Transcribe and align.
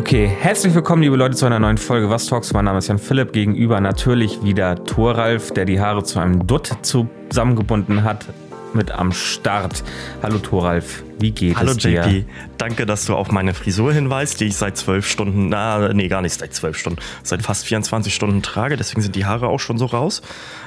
Okay, 0.00 0.26
herzlich 0.40 0.74
willkommen, 0.74 1.02
liebe 1.02 1.14
Leute, 1.14 1.36
zu 1.36 1.44
einer 1.44 1.58
neuen 1.58 1.76
Folge 1.76 2.08
Was 2.08 2.24
Talks. 2.24 2.54
Mein 2.54 2.64
Name 2.64 2.78
ist 2.78 2.88
Jan 2.88 2.98
Philipp. 2.98 3.34
Gegenüber 3.34 3.82
natürlich 3.82 4.42
wieder 4.42 4.82
Thoralf, 4.86 5.50
der 5.50 5.66
die 5.66 5.78
Haare 5.78 6.02
zu 6.04 6.18
einem 6.18 6.46
Dutt 6.46 6.74
zusammengebunden 6.80 8.02
hat, 8.02 8.24
mit 8.72 8.90
am 8.92 9.12
Start. 9.12 9.84
Hallo 10.22 10.38
Thoralf, 10.38 11.02
wie 11.18 11.32
geht 11.32 11.54
Hallo 11.58 11.72
es 11.72 11.76
dir? 11.76 12.06
JP, 12.06 12.24
danke, 12.56 12.86
dass 12.86 13.04
du 13.04 13.14
auf 13.14 13.30
meine 13.30 13.52
Frisur 13.52 13.92
hinweist, 13.92 14.40
die 14.40 14.46
ich 14.46 14.56
seit 14.56 14.78
zwölf 14.78 15.06
Stunden, 15.06 15.50
na, 15.50 15.92
nee, 15.92 16.08
gar 16.08 16.22
nicht 16.22 16.32
seit 16.32 16.54
zwölf 16.54 16.78
Stunden, 16.78 16.98
seit 17.22 17.42
fast 17.42 17.66
24 17.66 18.14
Stunden 18.14 18.40
trage. 18.40 18.78
Deswegen 18.78 19.02
sind 19.02 19.16
die 19.16 19.26
Haare 19.26 19.48
auch 19.48 19.60
schon 19.60 19.76
so 19.76 19.84
raus. 19.84 20.22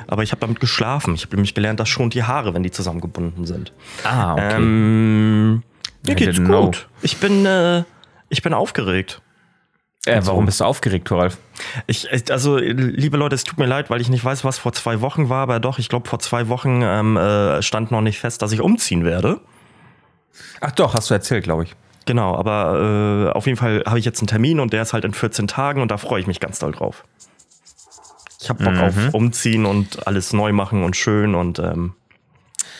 Aber 0.05 0.21
ich 0.21 0.31
habe 0.31 0.41
damit 0.41 0.59
geschlafen. 0.59 1.15
Ich 1.15 1.23
habe 1.25 1.37
nämlich 1.37 1.55
gelernt, 1.55 1.79
das 1.79 1.89
schont 1.89 2.13
die 2.13 2.21
Haare, 2.21 2.53
wenn 2.53 2.61
die 2.61 2.69
zusammengebunden 2.69 3.47
sind. 3.47 3.73
Ah, 4.03 4.33
okay. 4.33 4.57
Ähm, 4.57 5.63
mir 6.05 6.13
geht's 6.13 6.37
didn't 6.37 6.45
know. 6.45 6.65
gut. 6.65 6.87
Ich 7.01 7.17
bin, 7.17 7.47
äh, 7.47 7.83
ich 8.33 8.41
bin 8.41 8.53
aufgeregt. 8.53 9.21
äh, 10.05 10.19
warum 10.25 10.45
bist 10.45 10.59
du 10.59 10.65
aufgeregt, 10.65 11.07
Thoralf? 11.07 11.37
Ich, 11.87 12.07
ich- 12.11 12.29
also, 12.31 12.57
liebe 12.57 13.15
Leute, 13.17 13.35
es 13.35 13.43
tut 13.45 13.57
mir 13.57 13.65
leid, 13.67 13.89
weil 13.89 14.01
ich 14.01 14.09
nicht 14.09 14.25
weiß, 14.25 14.43
was 14.43 14.57
vor 14.57 14.73
zwei 14.73 14.99
Wochen 15.01 15.29
war, 15.29 15.43
aber 15.43 15.59
doch, 15.61 15.79
ich 15.79 15.87
glaube, 15.87 16.09
vor 16.09 16.19
zwei 16.19 16.49
Wochen 16.49 16.81
ähm, 16.83 17.15
äh, 17.15 17.61
stand 17.61 17.91
noch 17.91 18.01
nicht 18.01 18.19
fest, 18.19 18.41
dass 18.41 18.51
ich 18.51 18.59
umziehen 18.59 19.05
werde. 19.05 19.39
Ach 20.59 20.71
doch, 20.71 20.93
hast 20.93 21.09
du 21.09 21.13
erzählt, 21.13 21.43
glaube 21.45 21.63
ich. 21.63 21.75
Genau, 22.05 22.35
aber 22.35 23.29
äh, 23.31 23.37
auf 23.37 23.45
jeden 23.45 23.57
Fall 23.57 23.83
habe 23.85 23.97
ich 23.97 24.03
jetzt 24.03 24.19
einen 24.19 24.27
Termin 24.27 24.59
und 24.59 24.73
der 24.73 24.81
ist 24.81 24.91
halt 24.91 25.05
in 25.05 25.13
14 25.13 25.47
Tagen 25.47 25.81
und 25.81 25.89
da 25.89 25.97
freue 25.97 26.19
ich 26.19 26.27
mich 26.27 26.41
ganz 26.41 26.59
doll 26.59 26.73
drauf. 26.73 27.05
Ich 28.41 28.49
habe 28.49 28.61
Bock 28.61 28.73
auf 28.77 29.13
Umziehen 29.13 29.65
und 29.65 30.05
alles 30.05 30.33
neu 30.33 30.51
machen 30.51 30.83
und 30.83 30.97
schön 30.97 31.33
und 31.33 31.59
ähm, 31.59 31.93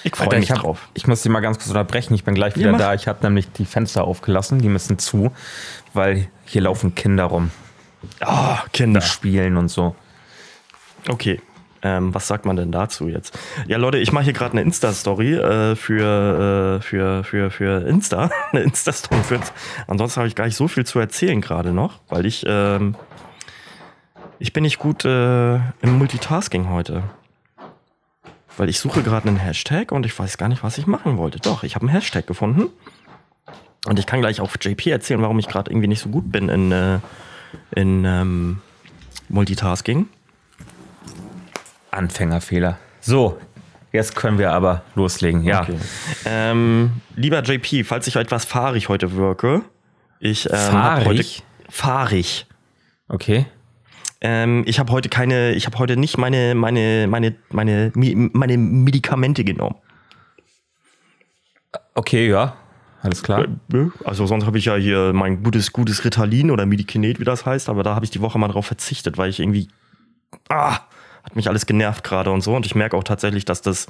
ich 0.03 0.15
freue 0.15 0.39
mich 0.39 0.49
ich, 0.49 0.51
hab, 0.51 0.59
drauf. 0.59 0.89
ich 0.93 1.07
muss 1.07 1.21
dich 1.21 1.31
mal 1.31 1.39
ganz 1.39 1.57
kurz 1.57 1.69
unterbrechen. 1.69 2.13
Ich 2.13 2.23
bin 2.23 2.35
gleich 2.35 2.55
wieder 2.55 2.71
mach. 2.71 2.79
da. 2.79 2.93
Ich 2.93 3.07
habe 3.07 3.19
nämlich 3.23 3.51
die 3.51 3.65
Fenster 3.65 4.03
aufgelassen. 4.03 4.59
Die 4.59 4.69
müssen 4.69 4.99
zu, 4.99 5.31
weil 5.93 6.27
hier 6.45 6.61
laufen 6.61 6.95
Kinder 6.95 7.25
rum. 7.25 7.51
Ah, 8.19 8.59
Kinder. 8.73 8.99
Die 8.99 9.05
spielen 9.05 9.57
und 9.57 9.69
so. 9.69 9.95
Okay. 11.07 11.41
Ähm, 11.85 12.13
was 12.15 12.27
sagt 12.27 12.45
man 12.45 12.55
denn 12.55 12.71
dazu 12.71 13.09
jetzt? 13.09 13.37
Ja, 13.67 13.77
Leute, 13.77 13.97
ich 13.97 14.13
mache 14.13 14.23
hier 14.23 14.33
gerade 14.33 14.53
eine 14.53 14.61
Insta-Story 14.61 15.33
äh, 15.33 15.75
für, 15.75 16.79
äh, 16.79 16.81
für, 16.81 17.25
für, 17.25 17.51
für 17.51 17.85
Insta. 17.87 18.29
eine 18.51 18.61
Insta-Story 18.61 19.21
für. 19.21 19.39
Ansonsten 19.87 20.19
habe 20.19 20.27
ich 20.29 20.35
gar 20.35 20.45
nicht 20.45 20.55
so 20.55 20.69
viel 20.69 20.85
zu 20.85 20.99
erzählen 20.99 21.41
gerade 21.41 21.73
noch, 21.73 21.99
weil 22.07 22.25
ich, 22.25 22.45
ähm, 22.47 22.95
ich 24.39 24.53
bin 24.53 24.63
nicht 24.63 24.79
gut 24.79 25.03
äh, 25.03 25.55
im 25.55 25.97
Multitasking 25.97 26.69
heute. 26.69 27.03
Weil 28.57 28.69
ich 28.69 28.79
suche 28.79 29.01
gerade 29.01 29.27
einen 29.27 29.37
Hashtag 29.37 29.91
und 29.91 30.05
ich 30.05 30.17
weiß 30.17 30.37
gar 30.37 30.47
nicht, 30.47 30.63
was 30.63 30.77
ich 30.77 30.85
machen 30.85 31.17
wollte. 31.17 31.39
Doch, 31.39 31.63
ich 31.63 31.75
habe 31.75 31.87
einen 31.87 31.95
Hashtag 31.95 32.27
gefunden. 32.27 32.69
Und 33.85 33.99
ich 33.99 34.05
kann 34.05 34.21
gleich 34.21 34.39
auf 34.39 34.55
JP 34.61 34.89
erzählen, 34.89 35.21
warum 35.21 35.39
ich 35.39 35.47
gerade 35.47 35.71
irgendwie 35.71 35.87
nicht 35.87 36.01
so 36.01 36.09
gut 36.09 36.31
bin 36.31 36.49
in, 36.49 36.71
äh, 36.71 36.99
in 37.75 38.05
ähm, 38.05 38.61
Multitasking. 39.27 40.07
Anfängerfehler. 41.91 42.77
So, 43.01 43.37
jetzt 43.91 44.15
können 44.15 44.37
wir 44.37 44.51
aber 44.53 44.83
loslegen. 44.95 45.43
Ja. 45.43 45.63
Okay. 45.63 45.77
Ähm, 46.25 47.01
lieber 47.15 47.41
JP, 47.43 47.83
falls 47.83 48.07
ich 48.07 48.15
etwas 48.15 48.45
fahrig 48.45 48.87
heute 48.87 49.15
wirke, 49.15 49.63
ich 50.19 50.49
ähm, 50.49 50.55
hab 50.71 51.05
heute 51.05 51.23
Fahrig? 51.23 51.43
fahrig. 51.69 52.45
Okay. 53.09 53.45
Ähm, 54.23 54.63
ich 54.65 54.79
habe 54.79 54.91
heute 54.91 55.09
keine, 55.09 55.51
ich 55.51 55.65
habe 55.65 55.77
heute 55.77 55.97
nicht 55.97 56.17
meine 56.17 56.55
meine 56.55 57.07
meine 57.09 57.35
meine 57.51 57.91
meine 57.93 58.57
Medikamente 58.57 59.43
genommen. 59.43 59.75
Okay, 61.93 62.29
ja. 62.29 62.55
Alles 63.01 63.21
klar. 63.21 63.45
Äh, 63.73 63.89
Also 64.05 64.25
sonst 64.25 64.45
habe 64.45 64.57
ich 64.57 64.65
ja 64.65 64.75
hier 64.75 65.11
mein 65.13 65.43
gutes 65.43 65.73
gutes 65.73 66.05
Ritalin 66.05 66.51
oder 66.51 66.65
Medikinet, 66.65 67.19
wie 67.19 67.25
das 67.25 67.45
heißt, 67.45 67.67
aber 67.67 67.83
da 67.83 67.95
habe 67.95 68.05
ich 68.05 68.11
die 68.11 68.21
Woche 68.21 68.39
mal 68.39 68.47
drauf 68.47 68.65
verzichtet, 68.65 69.17
weil 69.17 69.29
ich 69.29 69.41
irgendwie 69.41 69.67
ah, 70.47 70.79
hat 71.23 71.35
mich 71.35 71.49
alles 71.49 71.65
genervt 71.65 72.05
gerade 72.05 72.31
und 72.31 72.41
so 72.41 72.55
und 72.55 72.65
ich 72.65 72.75
merke 72.75 72.95
auch 72.95 73.03
tatsächlich, 73.03 73.43
dass 73.43 73.61
das 73.61 73.87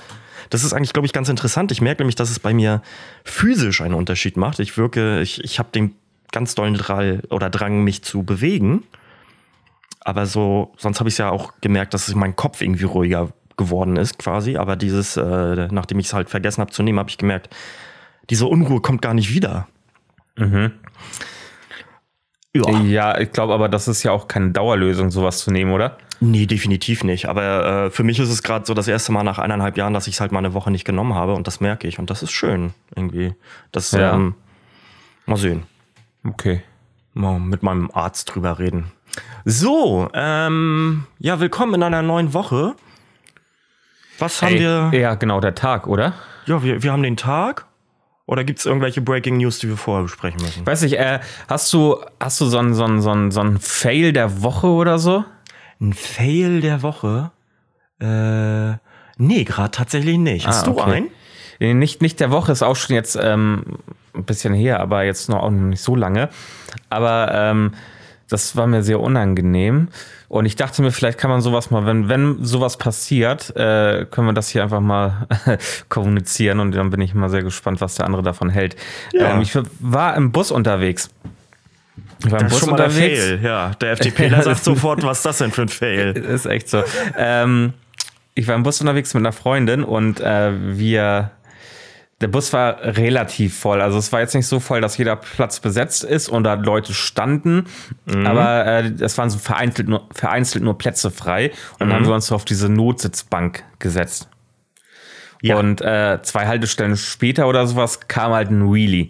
das 0.49 0.63
ist 0.63 0.73
eigentlich 0.73 0.93
glaube 0.93 1.05
ich 1.05 1.13
ganz 1.13 1.29
interessant. 1.29 1.71
Ich 1.71 1.79
merke 1.79 2.01
nämlich, 2.01 2.15
dass 2.15 2.31
es 2.31 2.39
bei 2.39 2.55
mir 2.55 2.81
physisch 3.23 3.81
einen 3.81 3.93
Unterschied 3.93 4.35
macht. 4.35 4.59
Ich 4.59 4.77
wirke 4.77 5.21
ich 5.21 5.43
ich 5.43 5.59
habe 5.59 5.69
den 5.71 5.93
ganz 6.31 6.55
dollen 6.55 6.73
Drall 6.73 7.21
oder 7.29 7.51
Drang 7.51 7.83
mich 7.83 8.01
zu 8.01 8.23
bewegen. 8.23 8.83
Aber 10.05 10.25
so 10.25 10.73
sonst 10.77 10.99
habe 10.99 11.09
ich 11.09 11.17
ja 11.17 11.29
auch 11.29 11.53
gemerkt, 11.61 11.93
dass 11.93 12.13
mein 12.15 12.35
Kopf 12.35 12.61
irgendwie 12.61 12.83
ruhiger 12.85 13.29
geworden 13.57 13.95
ist 13.97 14.17
quasi, 14.17 14.57
aber 14.57 14.75
dieses 14.75 15.15
äh, 15.15 15.67
nachdem 15.71 15.99
ich 15.99 16.07
es 16.07 16.13
halt 16.13 16.29
vergessen 16.29 16.61
habe 16.61 16.71
zu 16.71 16.81
nehmen, 16.83 16.99
habe 16.99 17.09
ich 17.09 17.17
gemerkt, 17.17 17.49
diese 18.29 18.47
Unruhe 18.47 18.81
kommt 18.81 19.01
gar 19.01 19.13
nicht 19.13 19.33
wieder. 19.33 19.67
Mhm. 20.37 20.71
Ja. 22.55 22.79
Ja, 22.81 23.17
ich 23.19 23.31
glaube 23.31 23.53
aber, 23.53 23.67
das 23.67 23.87
ist 23.87 24.03
ja 24.03 24.11
auch 24.11 24.27
keine 24.27 24.51
Dauerlösung, 24.51 25.09
sowas 25.09 25.39
zu 25.39 25.51
nehmen, 25.51 25.71
oder? 25.71 25.97
Nee, 26.19 26.45
definitiv 26.45 27.03
nicht. 27.03 27.25
Aber 27.27 27.85
äh, 27.85 27.89
für 27.91 28.03
mich 28.03 28.19
ist 28.19 28.29
es 28.29 28.43
gerade 28.43 28.65
so 28.65 28.73
das 28.73 28.87
erste 28.87 29.11
Mal 29.11 29.23
nach 29.23 29.39
eineinhalb 29.39 29.75
Jahren, 29.75 29.93
dass 29.93 30.07
ich 30.07 30.15
es 30.15 30.21
halt 30.21 30.31
mal 30.31 30.39
eine 30.39 30.53
Woche 30.53 30.69
nicht 30.71 30.85
genommen 30.85 31.15
habe 31.15 31.33
und 31.33 31.47
das 31.47 31.59
merke 31.61 31.87
ich. 31.87 31.97
Und 31.99 32.09
das 32.09 32.21
ist 32.23 32.31
schön 32.31 32.73
irgendwie. 32.95 33.33
Das, 33.71 33.91
Ja. 33.91 34.13
ähm, 34.13 34.35
mal 35.25 35.37
sehen. 35.37 35.63
Okay. 36.23 36.61
Mal 37.13 37.39
mit 37.39 37.63
meinem 37.63 37.89
Arzt 37.91 38.33
drüber 38.33 38.59
reden. 38.59 38.91
So, 39.45 40.07
ähm, 40.13 41.05
ja, 41.19 41.39
willkommen 41.39 41.75
in 41.75 41.83
einer 41.83 42.01
neuen 42.01 42.33
Woche. 42.33 42.75
Was 44.19 44.41
haben 44.41 44.53
Ey, 44.53 44.59
wir? 44.59 44.89
Ja, 44.99 45.15
genau, 45.15 45.39
der 45.39 45.55
Tag, 45.55 45.87
oder? 45.87 46.13
Ja, 46.45 46.63
wir, 46.63 46.81
wir 46.83 46.91
haben 46.91 47.03
den 47.03 47.17
Tag. 47.17 47.65
Oder 48.25 48.45
gibt 48.45 48.59
es 48.59 48.65
irgendwelche 48.65 49.01
Breaking 49.01 49.37
News, 49.37 49.59
die 49.59 49.67
wir 49.67 49.75
vorher 49.75 50.03
besprechen 50.03 50.41
müssen? 50.41 50.65
Weiß 50.65 50.81
ich, 50.83 50.97
äh, 50.97 51.19
hast 51.49 51.73
du, 51.73 51.97
hast 52.21 52.39
du 52.39 52.45
so 52.45 52.57
einen 52.57 52.73
so 52.73 52.85
einen- 52.85 53.01
so 53.01 53.11
einen- 53.11 53.31
so 53.31 53.41
einen 53.41 53.59
Fail 53.59 54.13
der 54.13 54.41
Woche 54.41 54.67
oder 54.67 54.97
so? 54.97 55.25
Ein 55.81 55.91
Fail 55.93 56.61
der 56.61 56.81
Woche? 56.83 57.31
Äh, 57.99 58.77
nee, 59.17 59.43
gerade 59.43 59.71
tatsächlich 59.71 60.17
nicht. 60.17 60.47
Hast 60.47 60.63
Ah, 60.63 60.71
du 60.71 60.79
okay. 60.79 60.91
einen? 60.91 61.07
Nee, 61.59 61.73
Nicht, 61.73 62.01
nicht 62.01 62.19
der 62.21 62.31
Woche, 62.31 62.51
ist 62.53 62.63
auch 62.63 62.75
schon 62.77 62.95
jetzt 62.95 63.17
ähm, 63.21 63.77
ein 64.15 64.23
bisschen 64.23 64.53
her, 64.53 64.79
aber 64.79 65.03
jetzt 65.03 65.27
noch 65.29 65.43
auch 65.43 65.51
noch 65.51 65.59
nicht 65.67 65.81
so 65.83 65.95
lange. 65.95 66.29
Aber 66.89 67.29
ähm, 67.33 67.73
das 68.29 68.55
war 68.55 68.67
mir 68.67 68.83
sehr 68.83 68.99
unangenehm. 68.99 69.89
Und 70.27 70.45
ich 70.45 70.55
dachte 70.55 70.81
mir, 70.81 70.91
vielleicht 70.91 71.19
kann 71.19 71.29
man 71.29 71.41
sowas 71.41 71.69
mal, 71.69 71.85
wenn, 71.85 72.09
wenn 72.09 72.43
sowas 72.43 72.77
passiert, 72.77 73.55
äh, 73.55 74.05
können 74.09 74.27
wir 74.27 74.33
das 74.33 74.49
hier 74.49 74.63
einfach 74.63 74.79
mal 74.79 75.27
kommunizieren. 75.89 76.59
Und 76.59 76.73
dann 76.73 76.89
bin 76.89 77.01
ich 77.01 77.13
mal 77.13 77.29
sehr 77.29 77.43
gespannt, 77.43 77.81
was 77.81 77.95
der 77.95 78.05
andere 78.07 78.23
davon 78.23 78.49
hält. 78.49 78.75
Ja. 79.11 79.35
Ähm, 79.35 79.41
ich 79.41 79.55
war 79.79 80.15
im 80.15 80.31
Bus 80.31 80.49
unterwegs. 80.51 81.11
Ich 82.25 82.31
war 82.31 82.39
im 82.41 82.47
Das 82.47 82.53
ist 82.53 82.59
Bus 82.59 82.59
schon 82.61 82.69
mal 82.71 82.77
der 82.77 82.85
unterwegs. 82.87 83.23
Fail, 83.25 83.39
ja. 83.43 83.71
Der 83.79 83.91
FDPler 83.99 84.41
sagt 84.41 84.63
sofort, 84.63 85.03
was 85.03 85.17
ist 85.19 85.25
das 85.25 85.37
denn 85.37 85.51
für 85.51 85.63
ein 85.63 85.69
Fail? 85.69 86.11
Ist 86.17 86.45
echt 86.47 86.69
so. 86.69 86.83
ähm, 87.17 87.73
ich 88.33 88.47
war 88.47 88.55
im 88.55 88.63
Bus 88.63 88.81
unterwegs 88.81 89.13
mit 89.13 89.21
einer 89.21 89.33
Freundin 89.33 89.83
und 89.83 90.19
äh, 90.19 90.51
wir. 90.77 91.31
Der 92.23 92.29
Bus 92.29 92.53
war 92.53 92.81
relativ 92.81 93.59
voll. 93.59 93.81
Also 93.81 93.97
es 93.97 94.13
war 94.13 94.21
jetzt 94.21 94.33
nicht 94.33 94.47
so 94.47 94.61
voll, 94.61 94.79
dass 94.79 94.97
jeder 94.97 95.17
Platz 95.17 95.59
besetzt 95.59 96.05
ist 96.05 96.29
und 96.29 96.45
da 96.45 96.53
Leute 96.53 96.93
standen. 96.93 97.65
Aber 98.25 98.65
äh, 98.65 98.93
es 99.01 99.17
waren 99.17 99.29
so 99.29 99.39
vereinzelt 99.39 99.89
nur, 99.89 100.07
vereinzelt 100.13 100.63
nur 100.63 100.77
Plätze 100.77 101.11
frei. 101.11 101.51
Und 101.73 101.89
dann 101.89 101.93
haben 101.93 102.07
wir 102.07 102.13
uns 102.13 102.31
auf 102.31 102.45
diese 102.45 102.69
Notsitzbank 102.69 103.65
gesetzt. 103.79 104.29
Ja. 105.41 105.57
Und 105.57 105.81
äh, 105.81 106.19
zwei 106.21 106.47
Haltestellen 106.47 106.95
später 106.95 107.49
oder 107.49 107.67
sowas 107.67 108.07
kam 108.07 108.31
halt 108.31 108.49
ein 108.49 108.73
Wheelie. 108.73 109.09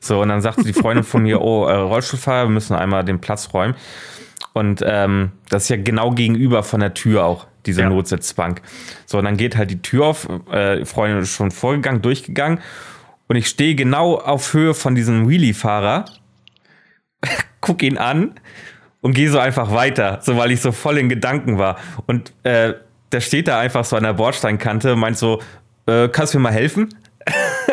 So, 0.00 0.22
und 0.22 0.30
dann 0.30 0.40
sagte 0.40 0.64
die 0.64 0.72
Freundin 0.72 1.04
von 1.04 1.22
mir, 1.22 1.40
oh, 1.42 1.66
äh, 1.66 1.74
Rollstuhlfahrer, 1.74 2.46
wir 2.46 2.54
müssen 2.54 2.74
einmal 2.74 3.04
den 3.04 3.20
Platz 3.20 3.52
räumen. 3.52 3.74
Und 4.54 4.82
ähm, 4.86 5.32
das 5.50 5.64
ist 5.64 5.68
ja 5.68 5.76
genau 5.76 6.12
gegenüber 6.12 6.62
von 6.62 6.80
der 6.80 6.94
Tür 6.94 7.26
auch, 7.26 7.46
diese 7.66 7.82
Ja. 7.82 7.88
Notsitzbank. 7.88 8.62
So, 9.06 9.18
und 9.18 9.24
dann 9.24 9.36
geht 9.36 9.56
halt 9.56 9.70
die 9.70 9.82
Tür 9.82 10.06
auf, 10.06 10.28
äh, 10.50 10.84
Freundin 10.84 11.18
ist 11.18 11.34
schon 11.34 11.50
vorgegangen, 11.50 12.02
durchgegangen. 12.02 12.60
Und 13.28 13.36
ich 13.36 13.46
stehe 13.48 13.74
genau 13.74 14.16
auf 14.18 14.52
Höhe 14.52 14.74
von 14.74 14.94
diesem 14.94 15.28
Wheelie-Fahrer, 15.28 16.04
guck 17.60 17.82
ihn 17.82 17.98
an 17.98 18.34
und 19.00 19.14
gehe 19.14 19.30
so 19.30 19.38
einfach 19.38 19.72
weiter, 19.72 20.18
so 20.22 20.36
weil 20.36 20.50
ich 20.50 20.60
so 20.60 20.72
voll 20.72 20.98
in 20.98 21.08
Gedanken 21.08 21.58
war. 21.58 21.76
Und 22.06 22.32
äh, 22.44 22.74
der 23.12 23.20
steht 23.20 23.48
da 23.48 23.58
einfach 23.58 23.84
so 23.84 23.96
an 23.96 24.02
der 24.04 24.14
Bordsteinkante, 24.14 24.96
meint 24.96 25.18
so, 25.18 25.40
äh, 25.86 26.08
kannst 26.08 26.34
du 26.34 26.38
mir 26.38 26.44
mal 26.44 26.52
helfen? 26.52 26.88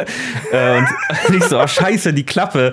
äh, 0.51 0.77
und 0.77 0.87
ich 1.35 1.43
so, 1.43 1.59
oh 1.59 1.67
scheiße, 1.67 2.13
die 2.13 2.25
Klappe. 2.25 2.71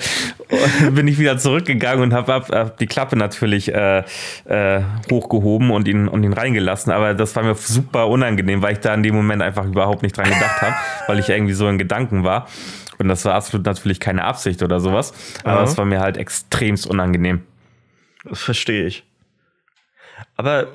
Und 0.87 0.95
bin 0.95 1.09
ich 1.09 1.19
wieder 1.19 1.39
zurückgegangen 1.39 2.03
und 2.03 2.13
habe 2.13 2.33
hab, 2.33 2.51
hab 2.51 2.79
die 2.79 2.87
Klappe 2.87 3.17
natürlich 3.17 3.73
äh, 3.73 4.05
äh, 4.45 4.83
hochgehoben 5.11 5.71
und 5.71 5.89
ihn, 5.89 6.09
und 6.09 6.23
ihn 6.23 6.33
reingelassen. 6.33 6.93
Aber 6.93 7.15
das 7.15 7.35
war 7.37 7.43
mir 7.43 7.55
super 7.55 8.09
unangenehm, 8.09 8.63
weil 8.63 8.75
ich 8.75 8.81
da 8.81 8.95
in 8.95 9.03
dem 9.03 9.15
Moment 9.15 9.43
einfach 9.43 9.65
überhaupt 9.65 10.03
nicht 10.03 10.17
dran 10.17 10.27
gedacht 10.27 10.63
habe, 10.63 10.75
weil 11.07 11.19
ich 11.19 11.29
irgendwie 11.29 11.55
so 11.55 11.69
in 11.69 11.79
Gedanken 11.79 12.25
war. 12.25 12.47
Und 12.99 13.09
das 13.09 13.25
war 13.25 13.35
absolut 13.35 13.67
natürlich 13.67 14.01
keine 14.01 14.25
Absicht 14.25 14.63
oder 14.63 14.81
sowas. 14.81 15.13
Aber 15.45 15.63
es 15.63 15.77
war 15.77 15.85
mir 15.85 16.01
halt 16.01 16.17
extremst 16.17 16.87
unangenehm. 16.87 17.43
Das 18.25 18.41
verstehe 18.41 18.87
ich. 18.87 19.05
Aber 20.37 20.69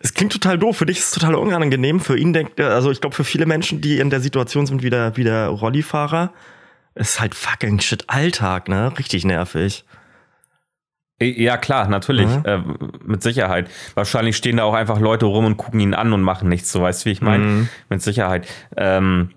es 0.00 0.14
klingt 0.14 0.32
total 0.32 0.58
doof. 0.58 0.78
Für 0.78 0.86
dich 0.86 0.98
ist 0.98 1.04
es 1.04 1.10
total 1.12 1.34
unangenehm. 1.34 2.00
Für 2.00 2.18
ihn 2.18 2.32
denkt 2.32 2.58
er, 2.58 2.70
also 2.70 2.90
ich 2.90 3.00
glaube, 3.00 3.14
für 3.14 3.24
viele 3.24 3.46
Menschen, 3.46 3.80
die 3.80 3.98
in 3.98 4.10
der 4.10 4.20
Situation 4.20 4.66
sind 4.66 4.82
wie 4.82 4.90
der, 4.90 5.16
wie 5.16 5.24
der 5.24 5.48
Rollifahrer, 5.48 6.32
ist 6.94 7.20
halt 7.20 7.34
fucking 7.34 7.80
shit 7.80 8.04
Alltag, 8.08 8.68
ne? 8.68 8.92
Richtig 8.98 9.24
nervig. 9.24 9.84
Ja, 11.22 11.58
klar, 11.58 11.86
natürlich. 11.88 12.28
Mhm. 12.28 12.42
Äh, 12.44 12.58
mit 13.04 13.22
Sicherheit. 13.22 13.70
Wahrscheinlich 13.94 14.36
stehen 14.36 14.56
da 14.56 14.64
auch 14.64 14.72
einfach 14.72 14.98
Leute 14.98 15.26
rum 15.26 15.44
und 15.44 15.58
gucken 15.58 15.78
ihn 15.80 15.94
an 15.94 16.12
und 16.12 16.22
machen 16.22 16.48
nichts. 16.48 16.72
So 16.72 16.80
weißt 16.80 17.04
du, 17.04 17.06
wie 17.06 17.12
ich 17.12 17.20
meine? 17.20 17.44
Mhm. 17.44 17.68
Mit 17.90 18.02
Sicherheit. 18.02 18.48
Ähm, 18.76 19.30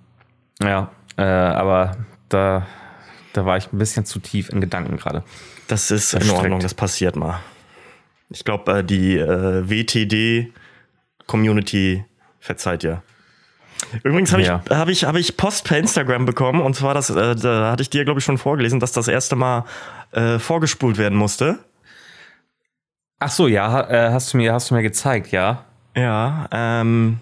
ja, 0.61 0.91
äh, 1.17 1.23
aber 1.23 1.97
da, 2.29 2.65
da 3.33 3.45
war 3.45 3.57
ich 3.57 3.71
ein 3.73 3.77
bisschen 3.77 4.05
zu 4.05 4.19
tief 4.19 4.49
in 4.49 4.61
Gedanken 4.61 4.95
gerade. 4.95 5.23
Das 5.67 5.91
ist 5.91 6.13
in 6.13 6.21
Verstreckt. 6.21 6.43
Ordnung, 6.43 6.59
das 6.61 6.73
passiert 6.73 7.17
mal. 7.17 7.39
Ich 8.29 8.43
glaube, 8.45 8.79
äh, 8.79 8.83
die 8.83 9.17
äh, 9.17 9.69
WTD-Community 9.69 12.03
verzeiht 12.39 12.83
dir. 12.83 13.01
Übrigens 14.03 14.31
habe 14.31 14.43
Ja. 14.43 14.61
ich, 14.65 14.71
hab 14.75 14.89
ich, 14.89 15.05
hab 15.05 15.15
ich 15.15 15.37
Post 15.37 15.65
per 15.65 15.77
Instagram 15.77 16.25
bekommen 16.25 16.61
und 16.61 16.75
zwar, 16.75 16.93
das, 16.93 17.09
äh, 17.09 17.35
da 17.35 17.71
hatte 17.71 17.81
ich 17.83 17.89
dir, 17.89 18.05
glaube 18.05 18.19
ich, 18.19 18.25
schon 18.25 18.37
vorgelesen, 18.37 18.79
dass 18.79 18.91
das 18.91 19.07
erste 19.07 19.35
Mal 19.35 19.65
äh, 20.11 20.39
vorgespult 20.39 20.97
werden 20.97 21.17
musste. 21.17 21.59
Ach 23.19 23.29
so, 23.29 23.47
ja, 23.47 23.89
äh, 23.89 24.11
hast 24.11 24.33
du 24.33 24.37
mir, 24.37 24.53
hast 24.53 24.71
du 24.71 24.75
mir 24.75 24.83
gezeigt, 24.83 25.31
ja. 25.31 25.65
Ja, 25.95 26.47
ähm, 26.51 27.19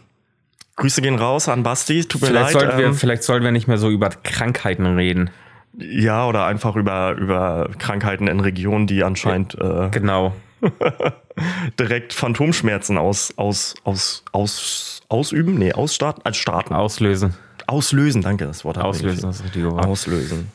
Grüße 0.77 1.01
gehen 1.01 1.19
raus 1.19 1.49
an 1.49 1.63
Basti, 1.63 2.05
tut 2.05 2.21
mir 2.21 2.27
Vielleicht 2.27 2.53
leid. 2.53 2.61
sollten, 2.61 2.77
wir, 2.77 2.85
ähm, 2.87 2.93
vielleicht 2.95 3.23
sollten 3.23 3.43
wir 3.43 3.51
nicht 3.51 3.67
mehr 3.67 3.77
so 3.77 3.89
über 3.89 4.09
Krankheiten 4.09 4.85
reden. 4.95 5.29
ja, 5.77 6.25
oder 6.25 6.45
einfach 6.45 6.75
über, 6.75 7.11
über 7.13 7.69
Krankheiten 7.79 8.27
in 8.27 8.39
Regionen, 8.39 8.87
die 8.87 9.03
anscheinend 9.03 9.55
äh, 9.55 9.89
Genau. 9.91 10.33
direkt 11.79 12.13
Phantomschmerzen 12.13 12.97
aus, 12.97 13.33
aus, 13.37 13.75
aus, 13.83 14.23
aus, 14.31 15.01
ausüben, 15.09 15.55
nee, 15.55 15.73
ausstarten, 15.73 16.23
als 16.25 16.37
starten. 16.37 16.73
Auslösen. 16.73 17.35
Auslösen, 17.67 18.21
danke, 18.21 18.45
das 18.45 18.65
Wort. 18.65 18.77
Auslösen 18.77 19.29
ist 19.29 19.39
das 19.39 19.43
richtige 19.43 19.71
Wort. 19.71 19.85
Auslösen. 19.85 20.51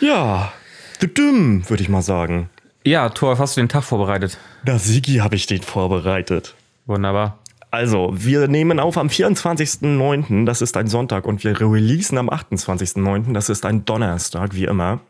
Ja, 0.00 0.52
düdüm, 1.00 1.68
würde 1.68 1.82
ich 1.82 1.88
mal 1.88 2.02
sagen. 2.02 2.50
Ja, 2.84 3.08
Thor, 3.08 3.38
hast 3.38 3.56
du 3.56 3.60
den 3.60 3.68
Tag 3.68 3.84
vorbereitet? 3.84 4.38
Na, 4.64 4.78
Sigi 4.78 5.16
habe 5.16 5.34
ich 5.34 5.46
den 5.46 5.62
vorbereitet. 5.62 6.54
Wunderbar. 6.86 7.38
Also, 7.70 8.12
wir 8.14 8.48
nehmen 8.48 8.78
auf 8.78 8.96
am 8.96 9.08
24.09., 9.08 10.46
das 10.46 10.62
ist 10.62 10.76
ein 10.76 10.86
Sonntag, 10.86 11.26
und 11.26 11.42
wir 11.42 11.60
releasen 11.60 12.16
am 12.16 12.30
28.09., 12.30 13.32
das 13.32 13.48
ist 13.48 13.66
ein 13.66 13.84
Donnerstag, 13.84 14.54
wie 14.54 14.64
immer. 14.64 15.00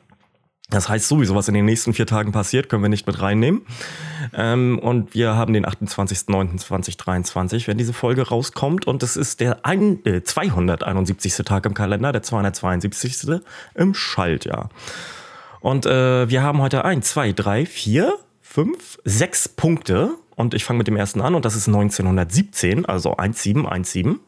Das 0.68 0.88
heißt, 0.88 1.06
sowieso, 1.06 1.36
was 1.36 1.46
in 1.46 1.54
den 1.54 1.64
nächsten 1.64 1.94
vier 1.94 2.06
Tagen 2.06 2.32
passiert, 2.32 2.68
können 2.68 2.82
wir 2.82 2.88
nicht 2.88 3.06
mit 3.06 3.22
reinnehmen. 3.22 3.62
Ähm, 4.34 4.80
und 4.80 5.14
wir 5.14 5.36
haben 5.36 5.52
den 5.52 5.64
28.09.2023, 5.64 7.68
wenn 7.68 7.78
diese 7.78 7.92
Folge 7.92 8.28
rauskommt. 8.28 8.86
Und 8.86 9.04
es 9.04 9.16
ist 9.16 9.38
der 9.38 9.64
ein, 9.64 10.04
äh, 10.04 10.22
271. 10.22 11.36
Tag 11.44 11.66
im 11.66 11.74
Kalender, 11.74 12.10
der 12.10 12.22
272. 12.22 13.42
im 13.74 13.94
Schaltjahr. 13.94 14.70
Und 15.60 15.86
äh, 15.86 16.28
wir 16.28 16.42
haben 16.42 16.60
heute 16.60 16.84
ein, 16.84 17.02
zwei, 17.02 17.32
drei, 17.32 17.64
vier, 17.64 18.14
fünf, 18.40 18.98
sechs 19.04 19.48
Punkte. 19.48 20.10
Und 20.34 20.52
ich 20.52 20.64
fange 20.64 20.78
mit 20.78 20.88
dem 20.88 20.96
ersten 20.96 21.20
an 21.20 21.34
und 21.34 21.44
das 21.44 21.56
ist 21.56 21.69
1917, 21.69 22.86
also 22.86 23.16
1717. 23.16 24.19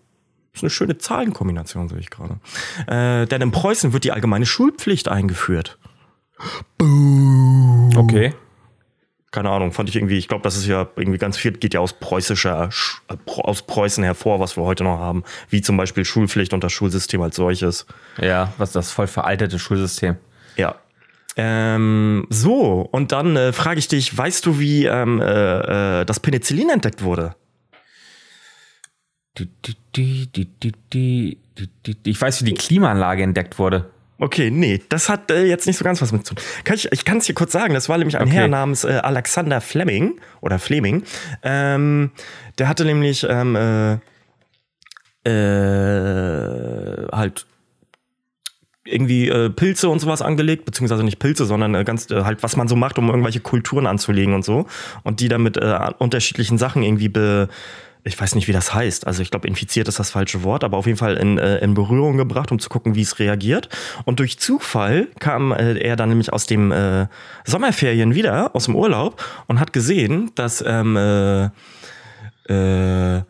Das 0.52 0.60
ist 0.60 0.62
eine 0.62 0.70
schöne 0.70 0.98
Zahlenkombination, 0.98 1.88
sehe 1.88 1.98
ich 1.98 2.10
gerade. 2.10 2.38
Äh, 2.86 3.26
denn 3.26 3.42
in 3.42 3.50
Preußen 3.50 3.92
wird 3.92 4.04
die 4.04 4.12
allgemeine 4.12 4.46
Schulpflicht 4.46 5.08
eingeführt. 5.08 5.78
Boo. 6.76 7.90
Okay. 7.96 8.34
Keine 9.30 9.50
Ahnung, 9.50 9.72
fand 9.72 9.90
ich 9.90 9.96
irgendwie, 9.96 10.16
ich 10.16 10.26
glaube, 10.26 10.42
das 10.42 10.56
ist 10.56 10.66
ja 10.66 10.88
irgendwie 10.96 11.18
ganz 11.18 11.36
viel, 11.36 11.52
geht 11.52 11.74
ja 11.74 11.80
aus 11.80 11.92
preußischer, 11.92 12.70
äh, 13.08 13.16
aus 13.26 13.62
Preußen 13.62 14.02
hervor, 14.02 14.40
was 14.40 14.56
wir 14.56 14.64
heute 14.64 14.84
noch 14.84 14.98
haben, 14.98 15.22
wie 15.50 15.60
zum 15.60 15.76
Beispiel 15.76 16.04
Schulpflicht 16.04 16.54
und 16.54 16.64
das 16.64 16.72
Schulsystem 16.72 17.20
als 17.20 17.36
solches. 17.36 17.86
Ja, 18.20 18.54
was 18.56 18.72
das 18.72 18.90
voll 18.90 19.06
veraltete 19.06 19.58
Schulsystem. 19.58 20.16
Ja, 20.56 20.76
ähm, 21.40 22.26
so, 22.30 22.80
und 22.90 23.12
dann 23.12 23.36
äh, 23.36 23.52
frage 23.52 23.78
ich 23.78 23.86
dich, 23.86 24.18
weißt 24.18 24.44
du, 24.44 24.58
wie 24.58 24.86
ähm, 24.86 25.20
äh, 25.20 26.00
äh, 26.00 26.04
das 26.04 26.18
Penicillin 26.18 26.68
entdeckt 26.68 27.04
wurde? 27.04 27.36
Ich 32.04 32.20
weiß, 32.20 32.40
wie 32.40 32.44
die 32.44 32.54
Klimaanlage 32.54 33.22
entdeckt 33.22 33.60
wurde. 33.60 33.88
Okay, 34.20 34.50
nee, 34.50 34.80
das 34.88 35.08
hat 35.08 35.30
äh, 35.30 35.44
jetzt 35.44 35.66
nicht 35.66 35.76
so 35.76 35.84
ganz 35.84 36.02
was 36.02 36.10
mit 36.10 36.26
zu 36.26 36.34
tun. 36.34 36.44
Kann 36.64 36.74
ich 36.74 36.90
ich 36.90 37.04
kann 37.04 37.18
es 37.18 37.26
dir 37.26 37.34
kurz 37.34 37.52
sagen, 37.52 37.74
das 37.74 37.88
war 37.88 37.98
nämlich 37.98 38.16
ein 38.16 38.26
Okay. 38.28 38.32
Herr 38.32 38.48
namens 38.48 38.84
äh, 38.84 39.00
Alexander 39.02 39.60
Fleming 39.60 40.20
oder 40.40 40.58
Fleming. 40.58 41.04
Ähm, 41.42 42.10
der 42.58 42.68
hatte 42.68 42.84
nämlich 42.84 43.24
ähm, 43.28 43.54
äh, 43.54 43.98
äh, 45.28 47.08
halt 47.12 47.46
irgendwie 48.84 49.28
äh, 49.28 49.50
Pilze 49.50 49.88
und 49.88 50.00
sowas 50.00 50.22
angelegt, 50.22 50.64
beziehungsweise 50.64 51.04
nicht 51.04 51.18
Pilze, 51.18 51.44
sondern 51.44 51.74
äh, 51.74 51.84
ganz 51.84 52.10
äh, 52.10 52.24
halt, 52.24 52.42
was 52.42 52.56
man 52.56 52.68
so 52.68 52.74
macht, 52.76 52.98
um 52.98 53.08
irgendwelche 53.08 53.40
Kulturen 53.40 53.86
anzulegen 53.86 54.34
und 54.34 54.44
so. 54.44 54.66
Und 55.04 55.20
die 55.20 55.28
dann 55.28 55.42
mit 55.42 55.56
äh, 55.56 55.78
unterschiedlichen 55.98 56.58
Sachen 56.58 56.82
irgendwie 56.82 57.08
be, 57.08 57.48
ich 58.04 58.20
weiß 58.20 58.34
nicht, 58.34 58.48
wie 58.48 58.52
das 58.52 58.74
heißt. 58.74 59.06
Also 59.06 59.22
ich 59.22 59.30
glaube, 59.30 59.48
infiziert 59.48 59.88
ist 59.88 59.98
das 59.98 60.10
falsche 60.10 60.42
Wort, 60.42 60.64
aber 60.64 60.76
auf 60.76 60.86
jeden 60.86 60.98
Fall 60.98 61.16
in, 61.16 61.38
äh, 61.38 61.58
in 61.58 61.74
Berührung 61.74 62.16
gebracht, 62.16 62.52
um 62.52 62.58
zu 62.58 62.68
gucken, 62.68 62.94
wie 62.94 63.02
es 63.02 63.18
reagiert. 63.18 63.68
Und 64.04 64.20
durch 64.20 64.38
Zufall 64.38 65.08
kam 65.18 65.52
äh, 65.52 65.74
er 65.78 65.96
dann 65.96 66.08
nämlich 66.08 66.32
aus 66.32 66.46
dem 66.46 66.72
äh, 66.72 67.06
Sommerferien 67.44 68.14
wieder, 68.14 68.54
aus 68.54 68.64
dem 68.64 68.76
Urlaub 68.76 69.22
und 69.46 69.60
hat 69.60 69.72
gesehen, 69.72 70.30
dass 70.34 70.64
ähm, 70.66 70.96
äh, 70.96 71.44
äh, 72.48 73.22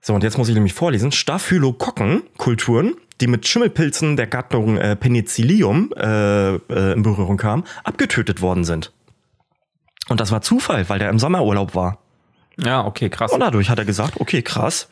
so, 0.00 0.12
und 0.14 0.22
jetzt 0.22 0.36
muss 0.36 0.48
ich 0.48 0.54
nämlich 0.54 0.74
vorlesen. 0.74 1.12
Staphylokokken-Kulturen, 1.12 2.94
die 3.22 3.26
mit 3.26 3.48
Schimmelpilzen 3.48 4.16
der 4.16 4.26
Gattung 4.26 4.76
äh, 4.76 4.96
Penicillium 4.96 5.94
äh, 5.96 6.56
äh, 6.56 6.92
in 6.92 7.02
Berührung 7.02 7.38
kamen, 7.38 7.64
abgetötet 7.84 8.42
worden 8.42 8.64
sind. 8.64 8.92
Und 10.10 10.20
das 10.20 10.30
war 10.30 10.42
Zufall, 10.42 10.86
weil 10.90 10.98
der 10.98 11.08
im 11.08 11.18
Sommerurlaub 11.18 11.74
war. 11.74 12.03
Ja, 12.56 12.84
okay, 12.84 13.08
krass. 13.10 13.32
Und 13.32 13.40
dadurch 13.40 13.70
hat 13.70 13.78
er 13.78 13.84
gesagt, 13.84 14.20
okay, 14.20 14.42
krass. 14.42 14.88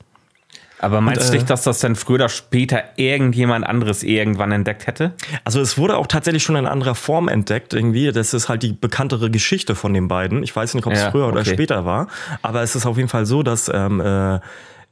Aber 0.83 1.01
meinst 1.01 1.29
du 1.29 1.33
äh, 1.33 1.37
nicht, 1.37 1.49
dass 1.49 1.63
das 1.63 1.79
dann 1.79 1.95
früher 1.95 2.17
oder 2.17 2.29
später 2.29 2.83
irgendjemand 2.97 3.65
anderes 3.65 4.03
irgendwann 4.03 4.51
entdeckt 4.51 4.89
hätte? 4.89 5.13
Also 5.45 5.61
es 5.61 5.79
wurde 5.79 5.97
auch 5.97 6.09
tatsächlich 6.09 6.43
schon 6.43 6.57
in 6.57 6.67
anderer 6.67 6.97
Form 6.97 7.29
entdeckt 7.29 7.73
irgendwie. 7.73 8.11
Das 8.11 8.35
ist 8.35 8.49
halt 8.49 8.65
die 8.65 8.73
bekanntere 8.73 9.31
Geschichte 9.31 9.77
von 9.77 9.95
den 9.95 10.09
beiden. 10.09 10.43
Ich 10.43 10.55
weiß 10.55 10.75
nicht, 10.75 10.85
ob 10.85 10.93
es 10.93 11.01
Ja, 11.01 11.13
früher 11.13 11.29
oder 11.29 11.43
okay. 11.43 11.53
später 11.53 11.85
war. 11.85 12.09
Aber 12.43 12.63
es 12.63 12.75
ist 12.75 12.85
auf 12.85 12.97
jeden 12.97 13.09
Fall 13.09 13.27
so, 13.27 13.45
dass 13.45 13.71
ähm, 13.73 14.01
äh, 14.01 14.41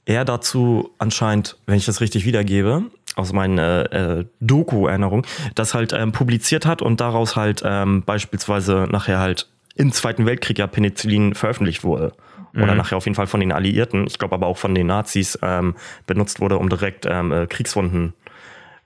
er 0.05 0.25
dazu 0.25 0.91
anscheinend, 0.99 1.57
wenn 1.67 1.77
ich 1.77 1.87
das 1.87 2.01
richtig 2.01 2.25
wiedergebe, 2.25 2.85
aus 3.17 3.33
meinen 3.33 3.59
äh, 3.59 3.83
äh, 4.21 4.25
Doku-Erinnerungen, 4.39 5.27
das 5.57 5.75
halt 5.75 5.93
ähm, 5.93 6.13
publiziert 6.13 6.67
hat 6.67 6.83
und 6.83 7.01
daraus 7.01 7.35
halt 7.35 7.63
ähm, 7.65 8.05
beispielsweise 8.05 8.87
nachher 8.89 9.19
halt 9.19 9.49
im 9.75 9.91
Zweiten 9.91 10.25
Weltkrieg 10.25 10.59
ja 10.59 10.69
Penicillin 10.69 11.35
veröffentlicht 11.35 11.83
wurde. 11.83 12.13
Oder 12.55 12.75
nachher 12.75 12.97
auf 12.97 13.05
jeden 13.05 13.15
Fall 13.15 13.27
von 13.27 13.41
den 13.41 13.53
Alliierten, 13.53 14.07
ich 14.07 14.19
glaube 14.19 14.35
aber 14.35 14.47
auch 14.47 14.59
von 14.59 14.75
den 14.75 14.89
Nazis 14.89 15.39
ähm, 15.43 15.77
benutzt 16.07 16.41
wurde, 16.41 16.59
um 16.59 16.69
direkt 16.69 17.07
ähm, 17.07 17.33
äh, 17.33 17.47
Kriegswunden 17.47 18.15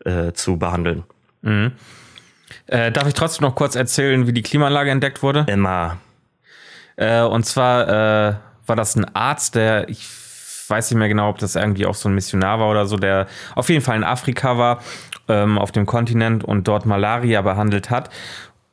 äh, 0.04 0.33
zu 0.33 0.59
behandeln. 0.59 1.04
Äh, 2.66 2.92
darf 2.92 3.09
ich 3.09 3.14
trotzdem 3.14 3.47
noch 3.47 3.54
kurz 3.54 3.75
erzählen, 3.75 4.26
wie 4.26 4.33
die 4.33 4.42
Klimaanlage 4.42 4.90
entdeckt 4.90 5.23
wurde? 5.23 5.44
Emma. 5.49 5.99
Äh, 6.97 7.23
und 7.23 7.44
zwar 7.44 7.88
äh, 7.88 8.35
war 8.66 8.76
das 8.76 8.97
ein 8.97 9.14
Arzt, 9.14 9.54
der, 9.54 9.88
ich 9.88 10.06
weiß 10.68 10.90
nicht 10.90 10.99
mehr 10.99 11.09
genau, 11.09 11.28
ob 11.28 11.38
das 11.38 11.56
irgendwie 11.56 11.87
auch 11.87 11.94
so 11.94 12.09
ein 12.09 12.14
Missionar 12.14 12.59
war 12.61 12.71
oder 12.71 12.87
so, 12.87 12.97
der 12.97 13.26
auf 13.54 13.68
jeden 13.68 13.83
Fall 13.83 13.97
in 13.97 14.04
Afrika 14.04 14.56
war, 14.56 14.80
ähm, 15.28 15.59
auf 15.59 15.73
dem 15.73 15.87
Kontinent 15.87 16.44
und 16.44 16.68
dort 16.68 16.87
Malaria 16.87 17.42
behandelt 17.42 17.90
hat. 17.90 18.11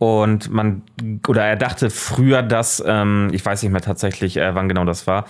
Und 0.02 0.50
man, 0.50 0.82
oder 1.28 1.46
er 1.46 1.56
dachte 1.56 1.92
früher, 1.92 2.42
dass, 2.42 2.84
ähm, 2.84 3.30
ich 3.34 3.46
weiß 3.46 3.62
nicht 3.62 3.72
mehr 3.72 3.82
tatsächlich, 3.82 4.36
äh, 4.36 4.56
wann 4.56 4.68
genau 4.68 4.84
das 4.84 5.06
war, 5.06 5.26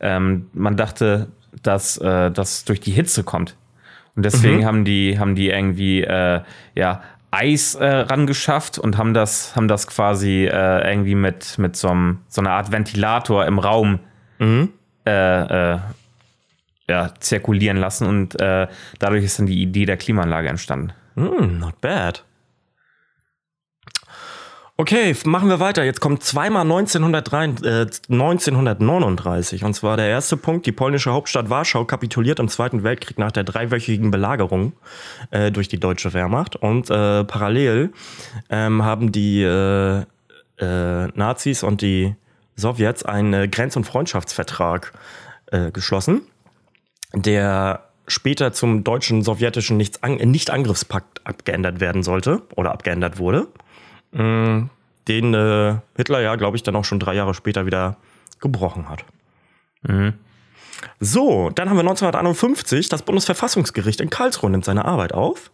ähm, 0.00 0.46
man 0.54 0.78
dachte, 0.78 1.28
dass 1.62 1.98
äh, 1.98 2.30
das 2.30 2.64
durch 2.64 2.80
die 2.80 2.90
Hitze 2.90 3.22
kommt. 3.22 3.54
Und 4.16 4.24
deswegen 4.24 4.64
haben 4.64 4.86
die, 4.86 5.18
haben 5.18 5.34
die 5.34 5.50
irgendwie, 5.50 6.04
äh, 6.04 6.40
ja, 6.74 7.02
Eis 7.32 7.74
äh, 7.74 7.84
rangeschafft 7.84 8.78
und 8.78 8.96
haben 8.96 9.12
das, 9.12 9.54
haben 9.56 9.68
das 9.68 9.86
quasi 9.86 10.46
äh, 10.46 10.90
irgendwie 10.90 11.16
mit, 11.16 11.58
mit 11.58 11.76
so, 11.76 11.90
einem, 11.90 12.20
so 12.28 12.40
einer 12.40 12.52
Art 12.52 12.72
Ventilator 12.72 13.44
im 13.44 13.58
Raum 13.58 14.00
äh, 15.04 15.74
äh, 15.74 15.78
ja, 16.88 17.14
zirkulieren 17.20 17.76
lassen 17.76 18.06
und 18.06 18.40
äh, 18.40 18.68
dadurch 18.98 19.24
ist 19.24 19.38
dann 19.38 19.44
die 19.44 19.60
Idee 19.60 19.84
der 19.84 19.98
Klimaanlage 19.98 20.48
entstanden. 20.48 20.94
Hm, 21.14 21.58
not 21.58 21.78
bad. 21.82 22.24
Okay, 24.76 25.14
machen 25.24 25.48
wir 25.48 25.60
weiter. 25.60 25.84
Jetzt 25.84 26.00
kommt 26.00 26.24
zweimal 26.24 26.62
1903, 26.62 27.44
äh, 27.62 27.86
1939. 28.08 29.62
Und 29.62 29.74
zwar 29.74 29.96
der 29.96 30.08
erste 30.08 30.36
Punkt. 30.36 30.66
Die 30.66 30.72
polnische 30.72 31.12
Hauptstadt 31.12 31.48
Warschau 31.48 31.84
kapituliert 31.84 32.40
im 32.40 32.48
Zweiten 32.48 32.82
Weltkrieg 32.82 33.16
nach 33.16 33.30
der 33.30 33.44
dreiwöchigen 33.44 34.10
Belagerung 34.10 34.72
äh, 35.30 35.52
durch 35.52 35.68
die 35.68 35.78
deutsche 35.78 36.12
Wehrmacht. 36.12 36.56
Und 36.56 36.90
äh, 36.90 37.22
parallel 37.22 37.92
ähm, 38.50 38.82
haben 38.82 39.12
die 39.12 39.42
äh, 39.42 40.00
äh, 40.58 41.08
Nazis 41.14 41.62
und 41.62 41.80
die 41.80 42.16
Sowjets 42.56 43.04
einen 43.04 43.32
äh, 43.32 43.48
Grenz- 43.48 43.76
und 43.76 43.84
Freundschaftsvertrag 43.84 44.92
geschlossen 45.72 46.22
der 47.14 47.84
später 48.06 48.52
zum 48.52 48.84
deutschen 48.84 49.22
sowjetischen 49.22 49.76
Nicht-Angriffspakt 49.76 51.20
abgeändert 51.24 51.80
werden 51.80 52.02
sollte 52.02 52.42
oder 52.56 52.72
abgeändert 52.72 53.18
wurde, 53.18 53.46
den 54.16 55.34
äh, 55.34 55.76
Hitler 55.96 56.20
ja, 56.20 56.36
glaube 56.36 56.56
ich, 56.56 56.62
dann 56.62 56.76
auch 56.76 56.84
schon 56.84 57.00
drei 57.00 57.14
Jahre 57.14 57.34
später 57.34 57.66
wieder 57.66 57.96
gebrochen 58.40 58.88
hat. 58.88 59.04
Mhm. 59.82 60.14
So, 61.00 61.50
dann 61.50 61.68
haben 61.68 61.76
wir 61.76 61.80
1951, 61.80 62.88
das 62.88 63.02
Bundesverfassungsgericht 63.02 64.00
in 64.00 64.10
Karlsruhe 64.10 64.50
nimmt 64.50 64.64
seine 64.64 64.84
Arbeit 64.84 65.12
auf. 65.14 65.50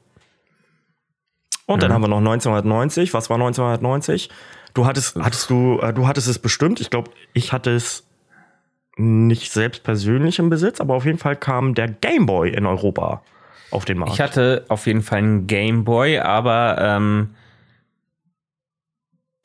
Und 1.66 1.82
dann 1.82 1.90
Mhm. 1.90 1.94
haben 1.94 2.02
wir 2.02 2.08
noch 2.08 2.20
1990. 2.20 3.14
Was 3.14 3.30
war 3.30 3.36
1990? 3.38 4.28
Du 4.74 4.86
hattest, 4.86 5.16
hattest 5.16 5.48
du, 5.50 5.78
äh, 5.80 5.92
du 5.92 6.06
hattest 6.06 6.28
es 6.28 6.38
bestimmt. 6.38 6.80
Ich 6.80 6.90
glaube, 6.90 7.10
ich 7.32 7.52
hatte 7.52 7.70
es 7.70 8.06
nicht 8.96 9.52
selbst 9.52 9.82
persönlich 9.84 10.38
im 10.38 10.50
Besitz, 10.50 10.80
aber 10.80 10.94
auf 10.94 11.04
jeden 11.06 11.18
Fall 11.18 11.36
kam 11.36 11.74
der 11.74 11.88
Game 11.88 12.26
Boy 12.26 12.50
in 12.50 12.66
Europa 12.66 13.22
auf 13.70 13.84
den 13.84 13.98
Markt. 13.98 14.12
Ich 14.14 14.20
hatte 14.20 14.64
auf 14.68 14.86
jeden 14.86 15.02
Fall 15.02 15.18
einen 15.18 15.46
Game 15.46 15.84
Boy, 15.84 16.18
aber 16.18 16.76
ähm, 16.78 17.30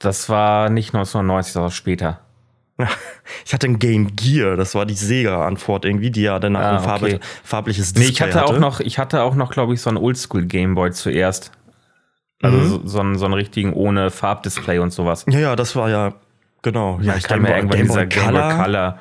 das 0.05 0.29
war 0.29 0.69
nicht 0.69 0.93
1990, 0.93 1.53
das 1.53 1.61
war 1.61 1.71
später. 1.71 2.19
Ich 3.45 3.53
hatte 3.53 3.67
ein 3.67 3.79
Game 3.79 4.15
Gear, 4.15 4.55
das 4.55 4.75
war 4.75 4.85
die 4.85 4.93
Sega-Antwort 4.93 5.83
irgendwie, 5.85 6.11
die 6.11 6.21
ja 6.23 6.37
danach 6.39 6.61
Ah, 6.61 6.77
ein 6.77 6.83
farblich, 6.83 7.15
okay. 7.15 7.23
farbliches 7.43 7.93
Nee, 7.95 8.01
Display 8.01 8.11
ich 8.13 8.21
hatte, 8.21 8.41
hatte. 8.45 8.55
auch 8.55 8.59
noch, 8.59 8.79
ich 8.81 8.99
hatte 8.99 9.23
auch 9.23 9.33
noch, 9.35 9.51
glaube 9.51 9.73
ich, 9.73 9.81
so 9.81 9.89
einen 9.89 9.97
Oldschool 9.97 10.45
Game 10.45 10.75
Boy 10.75 10.91
zuerst. 10.91 11.51
Also 12.43 12.57
Mhm. 12.57 12.67
so, 12.69 12.81
so, 12.85 12.99
einen, 12.99 13.17
so 13.17 13.25
einen 13.25 13.33
richtigen 13.33 13.73
ohne 13.73 14.11
Farbdisplay 14.11 14.77
und 14.79 14.91
sowas. 14.91 15.25
Ja, 15.27 15.39
ja, 15.39 15.55
das 15.55 15.75
war 15.75 15.89
ja, 15.89 16.13
genau. 16.61 16.99
Ja, 17.01 17.13
Ja, 17.13 17.17
ich 17.17 17.23
kam 17.23 17.45
ja 17.45 17.55
irgendwann 17.55 17.81
dieser 17.81 18.05
Game 18.05 18.31
Boy 18.33 18.55
Color. 18.55 18.99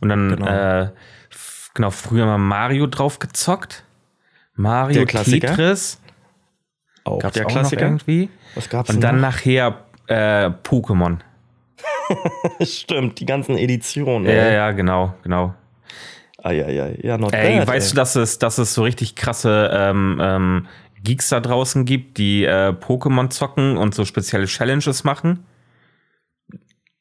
Und 0.00 0.08
dann, 0.10 0.36
Genau. 0.36 0.46
äh, 0.46 0.90
genau, 1.74 1.90
früher 1.90 2.26
mal 2.26 2.38
Mario 2.38 2.86
drauf 2.86 3.18
gezockt. 3.18 3.82
Mario? 4.54 5.04
Tetris. 5.06 6.00
Auch 7.04 7.18
Gab's 7.20 7.34
der 7.34 7.46
auch 7.46 7.50
Klassiker. 7.50 7.82
Noch 7.82 7.88
irgendwie. 7.88 8.30
Was 8.54 8.68
gab's 8.68 8.90
Und 8.90 9.00
dann 9.00 9.20
nachher 9.20 9.85
äh, 10.08 10.50
Pokémon. 10.64 11.18
Stimmt, 12.62 13.20
die 13.20 13.26
ganzen 13.26 13.56
Editionen. 13.58 14.26
Ja, 14.28 14.32
ey. 14.44 14.54
ja, 14.54 14.72
genau, 14.72 15.14
genau. 15.22 15.54
Eieiei, 16.42 16.98
ja, 17.02 17.18
not 17.18 17.32
Ey, 17.32 17.58
bad, 17.58 17.68
weißt 17.68 17.88
ey. 17.88 17.90
du, 17.94 17.96
dass 17.96 18.14
es, 18.16 18.38
dass 18.38 18.58
es 18.58 18.72
so 18.74 18.82
richtig 18.84 19.16
krasse 19.16 19.70
ähm, 19.72 20.20
ähm, 20.22 20.66
Geeks 21.02 21.28
da 21.30 21.40
draußen 21.40 21.84
gibt, 21.84 22.18
die 22.18 22.44
äh, 22.44 22.68
Pokémon 22.72 23.30
zocken 23.30 23.76
und 23.76 23.94
so 23.94 24.04
spezielle 24.04 24.46
Challenges 24.46 25.02
machen? 25.04 25.44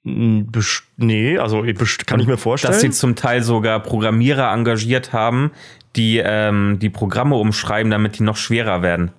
Best- 0.03 0.83
Nee, 0.97 1.37
also 1.37 1.63
kann 2.05 2.19
ich 2.19 2.27
mir 2.27 2.37
vorstellen. 2.37 2.73
Dass 2.73 2.81
sie 2.81 2.91
zum 2.91 3.15
Teil 3.15 3.41
sogar 3.41 3.79
Programmierer 3.81 4.51
engagiert 4.53 5.13
haben, 5.13 5.51
die 5.95 6.21
ähm, 6.23 6.77
die 6.79 6.89
Programme 6.89 7.35
umschreiben, 7.35 7.91
damit 7.91 8.19
die 8.19 8.23
noch 8.23 8.37
schwerer 8.37 8.81
werden. 8.81 9.11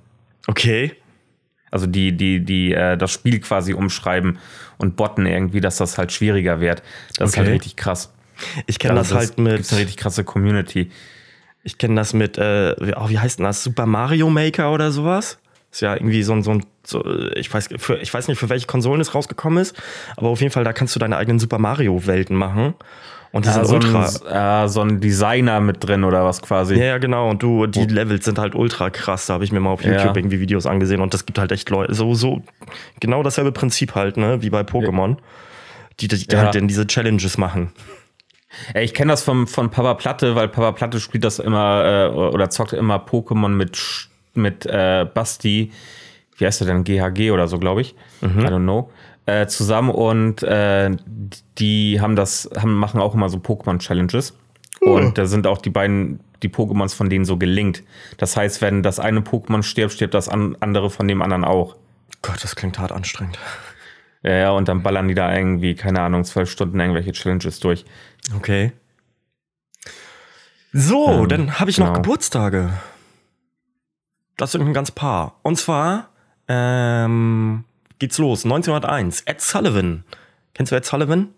okay. 0.47 0.93
Also 1.77 1.87
die, 1.87 2.13
die, 2.17 2.41
die 2.43 2.73
äh, 2.73 2.97
das 2.97 3.11
Spiel 3.13 3.39
quasi 3.41 3.75
umschreiben 3.75 4.39
und 4.79 4.97
botten 4.97 5.27
irgendwie, 5.27 5.61
dass 5.61 5.77
das 5.77 5.99
halt 5.99 6.11
schwieriger 6.11 6.59
wird. 6.61 6.83
Das 7.19 7.29
ist 7.29 7.35
Okay. 7.37 7.45
halt 7.47 7.55
richtig 7.57 7.77
krass. 7.77 8.15
Ich 8.67 8.79
kenne 8.79 8.99
Also 8.99 9.15
das 9.15 9.29
halt 9.29 9.39
mit. 9.39 9.57
gibt's 9.57 9.73
eine 9.73 9.83
richtig 9.83 9.99
krasse 9.99 10.25
Community. 10.25 10.91
Ich 11.63 11.77
kenne 11.77 11.97
das 11.97 12.15
mit, 12.15 12.39
äh, 12.39 12.75
wie, 12.81 12.95
oh, 12.97 13.11
wie 13.11 13.19
heißt 13.19 13.39
denn 13.39 13.45
das? 13.45 13.63
Super 13.63 13.85
Mario 13.85 14.31
Maker 14.31 14.73
oder 14.73 14.91
sowas? 14.91 15.39
Ist 15.71 15.83
ja 15.83 15.93
irgendwie 15.95 16.23
so 16.23 16.33
ein, 16.33 16.43
so 16.43 16.53
ein 16.53 16.65
so, 16.83 17.05
äh, 17.05 17.39
ich, 17.39 17.53
weiß, 17.53 17.69
für, 17.77 17.97
ich 17.99 18.15
weiß 18.15 18.29
nicht, 18.29 18.39
für 18.39 18.49
welche 18.49 18.67
Konsolen 18.67 19.03
es 19.03 19.15
rausgekommen 19.15 19.61
ist, 19.61 19.77
aber 20.17 20.29
auf 20.31 20.41
jeden 20.41 20.53
Fall, 20.53 20.65
da 20.65 20.73
kannst 20.73 20.95
du 20.95 20.99
deine 20.99 21.19
eigenen 21.19 21.39
Super 21.39 21.59
Mario-Welten 21.59 22.37
machen. 22.37 22.73
Und 23.37 23.45
die 23.45 23.49
Ja, 23.51 23.55
sind 23.55 23.67
so, 23.67 23.75
ultra. 23.75 24.09
ein, 24.63 24.65
äh, 24.65 24.69
so 24.69 24.81
ein 24.81 24.99
Designer 24.99 25.61
mit 25.61 25.87
drin 25.87 26.05
oder 26.05 26.25
was 26.25 26.41
quasi. 26.41 26.75
Ja, 26.77 26.85
ja, 26.85 26.99
genau. 26.99 27.29
Und 27.29 27.43
du, 27.43 27.67
die 27.67 27.85
Levels 27.85 28.25
sind 28.25 28.39
halt 28.39 28.55
ultra 28.55 28.89
krass. 28.89 29.27
Da 29.27 29.35
habe 29.35 29.45
ich 29.45 29.53
mir 29.53 29.61
mal 29.61 29.71
auf 29.71 29.85
Ja. 29.85 29.93
YouTube 29.93 30.17
irgendwie 30.17 30.41
Videos 30.41 30.65
angesehen 30.65 31.03
und 31.03 31.13
das 31.13 31.27
gibt 31.27 31.39
halt 31.39 31.53
echt 31.53 31.69
Leute. 31.69 31.95
So, 31.95 32.15
so, 32.15 32.43
genau 32.99 33.23
dasselbe 33.23 33.53
Prinzip 33.53 33.95
halt, 33.95 34.17
ne, 34.17 34.41
wie 34.41 34.49
bei 34.49 34.63
Pokémon. 34.63 35.17
Die, 36.01 36.09
die 36.09 36.27
Ja. 36.33 36.39
halt 36.45 36.55
dann 36.55 36.67
diese 36.67 36.87
Challenges 36.87 37.37
machen. 37.37 37.73
Ja, 38.75 38.81
ich 38.81 38.95
kenne 38.95 39.13
das 39.13 39.23
vom, 39.23 39.47
von 39.47 39.71
Papa 39.71 39.93
Platte, 39.95 40.35
weil 40.35 40.49
Papa 40.49 40.73
Platte 40.73 40.99
spielt 40.99 41.25
das 41.25 41.39
immer 41.39 42.11
äh, 42.11 42.15
oder 42.17 42.49
zockt 42.49 42.73
immer 42.73 42.97
Pokémon 42.97 43.49
mit, 43.51 43.79
mit 44.33 44.65
äh, 44.65 45.05
Basti, 45.13 45.73
wie 46.39 46.47
heißt 46.47 46.63
er 46.63 46.69
denn, 46.69 46.85
GHG 46.85 47.33
oder 47.33 47.49
so, 47.49 47.59
glaube 47.59 47.83
ich. 47.83 47.95
I 48.23 48.27
don't 48.27 48.63
know. 48.63 48.91
Äh, 49.27 49.49
zusammen 49.49 49.91
und 49.91 50.45
äh, 50.45 50.91
die 51.59 52.01
haben 52.01 52.15
das, 52.15 52.49
haben, 52.57 52.75
machen 52.75 53.01
auch 53.01 53.15
immer 53.15 53.29
so 53.29 53.39
Pokémon-Challenges. 53.39 54.35
Und 54.81 55.19
da 55.19 55.27
sind 55.27 55.49
auch 55.49 55.59
die 55.59 55.71
beiden, 55.71 56.21
die 56.43 56.49
Pokémons 56.49 56.95
von 56.95 57.11
denen 57.11 57.25
so 57.25 57.37
gelinkt. 57.37 57.83
Das 58.19 58.37
heißt, 58.37 58.63
wenn 58.63 58.85
das 58.85 59.01
eine 59.01 59.21
Pokémon 59.21 59.65
stirbt, 59.65 59.95
stirbt 59.95 60.15
das 60.15 60.29
an, 60.29 60.57
andere 60.61 60.91
von 60.91 61.09
dem 61.09 61.23
anderen 61.23 61.45
auch. 61.45 61.75
Gott, 62.23 62.43
das 62.45 62.55
klingt 62.55 62.79
hart 62.79 62.93
anstrengend. 62.93 63.39
Ja, 64.23 64.33
ja, 64.33 64.51
und 64.51 64.69
dann 64.69 64.83
ballern 64.83 65.09
die 65.09 65.15
da 65.15 65.35
irgendwie, 65.35 65.75
keine 65.75 66.01
Ahnung, 66.03 66.25
zwölf 66.25 66.51
Stunden 66.51 66.79
irgendwelche 66.79 67.13
Challenges 67.13 67.59
durch. 67.59 67.85
Okay. 68.37 68.73
So, 70.73 71.23
Ähm, 71.23 71.29
dann 71.29 71.59
habe 71.59 71.71
ich 71.71 71.79
noch 71.79 71.87
genau. 71.87 72.01
Geburtstage. 72.01 72.71
Das 74.37 74.53
sind 74.53 74.63
ein 74.63 74.75
ganz 74.75 74.91
paar. 74.91 75.41
Und 75.43 75.57
zwar 75.57 76.11
ähm, 76.49 77.65
geht's 77.99 78.19
los. 78.19 78.45
1901. 78.45 79.23
Ed 79.27 79.41
Sullivan. 79.41 80.05
Kennst 80.55 80.73
du 80.73 80.77
Ed 80.77 80.85
Sullivan? 80.85 81.29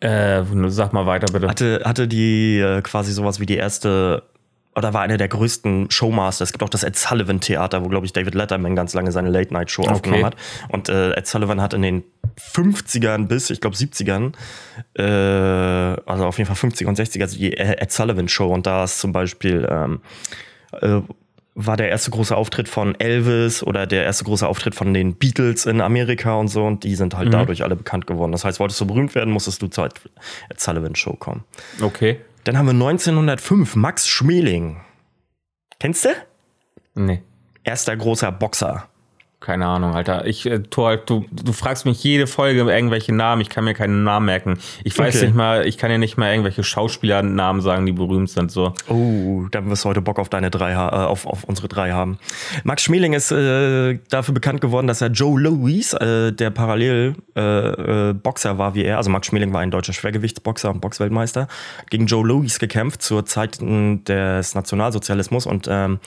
Äh, 0.00 0.42
sag 0.68 0.92
mal 0.92 1.06
weiter 1.06 1.32
bitte. 1.32 1.48
Hatte, 1.48 1.82
hatte 1.84 2.08
die 2.08 2.58
äh, 2.58 2.82
quasi 2.82 3.12
sowas 3.12 3.40
wie 3.40 3.46
die 3.46 3.56
erste 3.56 4.22
oder 4.76 4.92
war 4.92 5.02
einer 5.02 5.16
der 5.16 5.28
größten 5.28 5.90
Showmaster. 5.90 6.42
Es 6.42 6.52
gibt 6.52 6.62
auch 6.62 6.68
das 6.68 6.82
Ed 6.82 6.96
Sullivan 6.96 7.40
Theater, 7.40 7.84
wo, 7.84 7.88
glaube 7.88 8.06
ich, 8.06 8.12
David 8.12 8.34
Letterman 8.34 8.74
ganz 8.74 8.92
lange 8.94 9.12
seine 9.12 9.30
Late-Night-Show 9.30 9.84
aufgenommen 9.84 10.24
hat. 10.24 10.36
Und 10.68 10.88
äh, 10.88 11.12
Ed 11.12 11.26
Sullivan 11.26 11.60
hat 11.60 11.74
in 11.74 11.82
den 11.82 12.04
50ern 12.38 13.28
bis, 13.28 13.50
ich 13.50 13.60
glaube, 13.60 13.76
70ern, 13.76 14.32
äh, 14.94 15.02
also 16.06 16.26
auf 16.26 16.38
jeden 16.38 16.52
Fall 16.52 16.70
50er 16.70 16.86
und 16.86 16.98
60er, 16.98 17.22
also 17.22 17.36
die 17.36 17.56
Ed 17.56 17.92
Sullivan 17.92 18.28
Show. 18.28 18.52
Und 18.52 18.66
da 18.66 18.84
ist 18.84 18.98
zum 18.98 19.12
Beispiel, 19.12 19.66
ähm, 19.70 20.00
äh, 20.80 21.00
war 21.54 21.76
der 21.76 21.88
erste 21.88 22.10
große 22.10 22.36
Auftritt 22.36 22.68
von 22.68 22.98
Elvis 22.98 23.62
oder 23.62 23.86
der 23.86 24.04
erste 24.04 24.24
große 24.24 24.46
Auftritt 24.46 24.74
von 24.74 24.92
den 24.92 25.14
Beatles 25.14 25.66
in 25.66 25.80
Amerika 25.80 26.34
und 26.34 26.48
so. 26.48 26.64
Und 26.64 26.84
die 26.84 26.96
sind 26.96 27.16
halt 27.16 27.32
dadurch 27.32 27.62
alle 27.62 27.76
bekannt 27.76 28.06
geworden. 28.06 28.32
Das 28.32 28.44
heißt, 28.44 28.58
wolltest 28.58 28.80
du 28.80 28.86
berühmt 28.86 29.14
werden, 29.14 29.32
musstest 29.32 29.62
du 29.62 29.68
zur 29.68 29.86
Ed 29.86 30.00
Sullivan 30.56 30.96
Show 30.96 31.14
kommen. 31.14 31.44
Okay. 31.80 32.20
Dann 32.42 32.58
haben 32.58 32.66
wir 32.66 32.72
1905 32.72 33.76
Max 33.76 34.08
Schmeling. 34.08 34.80
Kennst 35.78 36.04
du? 36.04 36.08
Nee. 36.94 37.22
Erster 37.62 37.96
großer 37.96 38.32
Boxer. 38.32 38.88
Keine 39.44 39.66
Ahnung, 39.66 39.94
Alter. 39.94 40.24
Ich, 40.24 40.46
äh, 40.46 40.60
Thor, 40.60 40.96
du, 40.96 41.26
du 41.30 41.52
fragst 41.52 41.84
mich 41.84 42.02
jede 42.02 42.26
Folge 42.26 42.60
irgendwelche 42.60 43.14
Namen. 43.14 43.42
Ich 43.42 43.50
kann 43.50 43.64
mir 43.64 43.74
keinen 43.74 44.02
Namen 44.02 44.24
merken. 44.24 44.58
Ich 44.84 44.98
weiß 44.98 45.16
Okay. 45.16 45.26
nicht 45.26 45.34
mal, 45.34 45.66
ich 45.66 45.76
kann 45.76 45.90
ja 45.90 45.98
nicht 45.98 46.16
mal 46.16 46.30
irgendwelche 46.30 46.64
Schauspielernamen 46.64 47.60
sagen, 47.60 47.84
die 47.84 47.92
berühmt 47.92 48.30
sind. 48.30 48.50
So. 48.50 48.72
Oh, 48.88 49.42
dann 49.50 49.68
wirst 49.68 49.84
du 49.84 49.90
heute 49.90 50.00
Bock 50.00 50.18
auf 50.18 50.30
deine 50.30 50.50
drei, 50.50 50.72
äh, 50.72 50.76
auf, 50.76 51.26
auf 51.26 51.44
unsere 51.44 51.68
drei 51.68 51.92
haben. 51.92 52.18
Max 52.62 52.84
Schmeling 52.84 53.12
ist 53.12 53.32
äh, 53.32 53.98
dafür 54.08 54.32
bekannt 54.32 54.62
geworden, 54.62 54.86
dass 54.86 55.02
er 55.02 55.08
Joe 55.10 55.38
Louis, 55.38 55.92
äh, 55.92 56.32
der 56.32 56.48
parallel 56.48 57.14
äh, 57.36 57.40
äh, 57.40 58.12
Boxer 58.14 58.56
war 58.56 58.74
wie 58.74 58.84
er, 58.84 58.96
also 58.96 59.10
Max 59.10 59.26
Schmeling 59.26 59.52
war 59.52 59.60
ein 59.60 59.70
deutscher 59.70 59.92
Schwergewichtsboxer 59.92 60.70
und 60.70 60.80
Boxweltmeister, 60.80 61.48
gegen 61.90 62.06
Joe 62.06 62.26
Louis 62.26 62.58
gekämpft 62.58 63.02
zur 63.02 63.26
Zeit 63.26 63.58
des 63.60 64.54
Nationalsozialismus 64.54 65.44
und 65.44 65.68
ähm, 65.70 65.98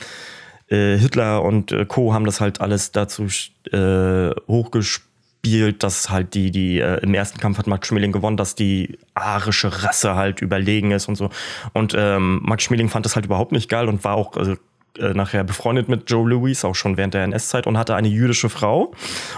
äh, 0.70 0.98
Hitler 0.98 1.44
und 1.44 1.72
äh, 1.72 1.86
Co. 1.86 2.14
haben 2.14 2.26
das 2.26 2.42
halt 2.42 2.62
alles 2.62 2.92
dazu 2.92 3.28
äh, 3.72 4.32
hochgespielt, 4.48 5.84
dass 5.84 6.10
halt 6.10 6.34
die, 6.34 6.52
die 6.52 6.80
äh, 6.80 7.00
im 7.02 7.14
ersten 7.14 7.40
Kampf 7.40 7.58
hat 7.58 7.68
Max 7.68 7.88
Schmeling 7.88 8.12
gewonnen, 8.12 8.38
dass 8.38 8.56
die 8.56 9.00
arische 9.14 9.84
Rasse 9.84 10.16
halt 10.16 10.42
überlegen 10.42 10.92
ist 10.92 11.08
und 11.08 11.16
so. 11.16 11.30
Und 11.74 11.96
ähm, 11.98 12.42
Max 12.44 12.64
Schmeling 12.64 12.90
fand 12.90 13.06
das 13.06 13.16
halt 13.16 13.26
überhaupt 13.26 13.52
nicht 13.52 13.70
geil 13.70 13.88
und 13.88 14.04
war 14.04 14.16
auch 14.16 14.36
also, 14.36 14.56
äh, 15.00 15.14
nachher 15.14 15.44
befreundet 15.44 15.90
mit 15.90 16.10
Joe 16.10 16.28
Louis, 16.28 16.66
auch 16.66 16.76
schon 16.76 16.98
während 16.98 17.14
der 17.14 17.24
NS-Zeit 17.24 17.68
und 17.68 17.78
hatte 17.78 17.96
eine 17.96 18.08
jüdische 18.08 18.50
Frau 18.50 18.94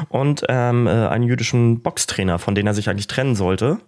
und 0.07 0.43
ähm, 0.49 0.87
äh, 0.87 1.07
einen 1.07 1.25
jüdischen 1.25 1.81
Boxtrainer, 1.81 2.39
von 2.39 2.55
dem 2.55 2.65
er 2.65 2.73
sich 2.73 2.89
eigentlich 2.89 3.07
trennen 3.07 3.35
sollte, 3.35 3.79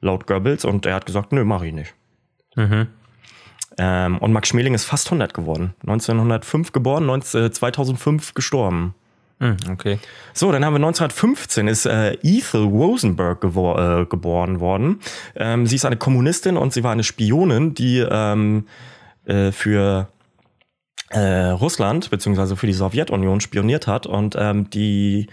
laut 0.00 0.26
Goebbels. 0.26 0.64
Und 0.64 0.86
er 0.86 0.94
hat 0.94 1.06
gesagt, 1.06 1.32
nö, 1.32 1.44
mach 1.44 1.62
ich 1.62 1.72
nicht. 1.72 1.94
Mhm. 2.56 2.88
Ähm, 3.78 4.18
und 4.18 4.32
Max 4.32 4.48
Schmeling 4.48 4.74
ist 4.74 4.84
fast 4.84 5.06
100 5.08 5.32
geworden. 5.34 5.74
1905 5.82 6.72
geboren, 6.72 7.06
19, 7.06 7.44
äh, 7.44 7.50
2005 7.50 8.34
gestorben. 8.34 8.94
Hm, 9.38 9.56
okay. 9.72 9.98
So, 10.34 10.52
dann 10.52 10.64
haben 10.64 10.74
wir 10.74 10.86
1915 10.86 11.66
ist 11.66 11.86
äh, 11.86 12.12
Ethel 12.22 12.64
Rosenberg 12.64 13.42
äh, 13.42 14.04
geboren 14.04 14.60
worden. 14.60 15.00
Ähm, 15.34 15.66
sie 15.66 15.76
ist 15.76 15.86
eine 15.86 15.96
Kommunistin 15.96 16.58
und 16.58 16.74
sie 16.74 16.84
war 16.84 16.92
eine 16.92 17.04
Spionin, 17.04 17.72
die 17.72 17.98
ähm, 18.00 18.66
äh, 19.24 19.50
für 19.50 20.08
äh, 21.08 21.46
Russland 21.46 22.10
beziehungsweise 22.10 22.56
für 22.56 22.66
die 22.66 22.74
Sowjetunion 22.74 23.40
spioniert 23.40 23.86
hat 23.86 24.06
und 24.06 24.36
ähm, 24.38 24.68
die 24.70 25.28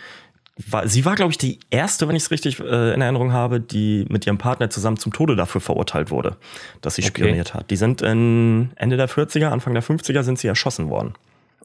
war, 0.66 0.88
sie 0.88 1.06
war, 1.06 1.16
glaube 1.16 1.32
ich, 1.32 1.38
die 1.38 1.60
erste, 1.70 2.08
wenn 2.08 2.16
ich 2.16 2.24
es 2.24 2.32
richtig 2.32 2.60
äh, 2.60 2.94
in 2.94 3.02
Erinnerung 3.02 3.32
habe, 3.32 3.60
die 3.60 4.06
mit 4.10 4.26
ihrem 4.26 4.38
Partner 4.38 4.70
zusammen 4.70 4.98
zum 4.98 5.14
Tode 5.14 5.36
dafür 5.36 5.62
verurteilt 5.62 6.10
wurde, 6.10 6.38
dass 6.82 6.96
sie 6.96 7.04
Okay. 7.04 7.10
spioniert 7.24 7.54
hat. 7.54 7.70
Die 7.70 7.76
sind 7.76 8.02
in 8.02 8.72
Ende 8.76 8.98
der 8.98 9.08
40er, 9.10 9.48
Anfang 9.50 9.74
der 9.74 9.84
50er 9.84 10.24
sind 10.24 10.40
sie 10.40 10.48
erschossen 10.48 10.90
worden. 10.90 11.14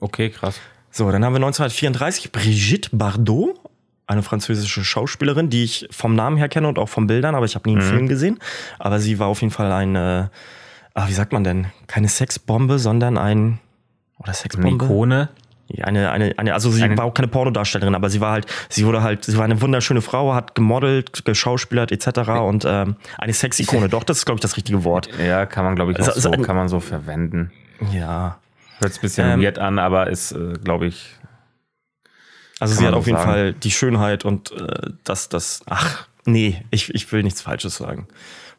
Okay, 0.01 0.31
krass. 0.31 0.61
So, 0.91 1.11
dann 1.11 1.25
haben 1.25 1.33
wir 1.33 1.37
1934 1.37 2.33
Brigitte 2.33 2.91
Bardot, 2.93 3.59
eine 4.07 4.23
französische 4.23 4.85
Schauspielerin, 4.85 5.49
die 5.49 5.65
ich 5.65 5.87
vom 5.91 6.15
Namen 6.15 6.37
her 6.37 6.51
kenne 6.51 6.69
und 6.69 6.79
auch 6.79 6.89
von 6.91 7.07
Bildern, 7.07 7.35
aber 7.35 7.47
ich 7.47 7.55
habe 7.55 7.71
nie 7.71 7.77
einen 7.77 7.89
Film 7.89 8.09
gesehen. 8.09 8.39
Aber 8.79 9.01
sie 9.01 9.19
war 9.19 9.29
auf 9.29 9.41
jeden 9.41 9.53
Fall 9.53 9.73
eine, 9.73 10.31
ah, 10.93 11.09
wie 11.09 11.13
sagt 11.15 11.33
man 11.33 11.45
denn, 11.45 11.69
keine 11.87 12.09
Sexbombe, 12.09 12.79
sondern 12.79 13.17
ein 13.17 13.59
oder 14.19 14.29
Eine 14.29 14.35
Sexbombe? 14.35 14.85
Ikone. 14.85 15.29
Eine, 15.83 16.11
eine, 16.11 16.35
eine, 16.39 16.53
also 16.55 16.71
sie 16.71 16.83
Eine- 16.83 16.99
war 16.99 17.07
auch 17.07 17.15
keine 17.15 17.29
Pornodarstellerin, 17.29 17.95
aber 17.95 18.11
sie 18.11 18.21
war 18.21 18.33
halt, 18.33 18.47
sie 18.69 18.85
wurde 18.85 19.03
halt, 19.03 19.25
sie 19.25 19.37
war 19.39 19.45
eine 19.45 19.61
wunderschöne 19.63 20.03
Frau, 20.03 20.35
hat 20.35 20.55
gemodelt, 20.55 21.25
geschauspielert 21.25 21.93
etc. 21.93 22.29
und 22.43 22.65
ähm, 22.67 22.97
eine 23.17 23.33
Sexikone. 23.33 23.89
Doch, 23.91 24.05
das 24.05 24.19
ist 24.19 24.25
glaube 24.27 24.37
ich 24.37 24.43
das 24.43 24.57
richtige 24.57 24.85
Wort. 24.85 25.09
Ja, 25.19 25.47
kann 25.47 25.65
man, 25.65 25.75
glaube 25.77 25.93
ich, 25.93 25.99
auch 26.01 26.07
Also- 26.09 26.21
so, 26.21 26.31
also- 26.31 26.43
kann 26.43 26.57
man 26.57 26.69
so 26.69 26.81
verwenden. 26.81 27.53
Ja. 27.91 28.39
Hört 28.81 28.93
ein 28.95 29.01
bisschen 29.01 29.31
Ähm, 29.31 29.41
weird 29.43 29.59
an, 29.59 29.79
aber 29.79 30.09
ist, 30.09 30.33
äh, 30.33 30.55
glaube 30.63 30.87
ich, 30.87 31.15
Also 32.61 32.75
sie 32.75 32.87
hat 32.87 32.95
auf 32.95 33.07
jeden 33.07 33.19
sagen. 33.19 33.31
Fall 33.31 33.53
die 33.55 33.71
Schönheit 33.71 34.25
und 34.25 34.53
äh, 34.53 34.91
das, 35.05 35.29
das, 35.29 35.63
ach, 35.71 36.07
nee, 36.25 36.63
ich, 36.71 36.95
ich 36.95 37.11
will 37.13 37.23
nichts 37.23 37.43
Falsches 37.43 37.77
sagen. 37.77 38.07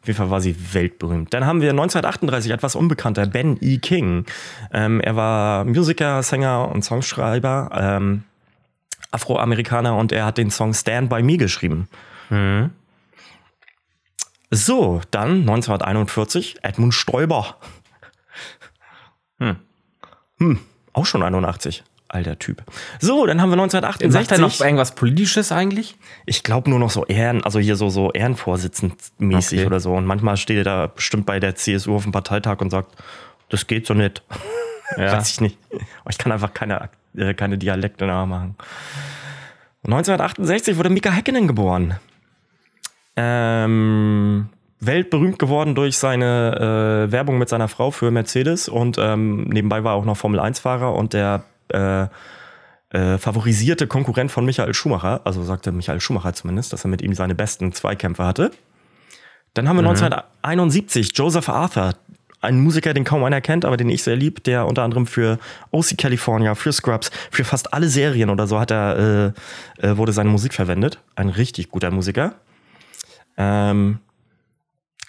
Auf 0.00 0.08
jeden 0.08 0.18
Fall 0.18 0.30
war 0.30 0.40
sie 0.40 0.74
weltberühmt. 0.74 1.32
Dann 1.32 1.46
haben 1.46 1.62
wir 1.62 1.70
1938 1.70 2.52
etwas 2.52 2.74
unbekannter, 2.74 3.26
Ben 3.26 3.56
E. 3.60 3.78
King. 3.78 4.26
Ähm, 4.72 5.00
er 5.00 5.16
war 5.16 5.64
Musiker, 5.64 6.22
Sänger 6.22 6.70
und 6.70 6.84
Songschreiber, 6.84 7.70
ähm, 7.74 8.24
Afroamerikaner 9.10 9.96
und 9.96 10.12
er 10.12 10.26
hat 10.26 10.36
den 10.36 10.50
Song 10.50 10.74
Stand 10.74 11.08
By 11.08 11.22
Me 11.22 11.38
geschrieben. 11.38 11.88
Mhm. 12.28 12.70
So, 14.50 15.00
dann 15.10 15.40
1941 15.40 16.58
Edmund 16.62 16.94
Stoiber. 16.94 17.56
Hm. 19.38 19.56
Hm, 20.38 20.60
auch 20.92 21.06
schon 21.06 21.22
81. 21.22 21.82
Alter 22.14 22.38
Typ. 22.38 22.62
So, 23.00 23.26
dann 23.26 23.40
haben 23.40 23.50
wir 23.50 23.56
Sagt 23.68 23.84
er 23.84 23.88
1968. 23.88 24.38
noch 24.60 24.64
irgendwas 24.66 24.94
Politisches 24.94 25.50
eigentlich? 25.52 25.96
Ich 26.26 26.42
glaube 26.42 26.70
nur 26.70 26.78
noch 26.78 26.90
so 26.90 27.04
Ehren, 27.06 27.42
also 27.44 27.58
hier 27.58 27.76
so, 27.76 27.88
so 27.90 28.12
Ehrenvorsitzend-mäßig 28.12 29.58
Okay. 29.58 29.66
oder 29.66 29.80
so. 29.80 29.92
Und 29.92 30.06
manchmal 30.06 30.36
steht 30.36 30.58
er 30.58 30.64
da 30.64 30.86
bestimmt 30.86 31.26
bei 31.26 31.40
der 31.40 31.56
CSU 31.56 31.96
auf 31.96 32.04
dem 32.04 32.12
Parteitag 32.12 32.60
und 32.60 32.70
sagt, 32.70 32.92
das 33.48 33.66
geht 33.66 33.86
so 33.86 33.94
nicht. 33.94 34.22
Ja. 34.98 35.12
Weiß 35.12 35.30
ich 35.30 35.40
nicht. 35.40 35.58
Ich 36.10 36.18
kann 36.18 36.30
einfach 36.30 36.52
keine, 36.52 36.90
äh, 37.16 37.32
keine 37.32 37.56
Dialekte 37.56 38.04
nachmachen. 38.04 38.54
1968 39.86 40.76
wurde 40.76 40.90
Mika 40.90 41.10
Häkkinen 41.10 41.48
geboren. 41.48 41.94
Ähm, 43.16 44.50
weltberühmt 44.80 45.38
geworden 45.38 45.74
durch 45.74 45.96
seine 45.96 47.06
äh, 47.08 47.12
Werbung 47.12 47.38
mit 47.38 47.48
seiner 47.48 47.68
Frau 47.68 47.90
für 47.90 48.10
Mercedes 48.10 48.68
und 48.68 48.98
ähm, 48.98 49.44
nebenbei 49.44 49.84
war 49.84 49.92
er 49.94 49.96
auch 49.96 50.04
noch 50.04 50.18
Formel-1-Fahrer 50.18 50.94
und 50.94 51.12
der 51.14 51.44
äh, 51.68 52.06
äh, 52.90 53.18
favorisierte 53.18 53.86
Konkurrent 53.86 54.30
von 54.30 54.44
Michael 54.44 54.74
Schumacher, 54.74 55.20
also 55.24 55.42
sagte 55.42 55.72
Michael 55.72 56.00
Schumacher 56.00 56.32
zumindest, 56.32 56.72
dass 56.72 56.84
er 56.84 56.90
mit 56.90 57.02
ihm 57.02 57.14
seine 57.14 57.34
besten 57.34 57.72
Zweikämpfe 57.72 58.24
hatte. 58.24 58.50
Dann 59.54 59.68
haben 59.68 59.76
wir 59.76 59.88
1971 59.88 61.10
Joseph 61.14 61.48
Arthur, 61.48 61.94
ein 62.44 62.60
Musiker, 62.60 62.94
den 62.94 63.04
kaum 63.04 63.24
einer 63.24 63.40
kennt, 63.40 63.64
aber 63.64 63.76
den 63.76 63.88
ich 63.88 64.02
sehr 64.02 64.16
lieb, 64.16 64.44
der 64.44 64.66
unter 64.66 64.82
anderem 64.82 65.06
für 65.06 65.38
OC 65.70 65.96
California, 65.98 66.54
für 66.54 66.72
Scrubs, 66.72 67.10
für 67.30 67.44
fast 67.44 67.72
alle 67.72 67.88
Serien 67.88 68.30
oder 68.30 68.46
so 68.46 68.60
hat 68.60 68.70
er, 68.70 69.32
äh, 69.80 69.86
äh, 69.86 69.96
wurde 69.96 70.12
seine 70.12 70.30
Musik 70.30 70.54
verwendet. 70.54 70.98
Ein 71.16 71.30
richtig 71.30 71.70
guter 71.70 71.90
Musiker. 71.90 72.34
Ähm, 73.36 73.98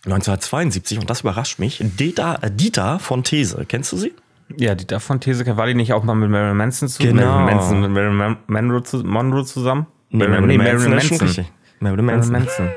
1972, 0.05 0.99
und 0.99 1.09
das 1.09 1.21
überrascht 1.21 1.59
mich, 1.59 1.79
Dieter, 1.81 2.39
Dieter 2.49 2.99
von 2.99 3.23
These. 3.23 3.65
Kennst 3.67 3.91
du 3.91 3.97
sie? 3.97 4.13
Ja, 4.57 4.75
die 4.75 4.85
davon 4.85 5.19
These, 5.19 5.45
war 5.57 5.65
die 5.65 5.73
nicht 5.73 5.93
auch 5.93 6.03
mal 6.03 6.15
mit 6.15 6.29
Marilyn 6.29 6.57
Manson 6.57 6.87
zusammen? 6.87 7.17
Genau. 7.17 7.39
Marilyn 7.39 7.55
Manson 7.55 7.81
mit 7.81 7.91
Marilyn 7.91 8.37
Monroe, 8.47 8.83
zu, 8.83 8.97
Monroe 8.99 9.43
zusammen? 9.45 9.87
Marilyn 10.09 10.57
Manson 10.57 10.93
ist 10.93 11.05
schon 11.07 11.17
richtig. 11.17 11.51
Marilyn 11.79 12.05
Marilyn 12.05 12.31
Manson. 12.31 12.31
Manson. 12.33 12.69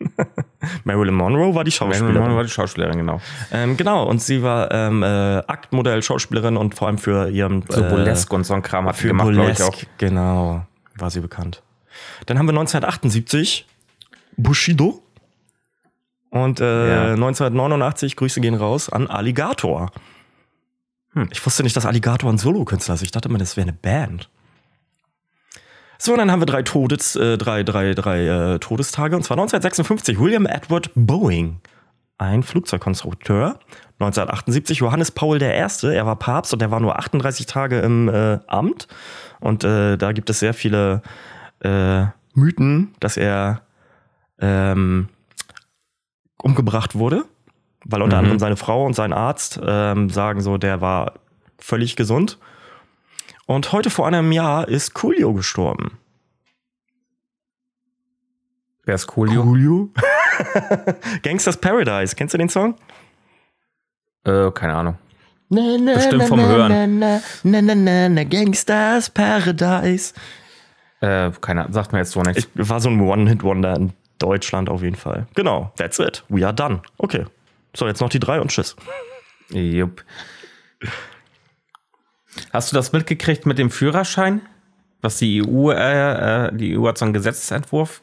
Marilyn 0.84 1.14
Monroe 1.14 1.54
war 1.54 1.64
die 1.64 1.70
Marilyn 1.70 1.72
Schauspielerin. 1.72 2.14
Monroe 2.14 2.36
war 2.36 2.44
die 2.44 2.48
Schauspielerin, 2.50 2.96
genau. 2.98 3.20
Ähm, 3.52 3.76
genau, 3.76 4.04
und 4.08 4.22
sie 4.22 4.42
war 4.42 4.70
ähm, 4.70 5.02
äh, 5.02 5.06
Aktmodell, 5.46 6.02
Schauspielerin 6.02 6.56
und 6.56 6.74
vor 6.74 6.88
allem 6.88 6.98
für 6.98 7.28
ihren 7.28 7.64
So 7.68 7.82
äh, 7.82 7.88
Burlesque 7.88 8.34
und 8.34 8.44
so 8.44 8.54
ein 8.54 8.62
Kram 8.62 8.86
hat 8.86 8.96
für 8.96 9.08
gemacht, 9.08 9.30
glaube 9.32 9.50
ich 9.50 9.62
auch. 9.62 9.76
Genau, 9.98 10.64
war 10.96 11.10
sie 11.10 11.20
bekannt. 11.20 11.62
Dann 12.26 12.38
haben 12.38 12.46
wir 12.46 12.52
1978 12.52 13.66
Bushido 14.36 15.02
und 16.30 16.60
äh, 16.60 16.90
Ja. 16.90 17.02
1989 17.14 18.16
Grüße 18.16 18.40
gehen 18.40 18.54
raus 18.54 18.88
an 18.88 19.06
Alligator. 19.06 19.90
Hm. 21.12 21.28
Ich 21.32 21.44
wusste 21.44 21.62
nicht, 21.62 21.76
dass 21.76 21.86
Alligator 21.86 22.30
ein 22.30 22.38
Solokünstler 22.38 22.94
ist. 22.94 23.02
Ich 23.02 23.10
dachte 23.10 23.28
immer, 23.28 23.38
das 23.38 23.56
wäre 23.56 23.68
eine 23.68 23.76
Band. 23.76 24.28
So, 25.98 26.12
und 26.12 26.18
dann 26.18 26.30
haben 26.30 26.40
wir 26.40 26.46
drei, 26.46 26.62
Todes, 26.62 27.14
äh, 27.16 27.36
drei, 27.36 27.62
drei, 27.62 27.92
drei 27.92 28.26
äh, 28.54 28.58
Todestage. 28.58 29.16
Und 29.16 29.22
zwar 29.22 29.36
1956 29.36 30.18
William 30.18 30.46
Edward 30.46 30.90
Boeing, 30.94 31.60
ein 32.16 32.42
Flugzeugkonstrukteur. 32.42 33.58
1978 33.98 34.78
Johannes 34.78 35.10
Paul 35.10 35.42
I. 35.42 35.44
Er 35.44 36.06
war 36.06 36.16
Papst 36.16 36.54
und 36.54 36.62
er 36.62 36.70
war 36.70 36.80
nur 36.80 36.98
38 36.98 37.44
Tage 37.44 37.80
im 37.80 38.08
äh, 38.08 38.38
Amt. 38.46 38.88
Und 39.40 39.62
äh, 39.64 39.98
da 39.98 40.12
gibt 40.12 40.30
es 40.30 40.38
sehr 40.38 40.54
viele 40.54 41.02
äh, 41.62 42.04
Mythen, 42.32 42.94
dass 43.00 43.18
er 43.18 43.60
ähm, 44.38 45.08
umgebracht 46.38 46.94
wurde. 46.94 47.24
Weil 47.84 48.02
unter 48.02 48.16
Mhm. 48.16 48.20
anderem 48.20 48.38
seine 48.38 48.56
Frau 48.56 48.84
und 48.84 48.94
sein 48.94 49.12
Arzt 49.12 49.58
ähm, 49.64 50.10
sagen 50.10 50.40
so, 50.40 50.58
der 50.58 50.80
war 50.80 51.14
völlig 51.58 51.96
gesund. 51.96 52.38
Und 53.46 53.72
heute 53.72 53.90
vor 53.90 54.06
einem 54.06 54.30
Jahr 54.32 54.68
ist 54.68 54.94
Coolio 54.94 55.32
gestorben. 55.32 55.98
Wer 58.84 58.94
ist 58.94 59.06
Coolio? 59.06 59.42
Coolio? 59.42 59.90
Gangsters 61.22 61.56
Paradise. 61.56 62.14
Kennst 62.16 62.34
du 62.34 62.38
den 62.38 62.48
Song? 62.48 62.74
Äh, 64.24 64.50
keine 64.52 64.74
Ahnung. 64.74 64.98
Na, 65.48 65.94
Bestimmt 65.94 66.24
vom 66.24 66.40
Hören. 66.40 66.98
Na, 67.00 67.20
na, 67.42 67.60
na, 67.62 67.74
na, 67.74 68.08
na, 68.08 68.24
Gangsters 68.24 69.10
Paradise. 69.10 70.14
Äh, 71.00 71.30
keine 71.40 71.62
Ahnung, 71.62 71.72
sagt 71.72 71.92
mir 71.92 71.98
jetzt 71.98 72.12
so 72.12 72.22
nichts. 72.22 72.48
Ich, 72.54 72.68
war 72.68 72.80
so 72.80 72.88
ein 72.88 73.00
One-Hit-Wonder 73.00 73.74
in 73.76 73.92
Deutschland 74.18 74.68
auf 74.68 74.82
jeden 74.82 74.96
Fall. 74.96 75.26
Genau, 75.34 75.72
that's 75.76 75.98
it. 75.98 76.22
We 76.28 76.44
are 76.44 76.54
done. 76.54 76.82
Okay. 76.98 77.24
So, 77.74 77.86
jetzt 77.86 78.00
noch 78.00 78.08
die 78.08 78.20
drei 78.20 78.40
und 78.40 78.50
tschüss. 78.50 78.76
Jupp. 79.50 80.04
Hast 82.52 82.72
du 82.72 82.76
das 82.76 82.92
mitgekriegt 82.92 83.46
mit 83.46 83.58
dem 83.58 83.70
Führerschein? 83.70 84.42
Was 85.02 85.18
die 85.18 85.42
EU, 85.42 85.70
äh, 85.70 86.46
äh, 86.46 86.54
die 86.54 86.76
EU 86.76 86.86
hat 86.86 86.98
so 86.98 87.04
einen 87.04 87.14
Gesetzentwurf 87.14 88.02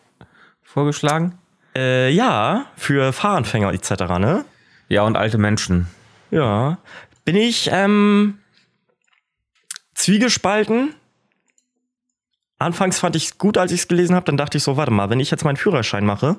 vorgeschlagen? 0.63 1.38
Äh, 1.75 2.10
ja, 2.10 2.65
für 2.75 3.13
Fahranfänger 3.13 3.71
etc., 3.71 3.91
ne? 4.19 4.45
Ja, 4.89 5.03
und 5.03 5.15
alte 5.15 5.38
Menschen. 5.38 5.88
Ja. 6.32 6.80
Bin 7.23 7.36
ich 7.36 7.69
ähm, 7.71 8.39
zwiegespalten. 9.93 10.95
Anfangs 12.58 12.99
fand 12.99 13.15
ich 13.15 13.25
es 13.25 13.38
gut, 13.38 13.58
als 13.58 13.71
ich 13.71 13.82
es 13.82 13.88
gelesen 13.88 14.15
habe. 14.15 14.25
Dann 14.25 14.38
dachte 14.38 14.58
ich 14.58 14.63
so, 14.63 14.77
warte 14.77 14.91
mal, 14.91 15.10
wenn 15.10 15.19
ich 15.19 15.30
jetzt 15.30 15.43
meinen 15.43 15.58
Führerschein 15.58 16.06
mache, 16.06 16.38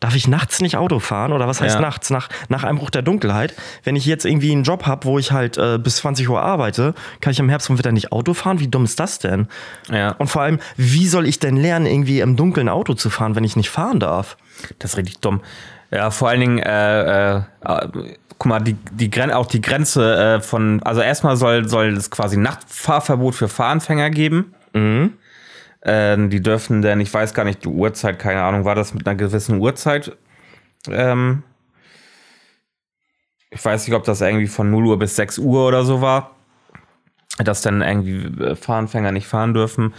darf 0.00 0.16
ich 0.16 0.26
nachts 0.28 0.60
nicht 0.60 0.76
Auto 0.76 0.98
fahren? 0.98 1.32
Oder 1.32 1.46
was 1.46 1.60
heißt 1.60 1.76
Ja. 1.76 1.80
nachts? 1.80 2.10
Nach, 2.10 2.28
nach 2.48 2.64
Einbruch 2.64 2.90
der 2.90 3.02
Dunkelheit. 3.02 3.54
Wenn 3.84 3.96
ich 3.96 4.06
jetzt 4.06 4.24
irgendwie 4.24 4.50
einen 4.52 4.64
Job 4.64 4.86
habe, 4.86 5.04
wo 5.04 5.18
ich 5.18 5.30
halt 5.32 5.58
äh, 5.58 5.78
bis 5.78 5.96
20 5.96 6.28
Uhr 6.28 6.42
arbeite, 6.42 6.94
kann 7.20 7.30
ich 7.32 7.38
im 7.38 7.48
Herbst 7.48 7.70
und 7.70 7.76
Winter 7.78 7.92
nicht 7.92 8.10
Auto 8.12 8.34
fahren? 8.34 8.58
Wie 8.60 8.68
dumm 8.68 8.84
ist 8.84 8.98
das 8.98 9.18
denn? 9.18 9.46
Ja, 9.90 10.12
Und 10.12 10.28
vor 10.28 10.42
allem, 10.42 10.58
wie 10.76 11.06
soll 11.06 11.26
ich 11.26 11.38
denn 11.38 11.56
lernen, 11.56 11.86
irgendwie 11.86 12.20
im 12.20 12.36
Dunkeln 12.36 12.68
Auto 12.68 12.94
zu 12.94 13.10
fahren, 13.10 13.36
wenn 13.36 13.44
ich 13.44 13.56
nicht 13.56 13.70
fahren 13.70 14.00
darf? 14.00 14.36
das 14.78 14.92
ist 14.92 14.96
richtig 14.98 15.18
dumm. 15.20 15.40
Ja, 15.90 16.10
vor 16.10 16.28
allen 16.28 16.40
Dingen, 16.40 16.58
äh, 16.58 17.36
äh, 17.36 17.42
äh, 17.64 17.88
guck 18.38 18.46
mal, 18.46 18.60
die, 18.60 18.74
die 18.92 19.10
Gren 19.10 19.30
auch 19.32 19.46
die 19.46 19.60
Grenze 19.60 20.36
äh, 20.36 20.40
von, 20.40 20.82
also 20.82 21.00
erstmal 21.00 21.36
soll, 21.36 21.68
soll 21.68 21.88
es 21.96 22.10
quasi 22.10 22.36
Nachtfahrverbot 22.36 23.34
für 23.34 23.48
Fahranfänger 23.48 24.10
geben. 24.10 24.54
Mhm. 24.72 25.14
Ähm, 25.82 26.30
die 26.30 26.42
dürfen 26.42 26.82
denn, 26.82 27.00
ich 27.00 27.12
weiß 27.12 27.32
gar 27.34 27.44
nicht, 27.44 27.64
die 27.64 27.68
Uhrzeit, 27.68 28.18
keine 28.18 28.42
Ahnung, 28.42 28.64
war 28.64 28.74
das 28.74 28.92
mit 28.92 29.06
einer 29.06 29.16
gewissen 29.16 29.58
Uhrzeit? 29.58 30.16
Ähm, 30.88 31.42
ich 33.50 33.64
weiß 33.64 33.86
nicht, 33.86 33.96
ob 33.96 34.04
das 34.04 34.20
irgendwie 34.20 34.46
von 34.46 34.70
0 34.70 34.86
Uhr 34.86 34.98
bis 34.98 35.16
6 35.16 35.38
Uhr 35.38 35.66
oder 35.66 35.84
so 35.84 36.00
war, 36.00 36.36
dass 37.38 37.62
dann 37.62 37.82
irgendwie 37.82 38.42
äh, 38.42 38.56
Fahranfänger 38.56 39.12
nicht 39.12 39.26
fahren 39.26 39.54
dürfen. 39.54 39.94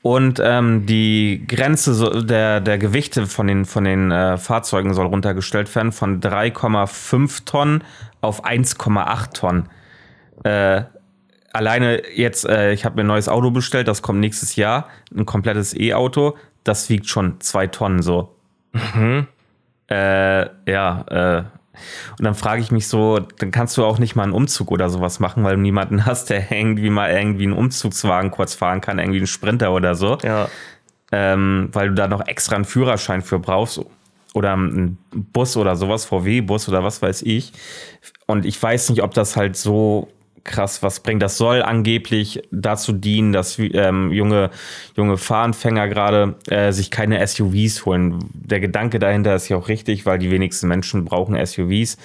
Und 0.00 0.40
ähm, 0.42 0.86
die 0.86 1.44
Grenze 1.48 2.24
der, 2.24 2.60
der 2.60 2.78
Gewichte 2.78 3.26
von 3.26 3.48
den, 3.48 3.64
von 3.64 3.84
den 3.84 4.12
äh, 4.12 4.38
Fahrzeugen 4.38 4.94
soll 4.94 5.06
runtergestellt 5.06 5.74
werden 5.74 5.90
von 5.90 6.20
3,5 6.20 7.44
Tonnen 7.44 7.84
auf 8.20 8.44
1,8 8.44 9.32
Tonnen. 9.32 9.68
Äh, 10.44 10.82
alleine 11.58 12.02
jetzt, 12.14 12.46
äh, 12.46 12.72
ich 12.72 12.84
habe 12.84 12.96
mir 12.96 13.02
ein 13.02 13.08
neues 13.08 13.28
Auto 13.28 13.50
bestellt, 13.50 13.88
das 13.88 14.00
kommt 14.00 14.20
nächstes 14.20 14.56
Jahr, 14.56 14.88
ein 15.14 15.26
komplettes 15.26 15.74
E-Auto, 15.74 16.36
das 16.62 16.88
wiegt 16.88 17.08
schon 17.08 17.40
zwei 17.40 17.66
Tonnen 17.66 18.00
so. 18.00 18.34
Mhm. 18.72 19.26
Äh, 19.90 20.46
ja, 20.70 21.04
äh, 21.08 21.42
und 22.18 22.24
dann 22.24 22.34
frage 22.34 22.60
ich 22.60 22.70
mich 22.70 22.88
so, 22.88 23.18
dann 23.18 23.50
kannst 23.50 23.76
du 23.76 23.84
auch 23.84 23.98
nicht 23.98 24.16
mal 24.16 24.24
einen 24.24 24.32
Umzug 24.32 24.70
oder 24.70 24.88
sowas 24.88 25.20
machen, 25.20 25.44
weil 25.44 25.56
du 25.56 25.62
niemanden 25.62 26.06
hast, 26.06 26.30
der 26.30 26.50
irgendwie 26.50 26.90
mal 26.90 27.10
irgendwie 27.10 27.44
einen 27.44 27.52
Umzugswagen 27.52 28.30
kurz 28.30 28.54
fahren 28.54 28.80
kann, 28.80 28.98
irgendwie 28.98 29.18
einen 29.18 29.26
Sprinter 29.26 29.72
oder 29.72 29.94
so. 29.94 30.18
Ja. 30.22 30.48
Ähm, 31.10 31.70
weil 31.72 31.88
du 31.88 31.94
da 31.94 32.06
noch 32.06 32.26
extra 32.26 32.56
einen 32.56 32.64
Führerschein 32.64 33.22
für 33.22 33.38
brauchst 33.38 33.80
oder 34.34 34.52
einen 34.52 34.98
Bus 35.10 35.56
oder 35.56 35.74
sowas, 35.76 36.04
VW-Bus 36.04 36.68
oder 36.68 36.84
was 36.84 37.00
weiß 37.00 37.22
ich. 37.22 37.52
Und 38.26 38.44
ich 38.44 38.62
weiß 38.62 38.90
nicht, 38.90 39.02
ob 39.02 39.14
das 39.14 39.36
halt 39.36 39.56
so 39.56 40.08
krass 40.44 40.82
was 40.82 41.00
bringt. 41.00 41.22
Das 41.22 41.36
soll 41.36 41.62
angeblich 41.62 42.42
dazu 42.50 42.92
dienen, 42.92 43.32
dass 43.32 43.58
ähm, 43.58 44.12
junge, 44.12 44.50
junge 44.96 45.16
Fahranfänger 45.16 45.88
gerade 45.88 46.36
äh, 46.48 46.72
sich 46.72 46.90
keine 46.90 47.24
SUVs 47.26 47.84
holen. 47.84 48.18
Der 48.32 48.60
Gedanke 48.60 48.98
dahinter 48.98 49.34
ist 49.34 49.48
ja 49.48 49.56
auch 49.56 49.68
richtig, 49.68 50.06
weil 50.06 50.18
die 50.18 50.30
wenigsten 50.30 50.68
Menschen 50.68 51.04
brauchen 51.04 51.34
SUVs. 51.44 51.96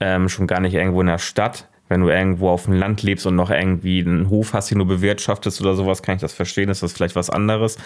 Ähm, 0.00 0.28
schon 0.28 0.46
gar 0.46 0.60
nicht 0.60 0.74
irgendwo 0.74 1.00
in 1.00 1.06
der 1.06 1.18
Stadt. 1.18 1.68
Wenn 1.88 2.00
du 2.00 2.08
irgendwo 2.08 2.48
auf 2.48 2.64
dem 2.64 2.74
Land 2.74 3.02
lebst 3.02 3.26
und 3.26 3.36
noch 3.36 3.50
irgendwie 3.50 4.00
einen 4.00 4.30
Hof 4.30 4.54
hast, 4.54 4.70
den 4.70 4.78
du 4.78 4.86
bewirtschaftest 4.86 5.60
oder 5.60 5.74
sowas, 5.74 6.02
kann 6.02 6.14
ich 6.16 6.22
das 6.22 6.32
verstehen. 6.32 6.70
Ist 6.70 6.82
das 6.82 6.92
vielleicht 6.92 7.14
was 7.14 7.28
anderes. 7.28 7.76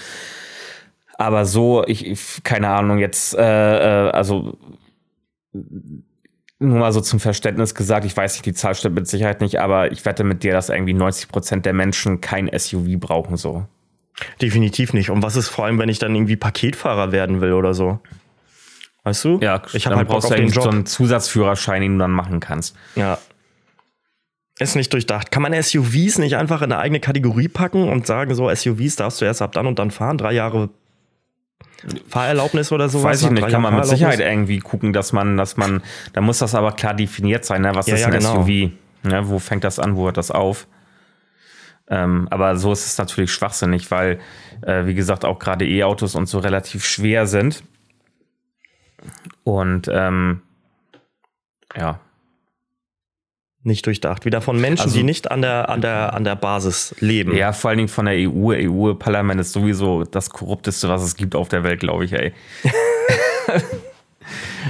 Aber 1.18 1.46
so, 1.46 1.84
ich, 1.84 2.16
keine 2.44 2.68
Ahnung, 2.68 2.98
jetzt, 2.98 3.34
äh, 3.36 3.42
äh, 3.42 4.10
also 4.10 4.56
nur 6.58 6.78
mal 6.78 6.92
so 6.92 7.00
zum 7.00 7.20
Verständnis 7.20 7.74
gesagt, 7.74 8.04
ich 8.04 8.16
weiß 8.16 8.34
nicht, 8.34 8.46
die 8.46 8.52
Zahl 8.52 8.74
stimmt 8.74 8.96
mit 8.96 9.06
Sicherheit 9.06 9.40
nicht, 9.40 9.60
aber 9.60 9.92
ich 9.92 10.04
wette 10.04 10.24
mit 10.24 10.42
dir, 10.42 10.52
dass 10.52 10.68
irgendwie 10.68 10.94
90 10.94 11.28
Prozent 11.28 11.66
der 11.66 11.72
Menschen 11.72 12.20
kein 12.20 12.50
SUV 12.56 12.98
brauchen 12.98 13.36
so. 13.36 13.66
Definitiv 14.42 14.92
nicht. 14.92 15.10
Und 15.10 15.22
was 15.22 15.36
ist 15.36 15.48
vor 15.48 15.66
allem, 15.66 15.78
wenn 15.78 15.88
ich 15.88 16.00
dann 16.00 16.14
irgendwie 16.14 16.36
Paketfahrer 16.36 17.12
werden 17.12 17.40
will 17.40 17.52
oder 17.52 17.74
so? 17.74 18.00
Weißt 19.04 19.24
du? 19.24 19.38
Ja, 19.40 19.62
ich 19.72 19.86
habe 19.86 19.96
halt 19.96 20.08
brauchst 20.08 20.30
du 20.30 20.34
eigentlich 20.34 20.54
so 20.54 20.68
einen 20.68 20.84
Zusatzführerschein, 20.84 21.82
den 21.82 21.92
du 21.92 21.98
dann 22.00 22.10
machen 22.10 22.40
kannst. 22.40 22.74
Ja. 22.96 23.18
Ist 24.58 24.74
nicht 24.74 24.92
durchdacht. 24.92 25.30
Kann 25.30 25.42
man 25.42 25.62
SUVs 25.62 26.18
nicht 26.18 26.36
einfach 26.36 26.62
in 26.62 26.72
eine 26.72 26.80
eigene 26.80 26.98
Kategorie 26.98 27.46
packen 27.46 27.88
und 27.88 28.08
sagen, 28.08 28.34
so 28.34 28.52
SUVs 28.52 28.96
darfst 28.96 29.20
du 29.20 29.24
erst 29.24 29.40
ab 29.40 29.52
dann 29.52 29.68
und 29.68 29.78
dann 29.78 29.92
fahren, 29.92 30.18
drei 30.18 30.32
Jahre 30.32 30.70
Fahrerlaubnis 32.08 32.72
oder 32.72 32.88
sowas? 32.88 33.04
Weiß 33.04 33.22
ich 33.22 33.30
nicht, 33.30 33.48
kann 33.48 33.62
man 33.62 33.76
mit 33.76 33.86
Sicherheit 33.86 34.20
irgendwie 34.20 34.58
gucken, 34.58 34.92
dass 34.92 35.12
man, 35.12 35.36
dass 35.36 35.56
man, 35.56 35.82
da 36.12 36.20
muss 36.20 36.38
das 36.38 36.54
aber 36.54 36.72
klar 36.72 36.94
definiert 36.94 37.44
sein, 37.44 37.62
ne? 37.62 37.74
was 37.74 37.86
ja, 37.86 37.94
ist 37.94 38.04
ein 38.04 38.12
genau. 38.12 38.42
SUV? 38.42 38.72
Ne? 39.04 39.28
Wo 39.28 39.38
fängt 39.38 39.64
das 39.64 39.78
an, 39.78 39.96
wo 39.96 40.06
hört 40.06 40.16
das 40.16 40.30
auf? 40.30 40.66
Ähm, 41.88 42.28
aber 42.30 42.56
so 42.56 42.72
ist 42.72 42.84
es 42.84 42.98
natürlich 42.98 43.32
schwachsinnig, 43.32 43.90
weil, 43.90 44.18
äh, 44.62 44.86
wie 44.86 44.94
gesagt, 44.94 45.24
auch 45.24 45.38
gerade 45.38 45.66
E-Autos 45.66 46.14
und 46.14 46.26
so 46.26 46.38
relativ 46.38 46.84
schwer 46.84 47.26
sind. 47.26 47.62
Und 49.44 49.88
ähm, 49.90 50.42
ja, 51.76 52.00
nicht 53.62 53.86
durchdacht. 53.86 54.24
Wieder 54.24 54.40
von 54.40 54.60
Menschen, 54.60 54.84
also, 54.84 54.96
die 54.96 55.02
nicht 55.02 55.30
an 55.30 55.42
der, 55.42 55.68
an, 55.68 55.80
der, 55.80 56.14
an 56.14 56.24
der 56.24 56.36
Basis 56.36 56.94
leben. 57.00 57.34
Ja, 57.34 57.52
vor 57.52 57.70
allen 57.70 57.78
Dingen 57.78 57.88
von 57.88 58.06
der 58.06 58.14
EU. 58.16 58.52
EU-Parlament 58.52 59.40
ist 59.40 59.52
sowieso 59.52 60.04
das 60.04 60.30
korrupteste, 60.30 60.88
was 60.88 61.02
es 61.02 61.16
gibt 61.16 61.34
auf 61.34 61.48
der 61.48 61.64
Welt, 61.64 61.80
glaube 61.80 62.04
ich, 62.04 62.12
ey. 62.12 62.32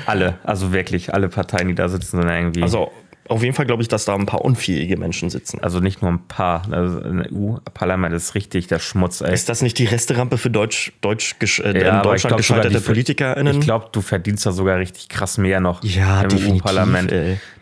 alle, 0.07 0.39
also 0.45 0.73
wirklich, 0.73 1.13
alle 1.15 1.29
Parteien, 1.29 1.69
die 1.69 1.75
da 1.75 1.89
sitzen, 1.89 2.21
sind 2.21 2.31
irgendwie. 2.31 2.63
Also 2.63 2.91
auf 3.29 3.43
jeden 3.43 3.55
Fall 3.55 3.67
glaube 3.67 3.83
ich, 3.83 3.89
dass 3.89 4.07
da 4.07 4.15
ein 4.15 4.27
paar 4.27 4.43
unfähige 4.43 4.97
Menschen 4.97 5.29
sitzen. 5.29 5.63
Also 5.63 5.81
nicht 5.81 6.01
nur 6.01 6.11
ein 6.11 6.27
paar. 6.27 6.63
Also 6.71 7.03
EU-Parlament 7.03 8.15
ist 8.15 8.35
richtig 8.35 8.69
der 8.69 8.79
Schmutz, 8.79 9.21
ey. 9.21 9.33
Ist 9.33 9.49
das 9.51 9.61
nicht 9.61 9.79
die 9.79 9.85
Resterampe 9.85 10.39
für 10.39 10.51
Deutsch, 10.51 10.93
Deutsch, 11.03 11.37
äh, 11.41 11.79
ja, 11.79 11.99
in 11.99 12.03
Deutschland 12.03 12.31
glaub, 12.31 12.37
gescheiterte 12.39 12.81
PolitikerInnen? 12.81 13.59
Ich 13.59 13.61
glaube, 13.61 13.89
du 13.93 14.01
verdienst 14.01 14.47
da 14.47 14.53
sogar 14.53 14.79
richtig 14.79 15.09
krass 15.11 15.37
mehr 15.37 15.61
noch 15.61 15.85
ja, 15.85 16.23
im 16.23 16.57
EU-Parlament. 16.57 17.13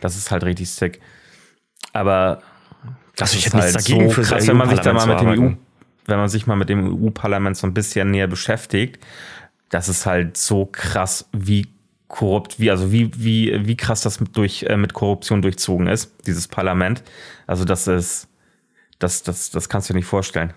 Das 0.01 0.17
ist 0.17 0.31
halt 0.31 0.45
richtig 0.45 0.71
sick. 0.71 1.01
Aber 1.97 2.43
das 3.17 3.31
also 3.31 3.39
ich 3.39 3.47
ist 3.47 3.55
halt 3.55 3.75
dagegen 3.75 4.11
so 4.11 4.23
krass, 4.23 4.47
wenn 4.47 4.57
man 4.57 4.69
sich 4.69 4.81
da 4.81 4.93
mal 4.93 5.07
mit 5.07 5.21
dem 5.21 5.29
EU, 5.29 5.53
wenn 6.05 6.19
man 6.19 6.29
sich 6.29 6.47
mal 6.47 6.57
mit 6.57 6.69
dem 6.69 7.03
EU-Parlament 7.03 7.57
so 7.57 7.67
ein 7.67 7.75
bisschen 7.75 8.11
näher 8.11 8.27
beschäftigt, 8.27 9.05
das 9.71 9.89
ist 9.89 10.05
halt 10.05 10.37
so 10.37 10.67
krass, 10.67 11.29
wie 11.33 11.67
korrupt, 12.09 12.61
wie, 12.61 12.71
also 12.71 12.93
wie, 12.93 13.11
wie, 13.17 13.67
wie 13.67 13.77
krass 13.77 14.03
das 14.03 14.21
mit, 14.21 14.37
durch, 14.37 14.65
äh, 14.65 14.77
mit 14.77 14.93
Korruption 14.93 15.43
durchzogen 15.43 15.87
ist, 15.87 16.13
dieses 16.27 16.47
Parlament. 16.47 17.03
Also 17.47 17.65
das 17.65 17.89
ist, 17.89 18.29
das, 18.99 19.23
das, 19.23 19.51
das 19.51 19.69
kannst 19.69 19.89
du 19.89 19.93
dir 19.93 19.99
nicht 19.99 20.07
vorstellen. 20.07 20.53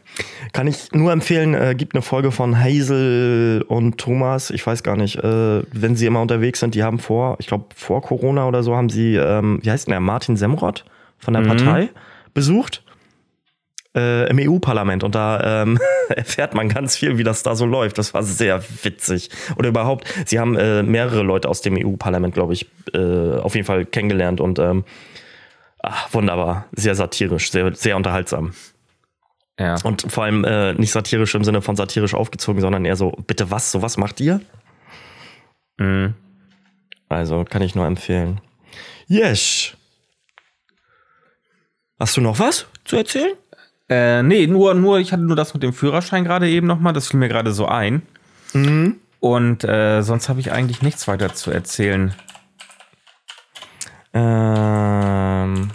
Kann 0.53 0.67
ich 0.67 0.91
nur 0.91 1.11
empfehlen, 1.11 1.55
äh, 1.55 1.73
gibt 1.75 1.95
eine 1.95 2.01
Folge 2.01 2.31
von 2.31 2.57
Hazel 2.57 3.63
und 3.67 3.97
Thomas, 3.97 4.51
ich 4.51 4.65
weiß 4.65 4.83
gar 4.83 4.95
nicht, 4.95 5.15
äh, 5.15 5.63
wenn 5.73 5.95
sie 5.95 6.05
immer 6.05 6.21
unterwegs 6.21 6.59
sind, 6.59 6.75
die 6.75 6.83
haben 6.83 6.99
vor, 6.99 7.37
ich 7.39 7.47
glaube 7.47 7.65
vor 7.75 8.01
Corona 8.01 8.47
oder 8.47 8.61
so, 8.61 8.75
haben 8.75 8.89
sie, 8.89 9.15
ähm, 9.15 9.59
wie 9.63 9.71
heißt 9.71 9.87
denn 9.87 9.93
der, 9.93 10.01
Martin 10.01 10.37
Semrott? 10.37 10.85
Von 11.19 11.33
der 11.33 11.43
mhm. 11.43 11.47
Partei 11.47 11.89
besucht 12.33 12.83
äh, 13.95 14.29
im 14.29 14.39
EU-Parlament 14.39 15.03
und 15.03 15.15
da 15.15 15.63
ähm, 15.63 15.79
erfährt 16.09 16.53
man 16.53 16.69
ganz 16.69 16.95
viel, 16.95 17.17
wie 17.17 17.23
das 17.23 17.43
da 17.43 17.55
so 17.55 17.65
läuft. 17.65 17.97
Das 17.97 18.13
war 18.13 18.23
sehr 18.23 18.63
witzig. 18.83 19.29
Oder 19.57 19.69
überhaupt, 19.69 20.05
sie 20.25 20.39
haben 20.39 20.55
äh, 20.55 20.83
mehrere 20.83 21.23
Leute 21.23 21.49
aus 21.49 21.61
dem 21.61 21.75
EU-Parlament, 21.77 22.33
glaube 22.33 22.53
ich, 22.53 22.69
äh, 22.93 23.37
auf 23.37 23.55
jeden 23.55 23.65
Fall 23.65 23.85
kennengelernt 23.85 24.41
und 24.41 24.59
ähm, 24.59 24.83
ach, 25.81 26.13
wunderbar, 26.13 26.65
sehr 26.71 26.95
satirisch, 26.95 27.51
sehr, 27.51 27.73
sehr 27.73 27.97
unterhaltsam. 27.97 28.53
Ja. 29.59 29.75
Und 29.83 30.09
vor 30.09 30.23
allem 30.23 30.45
äh, 30.45 30.73
nicht 30.73 30.91
satirisch 30.91 31.35
im 31.35 31.43
Sinne 31.43 31.61
von 31.61 31.75
satirisch 31.75 32.13
aufgezogen, 32.13 32.61
sondern 32.61 32.85
eher 32.85 32.95
so, 32.95 33.11
bitte 33.27 33.51
was, 33.51 33.71
so 33.71 33.81
was 33.81 33.97
macht 33.97 34.21
ihr? 34.21 34.39
Mhm. 35.77 36.13
Also 37.09 37.43
kann 37.43 37.61
ich 37.61 37.75
nur 37.75 37.85
empfehlen. 37.85 38.39
Yes. 39.07 39.75
Hast 41.99 42.15
du 42.15 42.21
noch 42.21 42.39
was 42.39 42.65
zu 42.85 42.95
erzählen? 42.95 43.33
Äh, 43.89 44.23
nee, 44.23 44.47
nur, 44.47 44.73
nur, 44.73 44.99
ich 44.99 45.11
hatte 45.11 45.23
nur 45.23 45.35
das 45.35 45.53
mit 45.53 45.63
dem 45.63 45.73
Führerschein 45.73 46.23
gerade 46.23 46.49
eben 46.49 46.65
nochmal, 46.65 46.93
das 46.93 47.09
fiel 47.09 47.19
mir 47.19 47.27
gerade 47.27 47.51
so 47.51 47.65
ein. 47.65 48.03
Mhm. 48.53 48.97
Und 49.19 49.65
äh, 49.65 50.01
sonst 50.01 50.29
habe 50.29 50.39
ich 50.39 50.51
eigentlich 50.53 50.81
nichts 50.81 51.07
weiter 51.09 51.33
zu 51.33 51.51
erzählen. 51.51 52.15
Ähm, 54.13 55.71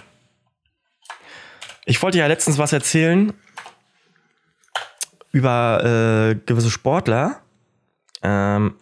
ich 1.85 2.03
wollte 2.03 2.19
ja 2.19 2.27
letztens 2.27 2.57
was 2.57 2.73
erzählen 2.73 3.35
über 5.31 6.31
äh, 6.31 6.35
gewisse 6.47 6.71
Sportler. 6.71 7.41
Ähm, 8.23 8.77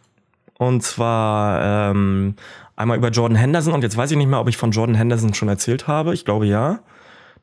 und 0.59 0.83
zwar 0.83 1.91
ähm, 1.91 2.37
einmal 2.77 2.99
über 2.99 3.09
Jordan 3.09 3.37
Henderson. 3.37 3.73
Und 3.73 3.83
jetzt 3.83 3.97
weiß 3.97 4.13
ich 4.13 4.17
nicht 4.17 4.29
mehr, 4.29 4.39
ob 4.39 4.49
ich 4.49 4.57
von 4.57 4.71
Jordan 4.71 4.95
Henderson 4.95 5.35
schon 5.35 5.49
erzählt 5.49 5.89
habe. 5.89 6.15
Ich 6.15 6.25
glaube 6.25 6.47
ja. 6.47 6.81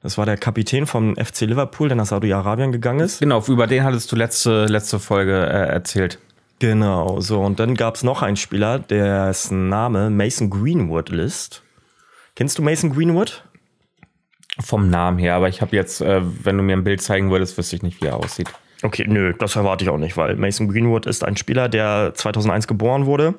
Das 0.01 0.17
war 0.17 0.25
der 0.25 0.37
Kapitän 0.37 0.87
vom 0.87 1.15
FC 1.15 1.41
Liverpool, 1.41 1.89
der 1.89 1.97
nach 1.97 2.05
Saudi-Arabien 2.05 2.71
gegangen 2.71 3.01
ist. 3.01 3.19
Genau, 3.19 3.43
über 3.47 3.67
den 3.67 3.83
hattest 3.83 4.11
du 4.11 4.15
letzte, 4.15 4.65
letzte 4.65 4.99
Folge 4.99 5.33
äh, 5.33 5.67
erzählt. 5.67 6.19
Genau, 6.59 7.19
so. 7.19 7.41
Und 7.41 7.59
dann 7.59 7.75
gab 7.75 7.95
es 7.95 8.03
noch 8.03 8.21
einen 8.21 8.37
Spieler, 8.37 8.79
dessen 8.79 9.69
Name 9.69 10.09
Mason 10.09 10.49
Greenwood 10.49 11.09
ist. 11.09 11.63
Kennst 12.35 12.57
du 12.57 12.61
Mason 12.61 12.93
Greenwood? 12.93 13.43
Vom 14.61 14.89
Namen 14.89 15.19
her, 15.19 15.35
aber 15.35 15.47
ich 15.47 15.61
habe 15.61 15.75
jetzt, 15.75 16.01
äh, 16.01 16.21
wenn 16.21 16.57
du 16.57 16.63
mir 16.63 16.75
ein 16.75 16.83
Bild 16.83 17.01
zeigen 17.01 17.31
würdest, 17.31 17.57
wüsste 17.57 17.77
ich 17.77 17.83
nicht, 17.83 18.01
wie 18.01 18.07
er 18.07 18.17
aussieht. 18.17 18.49
Okay, 18.83 19.05
nö, 19.07 19.33
das 19.37 19.55
erwarte 19.55 19.83
ich 19.83 19.89
auch 19.89 19.97
nicht, 19.97 20.15
weil 20.15 20.35
Mason 20.35 20.69
Greenwood 20.69 21.05
ist 21.05 21.23
ein 21.23 21.37
Spieler, 21.37 21.67
der 21.67 22.13
2001 22.13 22.67
geboren 22.67 23.05
wurde 23.05 23.35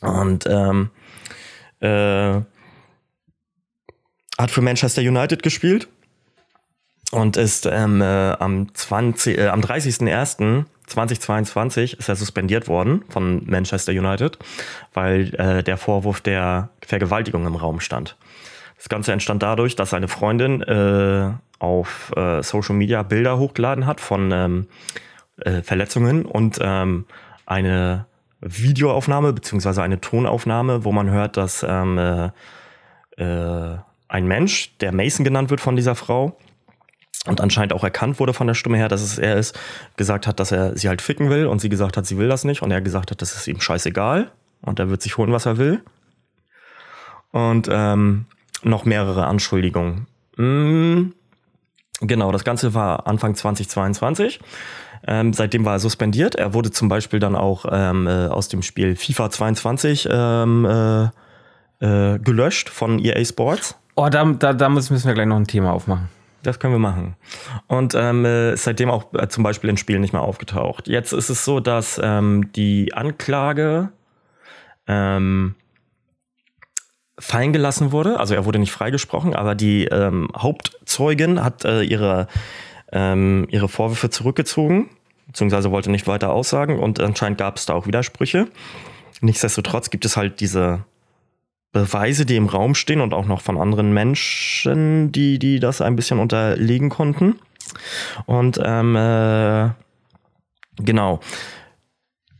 und 0.00 0.46
ähm, 0.46 0.90
äh, 1.80 2.40
hat 4.38 4.50
für 4.50 4.62
Manchester 4.62 5.02
United 5.02 5.42
gespielt 5.42 5.88
und 7.10 7.36
ist 7.36 7.66
ähm, 7.66 8.00
äh, 8.00 8.30
am, 8.32 8.74
20, 8.74 9.38
äh, 9.38 9.48
am 9.48 9.60
30.01.2022 9.60 11.98
ist 11.98 12.08
er 12.08 12.16
suspendiert 12.16 12.66
worden 12.68 13.04
von 13.08 13.44
Manchester 13.46 13.92
United, 13.92 14.38
weil 14.92 15.34
äh, 15.34 15.62
der 15.62 15.76
Vorwurf 15.76 16.20
der 16.20 16.70
Vergewaltigung 16.84 17.46
im 17.46 17.54
Raum 17.56 17.80
stand. 17.80 18.16
Das 18.76 18.88
Ganze 18.88 19.12
entstand 19.12 19.42
dadurch, 19.42 19.76
dass 19.76 19.90
seine 19.90 20.08
Freundin 20.08 20.62
äh, 20.62 21.30
auf 21.58 22.12
äh, 22.16 22.42
Social 22.42 22.74
Media 22.74 23.02
Bilder 23.02 23.38
hochgeladen 23.38 23.86
hat 23.86 24.00
von 24.00 24.30
ähm, 24.32 24.66
äh, 25.38 25.62
Verletzungen 25.62 26.26
und 26.26 26.58
ähm, 26.60 27.06
eine 27.46 28.06
Videoaufnahme 28.40 29.32
beziehungsweise 29.32 29.82
eine 29.82 30.00
Tonaufnahme, 30.00 30.84
wo 30.84 30.92
man 30.92 31.10
hört, 31.10 31.36
dass 31.36 31.64
ähm, 31.66 31.98
äh, 31.98 32.30
äh, 33.16 33.78
ein 34.14 34.26
Mensch, 34.26 34.76
der 34.78 34.92
Mason 34.92 35.24
genannt 35.24 35.50
wird 35.50 35.60
von 35.60 35.76
dieser 35.76 35.94
Frau 35.94 36.36
und 37.26 37.40
anscheinend 37.40 37.72
auch 37.72 37.84
erkannt 37.84 38.20
wurde 38.20 38.32
von 38.32 38.46
der 38.46 38.54
Stimme 38.54 38.76
her, 38.76 38.88
dass 38.88 39.02
es 39.02 39.18
er 39.18 39.36
ist, 39.36 39.58
gesagt 39.96 40.26
hat, 40.26 40.40
dass 40.40 40.52
er 40.52 40.76
sie 40.76 40.88
halt 40.88 41.02
ficken 41.02 41.30
will 41.30 41.46
und 41.46 41.60
sie 41.60 41.68
gesagt 41.68 41.96
hat, 41.96 42.06
sie 42.06 42.16
will 42.16 42.28
das 42.28 42.44
nicht 42.44 42.62
und 42.62 42.70
er 42.70 42.80
gesagt 42.80 43.10
hat, 43.10 43.20
das 43.20 43.34
ist 43.34 43.46
ihm 43.48 43.60
scheißegal 43.60 44.30
und 44.62 44.78
er 44.78 44.88
wird 44.88 45.02
sich 45.02 45.16
holen, 45.16 45.32
was 45.32 45.46
er 45.46 45.58
will. 45.58 45.82
Und 47.32 47.68
ähm, 47.70 48.26
noch 48.62 48.84
mehrere 48.84 49.26
Anschuldigungen. 49.26 50.06
Hm, 50.36 51.12
Genau, 52.00 52.32
das 52.32 52.44
Ganze 52.44 52.74
war 52.74 53.06
Anfang 53.06 53.34
2022. 53.34 54.40
Ähm, 55.06 55.32
seitdem 55.32 55.64
war 55.64 55.74
er 55.74 55.78
suspendiert. 55.78 56.34
Er 56.34 56.54
wurde 56.54 56.70
zum 56.70 56.88
Beispiel 56.88 57.20
dann 57.20 57.36
auch 57.36 57.66
ähm, 57.70 58.06
äh, 58.06 58.26
aus 58.26 58.48
dem 58.48 58.62
Spiel 58.62 58.96
FIFA 58.96 59.30
22 59.30 60.08
ähm, 60.10 60.64
äh, 60.64 61.04
äh, 61.80 62.18
gelöscht 62.18 62.68
von 62.68 62.98
EA 62.98 63.24
Sports. 63.24 63.76
Oh, 63.96 64.08
da, 64.08 64.24
da, 64.24 64.52
da 64.52 64.68
müssen 64.68 65.04
wir 65.04 65.14
gleich 65.14 65.26
noch 65.26 65.36
ein 65.36 65.46
Thema 65.46 65.72
aufmachen. 65.72 66.08
Das 66.42 66.58
können 66.58 66.74
wir 66.74 66.78
machen. 66.78 67.16
Und 67.68 67.94
ähm, 67.94 68.24
äh, 68.24 68.56
seitdem 68.56 68.90
auch 68.90 69.12
äh, 69.14 69.28
zum 69.28 69.42
Beispiel 69.42 69.70
in 69.70 69.76
Spielen 69.76 70.02
nicht 70.02 70.12
mehr 70.12 70.22
aufgetaucht. 70.22 70.88
Jetzt 70.88 71.12
ist 71.12 71.30
es 71.30 71.44
so, 71.44 71.58
dass 71.58 71.98
ähm, 72.02 72.52
die 72.52 72.92
Anklage 72.92 73.90
ähm, 74.86 75.54
fallen 77.18 77.52
gelassen 77.52 77.92
wurde. 77.92 78.20
Also 78.20 78.34
er 78.34 78.44
wurde 78.44 78.58
nicht 78.58 78.72
freigesprochen, 78.72 79.34
aber 79.34 79.54
die 79.54 79.86
ähm, 79.86 80.28
Hauptzeugin 80.36 81.42
hat 81.42 81.64
äh, 81.64 81.82
ihre, 81.82 82.26
ähm, 82.92 83.46
ihre 83.50 83.68
Vorwürfe 83.68 84.10
zurückgezogen, 84.10 84.90
beziehungsweise 85.26 85.70
wollte 85.70 85.90
nicht 85.90 86.06
weiter 86.06 86.30
aussagen 86.30 86.78
und 86.78 87.00
anscheinend 87.00 87.38
gab 87.38 87.56
es 87.56 87.66
da 87.66 87.74
auch 87.74 87.86
Widersprüche. 87.86 88.48
Nichtsdestotrotz 89.20 89.88
gibt 89.88 90.04
es 90.04 90.16
halt 90.16 90.40
diese 90.40 90.84
Beweise, 91.74 92.24
die 92.24 92.36
im 92.36 92.46
Raum 92.46 92.74
stehen 92.74 93.02
und 93.02 93.12
auch 93.12 93.26
noch 93.26 93.42
von 93.42 93.58
anderen 93.58 93.92
Menschen, 93.92 95.12
die, 95.12 95.38
die 95.38 95.60
das 95.60 95.82
ein 95.82 95.96
bisschen 95.96 96.20
unterlegen 96.20 96.88
konnten. 96.88 97.34
Und 98.26 98.58
ähm, 98.64 98.96
äh, 98.96 99.70
genau. 100.76 101.20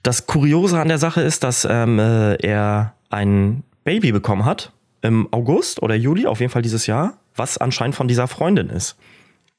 Das 0.04 0.26
Kuriose 0.26 0.80
an 0.80 0.88
der 0.88 0.98
Sache 0.98 1.20
ist, 1.20 1.42
dass 1.42 1.66
ähm, 1.68 1.98
äh, 1.98 2.36
er 2.36 2.94
ein 3.10 3.64
Baby 3.82 4.12
bekommen 4.12 4.44
hat 4.44 4.72
im 5.02 5.28
August 5.32 5.82
oder 5.82 5.96
Juli, 5.96 6.26
auf 6.26 6.40
jeden 6.40 6.52
Fall 6.52 6.62
dieses 6.62 6.86
Jahr, 6.86 7.14
was 7.34 7.58
anscheinend 7.58 7.96
von 7.96 8.06
dieser 8.06 8.28
Freundin 8.28 8.70
ist. 8.70 8.96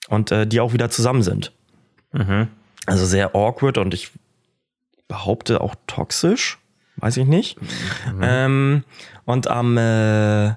Und 0.07 0.31
äh, 0.31 0.47
die 0.47 0.61
auch 0.61 0.71
wieder 0.71 0.89
zusammen 0.89 1.21
sind. 1.21 1.51
Mhm. 2.13 2.47
Also 2.85 3.05
sehr 3.05 3.35
awkward 3.35 3.77
und 3.77 3.93
ich 3.93 4.11
behaupte 5.09 5.59
auch 5.59 5.75
toxisch. 5.85 6.59
Weiß 7.05 7.17
ich 7.17 7.27
nicht. 7.27 7.61
Mhm. 7.61 8.21
Ähm, 8.23 8.83
und 9.25 9.47
am 9.47 9.77
äh, 9.77 10.53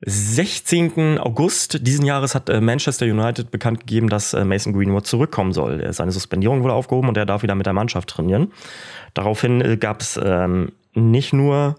16. 0.00 1.18
August 1.18 1.86
diesen 1.86 2.06
Jahres 2.06 2.34
hat 2.34 2.48
äh, 2.48 2.62
Manchester 2.62 3.04
United 3.04 3.50
bekannt 3.50 3.80
gegeben, 3.80 4.08
dass 4.08 4.32
äh, 4.32 4.42
Mason 4.46 4.72
Greenwood 4.72 5.06
zurückkommen 5.06 5.52
soll. 5.52 5.92
Seine 5.92 6.12
Suspendierung 6.12 6.62
wurde 6.62 6.72
aufgehoben 6.72 7.08
und 7.08 7.18
er 7.18 7.26
darf 7.26 7.42
wieder 7.42 7.56
mit 7.56 7.66
der 7.66 7.74
Mannschaft 7.74 8.08
trainieren. 8.08 8.52
Daraufhin 9.12 9.60
äh, 9.60 9.76
gab 9.76 10.00
es 10.00 10.18
ähm, 10.22 10.72
nicht 10.94 11.34
nur 11.34 11.74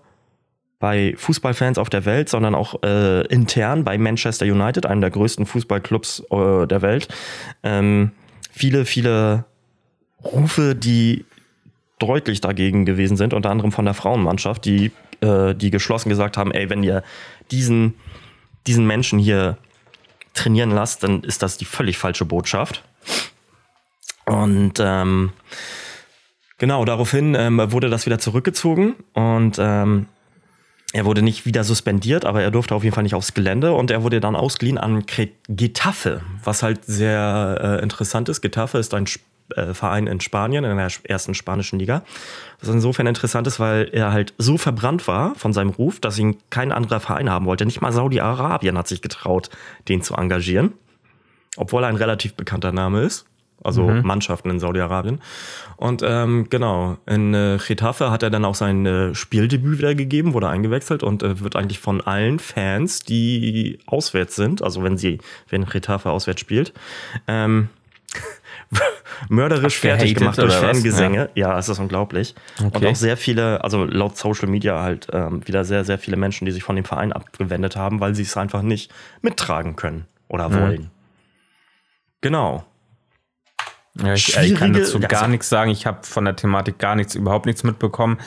bei 0.77 1.15
Fußballfans 1.17 1.79
auf 1.79 1.89
der 1.89 2.05
Welt, 2.05 2.29
sondern 2.29 2.53
auch 2.53 2.83
äh, 2.83 3.25
intern 3.29 3.83
bei 3.83 3.97
Manchester 3.97 4.45
United, 4.45 4.85
einem 4.85 5.01
der 5.01 5.09
größten 5.09 5.47
Fußballclubs 5.47 6.25
äh, 6.29 6.67
der 6.67 6.83
Welt, 6.83 7.07
ähm, 7.63 8.11
viele, 8.51 8.85
viele 8.85 9.45
Rufe, 10.23 10.75
die 10.75 11.25
deutlich 12.01 12.41
dagegen 12.41 12.85
gewesen 12.85 13.17
sind, 13.17 13.33
unter 13.33 13.49
anderem 13.49 13.71
von 13.71 13.85
der 13.85 13.93
Frauenmannschaft, 13.93 14.65
die, 14.65 14.91
äh, 15.21 15.53
die 15.53 15.71
geschlossen 15.71 16.09
gesagt 16.09 16.37
haben, 16.37 16.51
ey, 16.51 16.69
wenn 16.69 16.83
ihr 16.83 17.03
diesen, 17.51 17.95
diesen 18.67 18.85
Menschen 18.87 19.19
hier 19.19 19.57
trainieren 20.33 20.71
lasst, 20.71 21.03
dann 21.03 21.23
ist 21.23 21.43
das 21.43 21.57
die 21.57 21.65
völlig 21.65 21.97
falsche 21.97 22.25
Botschaft. 22.25 22.83
Und 24.25 24.73
ähm, 24.79 25.31
genau, 26.57 26.85
daraufhin 26.85 27.35
ähm, 27.35 27.71
wurde 27.71 27.89
das 27.89 28.05
wieder 28.05 28.19
zurückgezogen 28.19 28.95
und 29.13 29.57
ähm, 29.59 30.07
er 30.93 31.05
wurde 31.05 31.21
nicht 31.21 31.45
wieder 31.45 31.63
suspendiert, 31.63 32.25
aber 32.25 32.41
er 32.41 32.51
durfte 32.51 32.75
auf 32.75 32.83
jeden 32.83 32.93
Fall 32.93 33.03
nicht 33.03 33.15
aufs 33.15 33.33
Gelände 33.33 33.73
und 33.73 33.91
er 33.91 34.03
wurde 34.03 34.19
dann 34.19 34.35
ausgeliehen 34.35 34.77
an 34.77 35.05
Getafe, 35.47 36.21
was 36.43 36.63
halt 36.63 36.83
sehr 36.85 37.79
äh, 37.79 37.83
interessant 37.83 38.27
ist. 38.27 38.41
Getafe 38.41 38.77
ist 38.77 38.93
ein 38.93 39.05
äh, 39.05 39.30
Verein 39.73 40.07
in 40.07 40.19
Spanien, 40.19 40.63
in 40.63 40.77
der 40.77 40.91
ersten 41.03 41.33
spanischen 41.33 41.79
Liga. 41.79 42.03
Was 42.59 42.69
insofern 42.69 43.07
interessant 43.07 43.47
ist, 43.47 43.59
weil 43.59 43.89
er 43.91 44.11
halt 44.11 44.33
so 44.37 44.57
verbrannt 44.57 45.07
war 45.07 45.35
von 45.35 45.53
seinem 45.53 45.69
Ruf, 45.69 45.99
dass 45.99 46.17
ihn 46.17 46.37
kein 46.49 46.71
anderer 46.71 46.99
Verein 46.99 47.29
haben 47.29 47.45
wollte. 47.45 47.65
Nicht 47.65 47.81
mal 47.81 47.91
Saudi-Arabien 47.91 48.77
hat 48.77 48.87
sich 48.87 49.01
getraut, 49.01 49.49
den 49.87 50.01
zu 50.01 50.15
engagieren. 50.15 50.73
Obwohl 51.57 51.83
er 51.83 51.89
ein 51.89 51.95
relativ 51.95 52.35
bekannter 52.35 52.71
Name 52.71 53.01
ist. 53.01 53.25
Also 53.63 53.83
mhm. 53.83 54.01
Mannschaften 54.01 54.49
in 54.49 54.59
Saudi-Arabien. 54.59 55.21
Und 55.77 56.01
ähm, 56.03 56.47
genau, 56.49 56.97
in 57.05 57.33
äh, 57.33 57.59
Getafe 57.65 58.09
hat 58.09 58.23
er 58.23 58.31
dann 58.31 58.43
auch 58.43 58.55
sein 58.55 58.85
äh, 58.85 59.13
Spieldebüt 59.13 59.77
wieder 59.77 59.93
gegeben, 59.93 60.33
wurde 60.33 60.49
eingewechselt 60.49 61.03
und 61.03 61.21
äh, 61.21 61.41
wird 61.41 61.55
eigentlich 61.55 61.79
von 61.79 62.01
allen 62.01 62.39
Fans, 62.39 63.01
die 63.01 63.79
auswärts 63.85 64.35
sind, 64.35 64.63
also 64.63 64.83
wenn 64.83 64.97
sie, 64.97 65.19
wenn 65.49 65.65
Getafe 65.65 66.09
auswärts 66.09 66.41
spielt, 66.41 66.73
ähm, 67.27 67.69
mörderisch 69.29 69.79
fertig 69.79 70.15
gemacht 70.15 70.37
durch 70.37 70.53
Fangesänge. 70.53 71.29
Ja. 71.35 71.49
ja, 71.49 71.59
es 71.59 71.69
ist 71.69 71.79
unglaublich. 71.79 72.35
Okay. 72.57 72.77
Und 72.77 72.85
auch 72.85 72.95
sehr 72.95 73.17
viele, 73.17 73.63
also 73.63 73.85
laut 73.85 74.17
Social 74.17 74.47
Media 74.47 74.81
halt 74.81 75.07
ähm, 75.11 75.45
wieder 75.47 75.65
sehr, 75.65 75.83
sehr 75.83 75.97
viele 75.97 76.17
Menschen, 76.17 76.45
die 76.45 76.51
sich 76.51 76.63
von 76.63 76.75
dem 76.75 76.85
Verein 76.85 77.13
abgewendet 77.13 77.75
haben, 77.75 77.99
weil 77.99 78.15
sie 78.15 78.23
es 78.23 78.37
einfach 78.37 78.61
nicht 78.61 78.91
mittragen 79.21 79.75
können 79.75 80.05
oder 80.27 80.49
mhm. 80.49 80.53
wollen. 80.53 80.91
Genau. 82.21 82.65
Ja, 83.95 84.13
ich, 84.13 84.37
ich, 84.37 84.55
kann 84.55 84.73
dazu 84.73 84.99
gar 84.99 85.21
also, 85.21 85.31
nichts 85.31 85.49
sagen. 85.49 85.69
Ich 85.69 85.85
habe 85.85 85.99
von 86.03 86.23
der 86.23 86.35
Thematik 86.35 86.79
gar 86.79 86.95
nichts, 86.95 87.15
überhaupt 87.15 87.45
nichts 87.45 87.63
mitbekommen. 87.63 88.19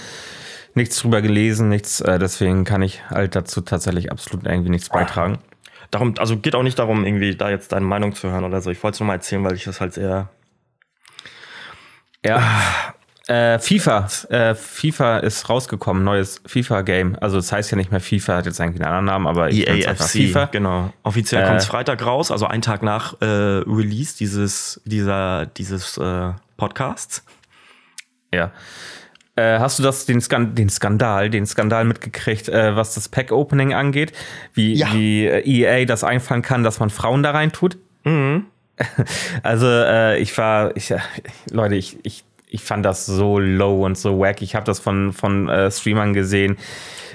Nichts 0.74 0.98
drüber 0.98 1.22
gelesen, 1.22 1.68
nichts, 1.68 2.00
äh, 2.00 2.18
deswegen 2.18 2.64
kann 2.64 2.83
ich 2.83 3.09
halt 3.09 3.37
dazu 3.37 3.61
tatsächlich 3.61 4.11
absolut 4.11 4.44
irgendwie 4.44 4.70
nichts 4.70 4.88
beitragen. 4.88 5.38
Darum, 5.94 6.14
also 6.18 6.37
geht 6.37 6.54
auch 6.54 6.62
nicht 6.62 6.78
darum, 6.78 7.04
irgendwie 7.04 7.37
da 7.37 7.50
jetzt 7.50 7.72
deine 7.72 7.87
Meinung 7.87 8.14
zu 8.14 8.30
hören 8.30 8.44
oder 8.44 8.61
so. 8.61 8.70
Ich 8.70 8.83
wollte 8.83 8.96
es 8.96 9.00
nur 9.00 9.07
mal 9.07 9.14
erzählen, 9.14 9.44
weil 9.44 9.54
ich 9.54 9.64
das 9.64 9.80
halt 9.80 9.94
sehr 9.94 10.28
ja. 12.24 12.42
Äh, 13.26 13.59
FIFA. 13.59 14.09
Äh, 14.28 14.54
FIFA 14.54 15.18
ist 15.18 15.48
rausgekommen, 15.48 16.04
neues 16.04 16.42
FIFA-Game. 16.44 17.16
Also 17.20 17.37
das 17.37 17.52
heißt 17.52 17.70
ja 17.70 17.76
nicht 17.76 17.90
mehr 17.90 18.00
FIFA, 18.00 18.37
hat 18.37 18.46
jetzt 18.46 18.61
eigentlich 18.61 18.83
einen 18.83 18.92
anderen 18.92 19.04
Namen, 19.07 19.26
aber 19.26 19.48
ich 19.48 19.66
EAFC, 19.66 19.88
einfach 19.88 20.09
FIFA. 20.09 20.44
Genau. 20.46 20.92
Offiziell 21.04 21.42
äh, 21.42 21.46
kommt 21.46 21.61
es 21.61 21.66
Freitag 21.66 22.04
raus, 22.04 22.30
also 22.30 22.46
einen 22.46 22.61
Tag 22.61 22.83
nach 22.83 23.20
äh, 23.22 23.24
Release 23.24 24.18
dieses, 24.18 24.83
dieser, 24.85 25.46
dieses 25.46 25.96
äh, 25.96 26.33
Podcasts. 26.59 27.24
Ja. 28.33 28.52
Äh, 29.37 29.59
hast 29.59 29.79
du 29.79 29.83
das, 29.83 30.07
den, 30.07 30.20
Skan 30.20 30.55
den 30.55 30.68
Skandal, 30.68 31.29
den 31.29 31.47
Skandal 31.47 31.85
mitgekriegt, 31.85 32.49
äh, 32.49 32.77
was 32.77 32.94
das 32.94 33.09
Pack-Opening 33.09 33.75
angeht? 33.75 34.12
Wie, 34.53 34.75
ja. 34.75 34.92
wie 34.92 35.27
EA 35.27 35.85
das 35.87 36.05
einfallen 36.05 36.42
kann, 36.42 36.62
dass 36.62 36.79
man 36.79 36.90
Frauen 36.90 37.23
da 37.23 37.33
rein 37.33 37.53
tut? 37.53 37.77
Mhm. 38.05 38.47
Also 39.42 39.66
äh, 39.66 40.18
ich 40.18 40.37
war, 40.37 40.77
ich, 40.77 40.92
Leute, 41.51 41.77
ich, 41.77 41.99
ich, 42.03 42.25
ich 42.55 42.62
fand 42.62 42.87
das 42.87 43.05
so 43.05 43.38
low 43.40 43.85
und 43.85 43.99
so 43.99 44.21
wack. 44.21 44.40
Ich 44.40 44.55
habe 44.55 44.64
das 44.64 44.79
von, 44.79 45.12
von 45.12 45.49
äh, 45.49 45.71
Streamern 45.71 46.14
gesehen, 46.14 46.57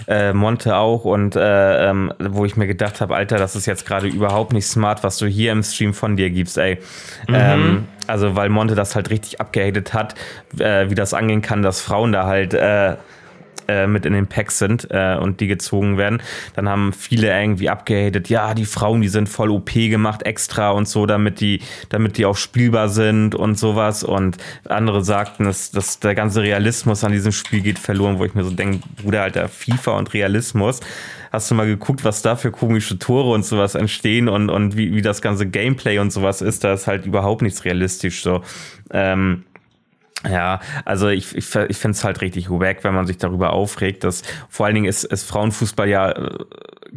äh, 0.07 0.33
Monte 0.33 0.75
auch, 0.75 1.05
und 1.05 1.35
äh, 1.37 1.89
ähm, 1.89 2.13
wo 2.19 2.43
ich 2.45 2.57
mir 2.57 2.67
gedacht 2.67 2.99
habe, 2.99 3.15
Alter, 3.15 3.37
das 3.37 3.55
ist 3.55 3.65
jetzt 3.65 3.85
gerade 3.85 4.07
überhaupt 4.07 4.51
nicht 4.51 4.67
smart, 4.67 5.01
was 5.03 5.17
du 5.17 5.27
hier 5.27 5.53
im 5.53 5.63
Stream 5.63 5.93
von 5.93 6.17
dir 6.17 6.29
gibst, 6.29 6.57
ey. 6.57 6.79
Mhm. 7.27 7.35
Ähm, 7.35 7.87
also 8.07 8.35
weil 8.35 8.49
Monte 8.49 8.75
das 8.75 8.95
halt 8.95 9.09
richtig 9.09 9.39
abgehatet 9.39 9.93
hat, 9.93 10.15
äh, 10.59 10.89
wie 10.89 10.95
das 10.95 11.13
angehen 11.13 11.41
kann, 11.41 11.61
dass 11.61 11.79
Frauen 11.79 12.11
da 12.11 12.25
halt 12.25 12.53
äh, 13.69 13.87
mit 13.87 14.05
in 14.05 14.13
den 14.13 14.25
Packs 14.25 14.57
sind 14.57 14.87
äh, 14.89 15.15
und 15.15 15.39
die 15.39 15.47
gezogen 15.47 15.97
werden. 15.97 16.21
Dann 16.55 16.67
haben 16.67 16.91
viele 16.91 17.27
irgendwie 17.39 17.69
abgehatet, 17.69 18.27
ja, 18.27 18.55
die 18.55 18.65
Frauen, 18.65 19.01
die 19.01 19.09
sind 19.09 19.29
voll 19.29 19.51
OP 19.51 19.73
gemacht 19.73 20.23
extra 20.23 20.71
und 20.71 20.87
so, 20.87 21.05
damit 21.05 21.39
die, 21.39 21.61
damit 21.89 22.17
die 22.17 22.25
auch 22.25 22.35
spielbar 22.35 22.89
sind 22.89 23.35
und 23.35 23.59
sowas. 23.59 24.03
Und 24.03 24.37
andere 24.67 25.03
sagten, 25.03 25.43
dass, 25.43 25.69
dass 25.69 25.99
der 25.99 26.15
ganze 26.15 26.41
Realismus 26.41 27.03
an 27.03 27.11
diesem 27.11 27.31
Spiel 27.31 27.61
geht 27.61 27.77
verloren, 27.77 28.17
wo 28.17 28.25
ich 28.25 28.33
mir 28.33 28.43
so 28.43 28.51
denke, 28.51 28.79
Bruder, 29.01 29.21
Alter, 29.21 29.47
FIFA 29.47 29.97
und 29.97 30.13
Realismus. 30.13 30.79
Hast 31.31 31.51
du 31.51 31.55
mal 31.55 31.67
geguckt, 31.67 32.03
was 32.03 32.23
da 32.23 32.35
für 32.35 32.49
komische 32.49 32.97
Tore 32.97 33.29
und 33.29 33.45
sowas 33.45 33.75
entstehen 33.75 34.27
und, 34.29 34.49
und 34.49 34.75
wie, 34.77 34.95
wie 34.95 35.03
das 35.03 35.21
ganze 35.21 35.45
Gameplay 35.45 35.99
und 35.99 36.11
sowas 36.11 36.41
ist? 36.41 36.63
Da 36.63 36.73
ist 36.73 36.87
halt 36.87 37.05
überhaupt 37.05 37.43
nichts 37.43 37.65
realistisch 37.65 38.23
so. 38.23 38.41
Ähm, 38.91 39.43
ja, 40.27 40.59
also 40.83 41.07
ich, 41.07 41.33
ich, 41.35 41.55
ich 41.55 41.77
finde 41.77 41.95
es 41.95 42.03
halt 42.03 42.19
richtig 42.19 42.49
wack, 42.49 42.83
wenn 42.83 42.93
man 42.93 43.07
sich 43.07 43.17
darüber 43.17 43.53
aufregt, 43.53 44.03
dass 44.03 44.23
vor 44.49 44.65
allen 44.65 44.75
Dingen 44.75 44.87
ist, 44.87 45.05
ist 45.05 45.23
Frauenfußball 45.23 45.87
ja 45.87 46.11
äh, 46.11 46.37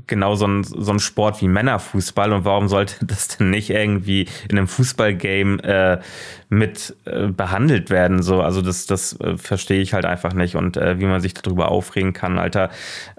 genau 0.08 0.34
so 0.34 0.46
ein, 0.46 0.64
so 0.64 0.92
ein 0.92 0.98
Sport 0.98 1.40
wie 1.40 1.46
Männerfußball 1.46 2.32
und 2.32 2.44
warum 2.44 2.66
sollte 2.66 2.94
das 3.06 3.28
denn 3.28 3.50
nicht 3.50 3.70
irgendwie 3.70 4.26
in 4.48 4.58
einem 4.58 4.66
Fußballgame 4.66 5.62
äh, 5.62 6.00
mit 6.48 6.96
äh, 7.04 7.28
behandelt 7.28 7.90
werden? 7.90 8.22
So, 8.22 8.42
also 8.42 8.60
das, 8.60 8.86
das 8.86 9.18
äh, 9.20 9.36
verstehe 9.36 9.80
ich 9.80 9.94
halt 9.94 10.04
einfach 10.04 10.32
nicht 10.32 10.56
und 10.56 10.76
äh, 10.76 10.98
wie 10.98 11.06
man 11.06 11.20
sich 11.20 11.34
darüber 11.34 11.70
aufregen 11.70 12.12
kann, 12.12 12.40
Alter, 12.40 12.70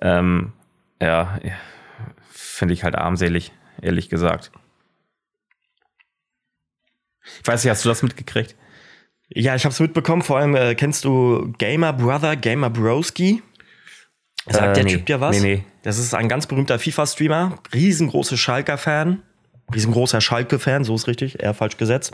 ähm, 0.01 0.51
ja, 1.01 1.39
finde 2.29 2.73
ich 2.73 2.83
halt 2.83 2.95
armselig, 2.95 3.53
ehrlich 3.81 4.09
gesagt. 4.09 4.51
Ich 7.41 7.47
weiß 7.47 7.63
nicht, 7.63 7.71
hast 7.71 7.85
du 7.85 7.89
das 7.89 8.03
mitgekriegt? 8.03 8.55
Ja, 9.29 9.55
ich 9.55 9.65
habe 9.65 9.73
es 9.73 9.79
mitbekommen. 9.79 10.21
Vor 10.21 10.37
allem 10.37 10.55
äh, 10.55 10.75
kennst 10.75 11.05
du 11.05 11.51
Gamer 11.57 11.93
Brother, 11.93 12.35
Gamer 12.35 12.69
Broski? 12.69 13.41
Sagt 14.47 14.71
äh, 14.71 14.73
der 14.73 14.83
nee, 14.83 14.91
Typ 14.91 15.05
dir 15.05 15.21
was? 15.21 15.41
Nee, 15.41 15.55
nee. 15.55 15.63
Das 15.83 15.97
ist 15.97 16.13
ein 16.13 16.29
ganz 16.29 16.47
berühmter 16.47 16.79
FIFA-Streamer, 16.79 17.57
riesengroße 17.73 18.37
Schalker-Fan. 18.37 19.21
riesengroßer 19.73 20.21
Schalke-Fan, 20.21 20.83
so 20.83 20.95
ist 20.95 21.07
richtig, 21.07 21.41
eher 21.41 21.53
falsch 21.53 21.77
gesetzt. 21.77 22.13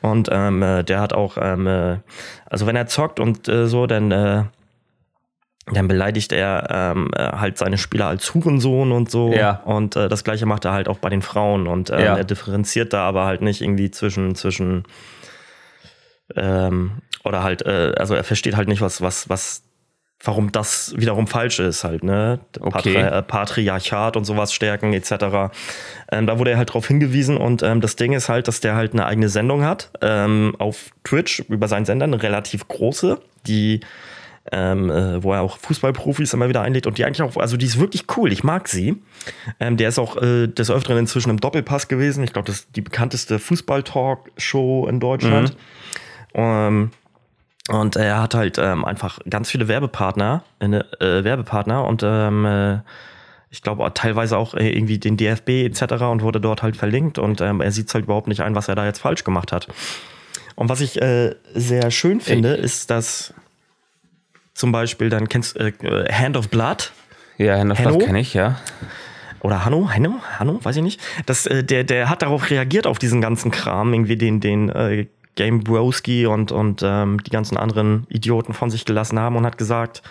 Und 0.00 0.28
ähm, 0.32 0.62
äh, 0.62 0.82
der 0.82 1.00
hat 1.00 1.12
auch, 1.12 1.36
ähm, 1.40 1.66
äh, 1.66 1.98
also 2.46 2.66
wenn 2.66 2.76
er 2.76 2.86
zockt 2.86 3.20
und 3.20 3.48
äh, 3.48 3.66
so, 3.68 3.86
dann, 3.86 4.10
äh, 4.10 4.44
dann 5.72 5.88
beleidigt 5.88 6.32
er 6.32 6.66
ähm, 6.70 7.10
äh, 7.14 7.22
halt 7.22 7.58
seine 7.58 7.78
Spieler 7.78 8.06
als 8.06 8.34
Hurensohn 8.34 8.92
und 8.92 9.10
so. 9.10 9.32
Ja. 9.32 9.60
Und 9.64 9.94
äh, 9.96 10.08
das 10.08 10.24
gleiche 10.24 10.46
macht 10.46 10.64
er 10.64 10.72
halt 10.72 10.88
auch 10.88 10.98
bei 10.98 11.10
den 11.10 11.22
Frauen. 11.22 11.66
Und 11.68 11.90
ähm, 11.90 12.00
Ja. 12.00 12.16
er 12.16 12.24
differenziert 12.24 12.92
da 12.92 13.06
aber 13.06 13.24
halt 13.24 13.40
nicht 13.42 13.60
irgendwie 13.60 13.90
zwischen, 13.90 14.34
zwischen 14.34 14.84
ähm, 16.36 16.92
oder 17.24 17.42
halt, 17.42 17.62
äh, 17.62 17.92
also 17.96 18.14
er 18.14 18.24
versteht 18.24 18.56
halt 18.56 18.68
nicht, 18.68 18.80
was, 18.80 19.00
was, 19.02 19.28
was, 19.28 19.62
warum 20.22 20.52
das 20.52 20.94
wiederum 20.96 21.26
falsch 21.26 21.58
ist, 21.60 21.84
halt, 21.84 22.04
ne? 22.04 22.40
Okay. 22.60 22.70
Patri 22.70 22.96
äh, 22.96 23.22
Patriarchat 23.22 24.16
und 24.16 24.24
sowas 24.24 24.52
stärken, 24.52 24.92
etc. 24.92 25.52
Ähm, 26.10 26.26
da 26.26 26.38
wurde 26.38 26.52
er 26.52 26.58
halt 26.58 26.72
drauf 26.72 26.86
hingewiesen 26.86 27.36
und 27.36 27.62
ähm, 27.62 27.80
das 27.80 27.96
Ding 27.96 28.12
ist 28.12 28.28
halt, 28.28 28.48
dass 28.48 28.60
der 28.60 28.74
halt 28.74 28.92
eine 28.92 29.06
eigene 29.06 29.28
Sendung 29.28 29.64
hat 29.64 29.90
ähm, 30.00 30.54
auf 30.58 30.90
Twitch 31.04 31.40
über 31.48 31.68
seinen 31.68 31.84
Sender, 31.84 32.04
eine 32.04 32.22
relativ 32.22 32.68
große, 32.68 33.20
die 33.46 33.80
ähm, 34.52 34.90
äh, 34.90 35.22
wo 35.22 35.32
er 35.32 35.42
auch 35.42 35.58
Fußballprofis 35.58 36.32
immer 36.32 36.48
wieder 36.48 36.62
einlädt 36.62 36.86
und 36.86 36.98
die 36.98 37.04
eigentlich 37.04 37.22
auch, 37.22 37.36
also 37.36 37.56
die 37.56 37.66
ist 37.66 37.78
wirklich 37.78 38.04
cool, 38.16 38.32
ich 38.32 38.42
mag 38.42 38.68
sie. 38.68 38.96
Ähm, 39.60 39.76
der 39.76 39.88
ist 39.88 39.98
auch 39.98 40.16
äh, 40.16 40.46
des 40.48 40.70
Öfteren 40.70 40.98
inzwischen 40.98 41.30
im 41.30 41.38
Doppelpass 41.38 41.88
gewesen. 41.88 42.24
Ich 42.24 42.32
glaube, 42.32 42.46
das 42.46 42.60
ist 42.60 42.68
die 42.74 42.80
bekannteste 42.80 43.38
Fußball-Talk-Show 43.38 44.86
in 44.88 44.98
Deutschland. 44.98 45.56
Ähm, 46.34 46.90
und 47.68 47.96
er 47.96 48.20
hat 48.20 48.34
halt 48.34 48.58
ähm, 48.58 48.84
einfach 48.84 49.20
ganz 49.28 49.50
viele 49.50 49.68
Werbepartner, 49.68 50.42
äh, 50.58 50.66
äh, 50.66 51.24
Werbepartner 51.24 51.84
und 51.84 52.02
ähm, 52.04 52.44
äh, 52.44 52.78
ich 53.50 53.62
glaube 53.62 53.88
teilweise 53.94 54.38
auch 54.38 54.54
äh, 54.54 54.70
irgendwie 54.70 54.98
den 54.98 55.16
DFB 55.16 55.48
etc. 55.66 56.02
und 56.04 56.22
wurde 56.22 56.40
dort 56.40 56.62
halt 56.62 56.76
verlinkt 56.76 57.18
und 57.18 57.40
ähm, 57.40 57.60
er 57.60 57.70
sieht 57.72 57.92
halt 57.94 58.04
überhaupt 58.04 58.28
nicht 58.28 58.40
ein, 58.40 58.54
was 58.54 58.68
er 58.68 58.74
da 58.74 58.86
jetzt 58.86 59.00
falsch 59.00 59.24
gemacht 59.24 59.52
hat. 59.52 59.68
Und 60.56 60.68
was 60.68 60.80
ich 60.80 61.00
äh, 61.00 61.34
sehr 61.54 61.90
schön 61.90 62.20
finde, 62.20 62.54
ist, 62.54 62.90
dass 62.90 63.34
zum 64.54 64.72
Beispiel 64.72 65.08
dann 65.08 65.28
kennst 65.28 65.56
äh, 65.56 65.68
äh, 65.68 66.12
Hand 66.12 66.36
of 66.36 66.48
Blood 66.48 66.92
Ja, 67.38 67.56
Hand 67.58 67.72
of 67.72 67.78
Henno? 67.78 67.90
Blood 67.90 68.06
kenne 68.06 68.20
ich, 68.20 68.34
ja. 68.34 68.60
oder 69.40 69.64
Hanno, 69.64 69.90
Hanno, 69.90 70.16
Hanno, 70.38 70.62
weiß 70.62 70.76
ich 70.76 70.82
nicht. 70.82 71.00
Das, 71.26 71.46
äh, 71.46 71.64
der, 71.64 71.84
der 71.84 72.08
hat 72.08 72.22
darauf 72.22 72.50
reagiert 72.50 72.86
auf 72.86 72.98
diesen 72.98 73.20
ganzen 73.20 73.50
Kram, 73.50 73.94
irgendwie 73.94 74.16
den, 74.16 74.40
den 74.40 74.68
äh, 74.70 75.06
Game 75.36 75.60
Broski 75.60 76.26
und, 76.26 76.52
und 76.52 76.82
ähm, 76.84 77.22
die 77.22 77.30
ganzen 77.30 77.56
anderen 77.56 78.06
Idioten 78.08 78.52
von 78.52 78.70
sich 78.70 78.84
gelassen 78.84 79.18
haben 79.18 79.36
und 79.36 79.46
hat 79.46 79.58
gesagt, 79.58 80.02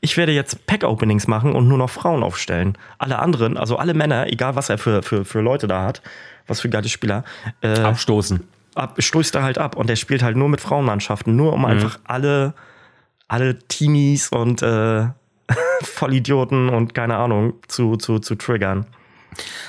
ich 0.00 0.16
werde 0.16 0.32
jetzt 0.32 0.66
Pack-Openings 0.66 1.26
machen 1.26 1.52
und 1.52 1.68
nur 1.68 1.78
noch 1.78 1.90
Frauen 1.90 2.22
aufstellen. 2.22 2.78
Alle 2.98 3.18
anderen, 3.18 3.56
also 3.56 3.76
alle 3.76 3.94
Männer, 3.94 4.28
egal 4.28 4.54
was 4.54 4.68
er 4.68 4.78
für, 4.78 5.02
für, 5.02 5.24
für 5.24 5.40
Leute 5.40 5.66
da 5.66 5.82
hat, 5.82 6.02
was 6.46 6.60
für 6.60 6.68
geile 6.68 6.88
Spieler, 6.88 7.24
äh, 7.60 7.80
Abstoßen. 7.80 8.46
ab, 8.74 8.94
stößt 8.98 9.34
er 9.34 9.42
halt 9.42 9.58
ab 9.58 9.76
und 9.76 9.90
er 9.90 9.96
spielt 9.96 10.22
halt 10.22 10.36
nur 10.36 10.48
mit 10.48 10.60
Frauenmannschaften, 10.60 11.34
nur 11.34 11.52
um 11.52 11.64
einfach 11.64 11.98
alle, 12.04 12.54
alle 13.26 13.58
Teenies 13.58 14.28
und 14.28 14.62
äh, 14.62 15.08
Vollidioten 15.82 16.68
und 16.68 16.94
keine 16.94 17.16
Ahnung 17.16 17.54
zu, 17.66 17.96
zu, 17.96 18.20
zu 18.20 18.36
triggern. 18.36 18.86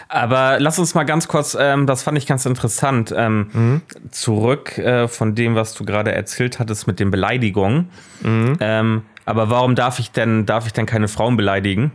Aber 0.08 0.60
lass 0.60 0.80
uns 0.80 0.95
mal 0.95 1.04
ganz 1.04 1.28
kurz, 1.28 1.56
ähm, 1.60 1.86
das 1.86 2.02
fand 2.04 2.17
ich 2.17 2.26
ganz 2.26 2.45
interessant, 2.45 3.13
ähm, 3.15 3.50
Mhm. 3.54 3.82
zurück 4.12 4.78
äh, 4.78 5.08
von 5.08 5.36
dem, 5.36 5.56
was 5.56 5.74
du 5.76 5.86
gerade 5.86 6.12
erzählt 6.12 6.58
hattest 6.60 6.88
mit 6.88 7.00
den 7.00 7.12
Beleidigungen. 7.12 7.89
Mhm. 8.22 8.58
Ähm, 8.60 9.04
aber 9.26 9.50
warum 9.52 9.76
darf 9.76 10.00
ich 10.00 10.12
denn, 10.12 10.45
darf 10.48 10.65
ich 10.65 10.74
denn 10.74 10.86
keine 10.88 11.08
Frauen 11.08 11.38
beleidigen? 11.38 11.91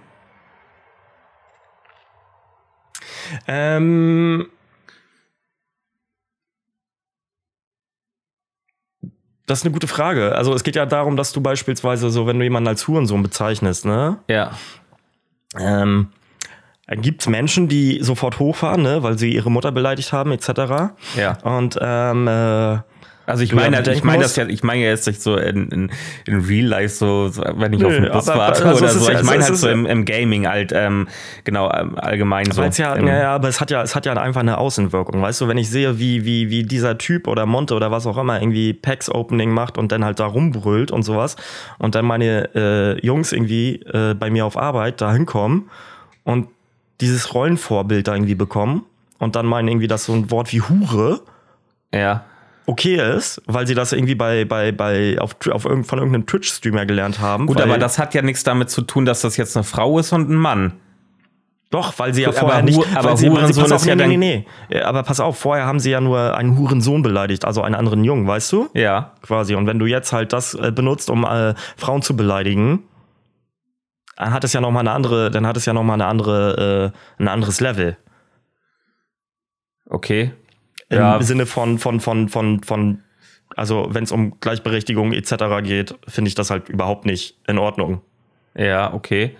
Ähm, 3.49 4.47
das 9.47 9.59
ist 9.59 9.65
eine 9.65 9.73
gute 9.73 9.89
Frage. 9.89 10.35
Also 10.35 10.55
es 10.55 10.63
geht 10.65 10.77
ja 10.77 10.87
darum, 10.87 11.17
dass 11.17 11.33
du 11.33 11.41
beispielsweise 11.41 12.11
so, 12.11 12.27
wenn 12.27 12.39
du 12.39 12.45
jemanden 12.45 12.69
als 12.69 12.87
Hurensohn 12.89 13.23
bezeichnest, 13.23 13.85
ne, 13.85 14.19
Ja. 14.29 14.53
ähm, 15.59 16.09
dann 16.87 17.01
gibt's 17.01 17.29
Menschen, 17.29 17.69
die 17.69 17.99
sofort 18.03 18.39
hochfahren, 18.39 18.83
ne, 18.83 19.03
weil 19.03 19.19
sie 19.19 19.35
ihre 19.35 19.51
Mutter 19.51 19.73
beleidigt 19.73 20.13
haben, 20.13 20.33
etc. 20.33 20.49
Ja. 21.17 21.39
Und 21.43 21.79
ähm, 21.81 22.29
äh, 22.29 22.79
Also 23.27 23.43
ich 23.43 23.51
ja 23.51 23.57
meine, 23.57 23.77
ich 23.79 23.85
bedenken 23.85 24.07
meine 24.07 24.23
das 24.23 24.37
ja, 24.37 24.47
ich 24.47 24.63
meine 24.63 24.83
ja 24.83 24.89
jetzt 24.91 25.07
nicht 25.07 25.23
so 25.23 25.37
in, 25.39 25.71
in, 25.71 25.91
in 26.27 26.41
Real 26.43 26.67
Life 26.67 26.95
so, 26.97 27.29
so 27.29 27.43
wenn 27.57 27.73
ich 27.73 27.81
Nö, 27.81 27.87
auf 27.87 27.95
den 27.95 28.13
Bus 28.13 28.29
aber- 28.29 28.39
warte 28.39 28.67
also 28.67 28.85
oder 28.85 28.89
es 28.93 28.95
so. 29.01 29.07
ja- 29.07 29.13
Ich 29.15 29.21
es 29.21 29.25
meine 29.25 29.43
halt 29.45 29.55
es 29.55 29.61
so 29.63 29.69
im, 29.71 29.87
im 29.87 30.05
Gaming 30.05 30.47
halt, 30.47 30.73
ähm, 30.75 31.09
genau, 31.45 31.73
ähm, 31.73 31.97
allgemein 31.99 32.51
so. 32.51 32.61
Weil's 32.61 32.77
ja, 32.77 32.93
Im- 32.95 33.07
ja, 33.07 33.17
ja, 33.19 33.35
aber 33.35 33.49
es 33.49 33.63
hat 33.63 33.71
ja, 33.71 33.81
es 33.83 33.95
hat 33.97 34.05
ja 34.05 34.13
einfach 34.13 34.43
eine 34.43 34.59
Außenwirkung, 34.59 35.23
weißt 35.23 35.41
du, 35.41 35.49
wenn 35.49 35.57
ich 35.57 35.71
sehe, 35.71 35.99
wie, 35.99 36.27
wie, 36.27 36.51
wie 36.51 36.65
dieser 36.65 36.99
Typ 36.99 37.29
oder 37.29 37.47
Monte 37.47 37.73
oder 37.77 37.91
was 37.91 38.07
auch 38.07 38.19
immer 38.19 38.43
irgendwie 38.43 38.75
Packs 38.75 39.09
Opening 39.09 39.51
macht 39.53 39.79
und 39.79 39.91
dann 39.91 40.05
halt 40.05 40.21
da 40.21 40.27
rumbrüllt 40.27 40.91
und 40.91 41.03
sowas 41.03 41.37
und 41.79 41.95
dann 41.95 42.05
meine 42.05 42.55
äh, 42.55 43.07
Jungs 43.07 43.33
irgendwie 43.33 43.77
äh, 43.87 44.13
bei 44.13 44.29
mir 44.29 44.45
auf 44.45 44.59
Arbeit 44.59 45.01
da 45.01 45.11
hinkommen 45.15 45.71
und 46.25 46.49
dieses 47.01 47.35
Rollenvorbild 47.35 48.09
da 48.09 48.15
irgendwie 48.15 48.35
bekommen 48.35 48.85
und 49.19 49.37
dann 49.37 49.47
meinen 49.47 49.69
irgendwie, 49.69 49.89
dass 49.89 50.05
so 50.05 50.13
ein 50.13 50.31
Wort 50.31 50.53
wie 50.53 50.61
Hure 50.61 51.21
Ja. 51.93 52.25
okay 52.67 52.97
ist, 53.17 53.43
weil 53.47 53.67
sie 53.67 53.75
das 53.75 53.93
irgendwie 53.93 54.15
bei, 54.15 54.45
bei, 54.45 54.73
bei, 54.73 55.19
auf, 55.21 55.37
auf 55.51 55.65
irgend, 55.65 55.87
von 55.87 55.99
irgendeinem 55.99 56.27
Twitch-Streamer 56.27 56.87
gelernt 56.87 57.21
haben. 57.21 57.47
Gut, 57.47 57.61
aber 57.61 57.79
das 57.79 57.99
hat 57.99 58.15
ja 58.15 58.23
nichts 58.23 58.45
damit 58.45 58.71
zu 58.71 58.83
tun, 58.83 59.05
dass 59.05 59.21
das 59.21 59.37
jetzt 59.37 59.57
eine 59.57 59.65
Frau 59.65 59.99
ist 59.99 60.13
und 60.13 60.31
ein 60.31 60.37
Mann. 60.37 60.75
Doch, 61.71 61.99
weil 61.99 62.15
sie 62.15 62.23
ja 62.23 62.29
Gut, 62.29 62.39
vorher 62.39 62.59
aber 62.59 62.65
nicht. 62.65 62.79
Aber 62.95 63.11
weil 63.11 63.17
sie, 63.17 63.27
weil 63.27 63.53
sie, 63.53 63.61
Hurensohn 63.61 63.63
pass 63.65 63.73
auf, 63.73 63.85
nee, 63.87 63.97
nee, 63.97 64.17
nee, 64.17 64.47
nee. 64.71 64.81
Aber 64.81 65.03
pass 65.03 65.19
auf, 65.19 65.37
vorher 65.39 65.67
haben 65.67 65.81
sie 65.81 65.91
ja 65.91 66.01
nur 66.01 66.37
einen 66.37 66.57
Hurensohn 66.57 67.03
beleidigt, 67.03 67.45
also 67.45 67.63
einen 67.63 67.75
anderen 67.75 68.05
Jungen, 68.05 68.29
weißt 68.29 68.53
du? 68.53 68.69
Ja. 68.75 69.11
Quasi. 69.23 69.57
Und 69.57 69.67
wenn 69.67 69.81
du 69.81 69.87
jetzt 69.87 70.13
halt 70.13 70.33
das 70.33 70.55
äh, 70.55 70.71
benutzt, 70.71 71.11
um 71.11 71.25
äh, 71.25 71.55
Frauen 71.77 72.03
zu 72.03 72.15
beleidigen, 72.15 72.85
hat 74.17 74.45
es 74.45 74.53
ja 74.53 74.61
noch 74.61 74.71
mal 74.71 74.81
eine 74.81 74.93
andere, 74.93 75.31
dann 75.31 75.47
hat 75.47 75.57
es 75.57 75.67
ja 75.67 75.73
noch 75.73 75.83
mal 75.83 75.95
eine 75.95 76.07
andere, 76.07 76.93
äh, 77.19 77.23
ein 77.23 77.29
anderes 77.29 77.61
Level. 77.61 77.97
Okay. 79.89 80.33
Im 80.89 80.99
Ja. 80.99 81.23
Sinne 81.23 81.47
von, 81.47 81.79
von, 81.79 82.01
von, 82.01 82.29
von, 82.29 82.63
von, 82.63 83.03
also 83.57 83.89
wenn 83.91 84.05
es 84.05 84.13
um 84.13 84.39
Gleichberechtigung 84.41 85.13
etc. 85.13 85.63
geht, 85.63 85.95
finde 86.07 86.29
ich 86.29 86.35
das 86.35 86.51
halt 86.51 86.69
überhaupt 86.69 87.07
nicht 87.07 87.39
in 87.47 87.59
Ordnung. 87.59 88.01
Ja, 88.57 88.93
okay. 88.93 89.37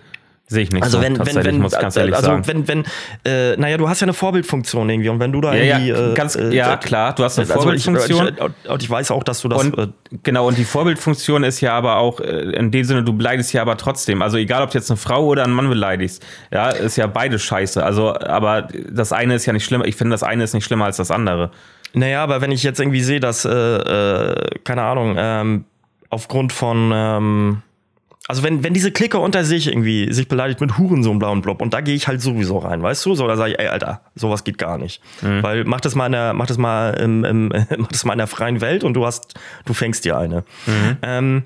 Sehe 0.47 0.61
ich 0.61 0.71
nicht 0.71 0.83
Also 0.83 0.97
so, 0.97 1.03
wenn, 1.03 1.17
wenn, 1.25 1.43
wenn, 1.43 1.57
muss 1.59 1.71
ganz 1.71 1.95
ehrlich 1.95 2.13
also 2.13 2.27
sagen. 2.27 2.45
wenn, 2.45 2.67
wenn, 2.67 2.83
äh, 3.25 3.57
naja, 3.57 3.77
du 3.77 3.89
hast 3.89 4.01
ja 4.01 4.05
eine 4.05 4.13
Vorbildfunktion 4.13 4.87
irgendwie 4.91 5.09
und 5.09 5.19
wenn 5.19 5.31
du 5.31 5.41
da 5.41 5.55
ja, 5.55 5.77
irgendwie, 5.77 5.89
ja, 5.89 6.11
äh, 6.11 6.13
ganz, 6.13 6.35
äh, 6.35 6.53
ja, 6.53 6.75
äh, 6.75 6.77
klar, 6.77 7.15
du 7.15 7.23
hast 7.23 7.39
eine 7.39 7.49
also 7.49 7.71
ich, 7.71 7.83
Vorbildfunktion. 7.83 8.37
ich, 8.63 8.69
und 8.69 8.83
ich 8.83 8.87
weiß 8.87 9.09
auch, 9.09 9.23
dass 9.23 9.41
du 9.41 9.47
das, 9.47 9.63
Und 9.63 9.75
äh, 9.75 9.87
genau, 10.21 10.47
und 10.47 10.55
die 10.59 10.63
Vorbildfunktion 10.63 11.43
ist 11.43 11.61
ja 11.61 11.73
aber 11.73 11.97
auch, 11.97 12.19
äh, 12.19 12.51
in 12.51 12.69
dem 12.69 12.83
Sinne, 12.85 13.03
du 13.03 13.13
beleidigst 13.13 13.53
ja 13.53 13.63
aber 13.63 13.75
trotzdem. 13.77 14.21
Also 14.21 14.37
egal, 14.37 14.61
ob 14.61 14.69
du 14.69 14.77
jetzt 14.77 14.91
eine 14.91 14.97
Frau 14.97 15.25
oder 15.25 15.43
einen 15.45 15.53
Mann 15.53 15.67
beleidigst, 15.67 16.23
ja, 16.51 16.69
ist 16.69 16.95
ja 16.95 17.07
beide 17.07 17.39
scheiße. 17.39 17.83
Also, 17.83 18.13
aber 18.15 18.67
das 18.87 19.13
eine 19.13 19.33
ist 19.33 19.47
ja 19.47 19.53
nicht 19.53 19.65
schlimmer. 19.65 19.85
Ich 19.85 19.95
finde, 19.95 20.13
das 20.13 20.21
eine 20.21 20.43
ist 20.43 20.53
nicht 20.53 20.65
schlimmer 20.65 20.85
als 20.85 20.97
das 20.97 21.09
andere. 21.09 21.49
naja, 21.93 22.21
aber 22.21 22.41
wenn 22.41 22.51
ich 22.51 22.61
jetzt 22.61 22.79
irgendwie 22.79 23.01
sehe, 23.01 23.19
dass, 23.19 23.45
äh, 23.45 23.49
äh, 23.49 24.35
keine 24.63 24.83
Ahnung, 24.83 25.15
ähm, 25.17 25.65
aufgrund 26.11 26.53
von, 26.53 26.91
ähm, 26.93 27.61
also 28.27 28.41
wenn, 28.43 28.63
wenn 28.63 28.73
diese 28.73 28.91
Clique 28.91 29.19
unter 29.19 29.43
sich 29.43 29.67
irgendwie 29.67 30.11
sich 30.11 30.27
beleidigt 30.27 30.59
mit 30.59 30.77
Hurensohn, 30.77 31.19
blau 31.19 31.31
und 31.31 31.41
blob, 31.41 31.61
und 31.61 31.73
da 31.73 31.81
gehe 31.81 31.93
ich 31.95 32.07
halt 32.07 32.21
sowieso 32.21 32.57
rein, 32.57 32.81
weißt 32.81 33.05
du? 33.05 33.13
So, 33.13 33.27
da 33.27 33.37
sage 33.37 33.51
ich, 33.51 33.59
ey, 33.59 33.67
Alter, 33.67 34.01
sowas 34.15 34.43
geht 34.43 34.57
gar 34.57 34.77
nicht. 34.77 35.01
Weil 35.43 35.63
mach 35.63 35.81
das 35.81 35.93
mal 35.95 36.07
in 36.07 36.13
der, 36.13 36.33
mach 36.33 36.47
das 36.47 36.57
mal 36.57 36.91
im, 36.95 37.23
im, 37.23 37.49
mach 37.77 37.87
das 37.89 38.03
mal 38.05 38.13
in 38.13 38.17
der 38.19 38.27
freien 38.27 38.61
Welt 38.61 38.83
und 38.83 38.95
du 38.95 39.05
hast, 39.05 39.35
du 39.65 39.73
fängst 39.73 40.05
dir 40.05 40.17
eine. 40.17 40.43
Ähm, 41.03 41.43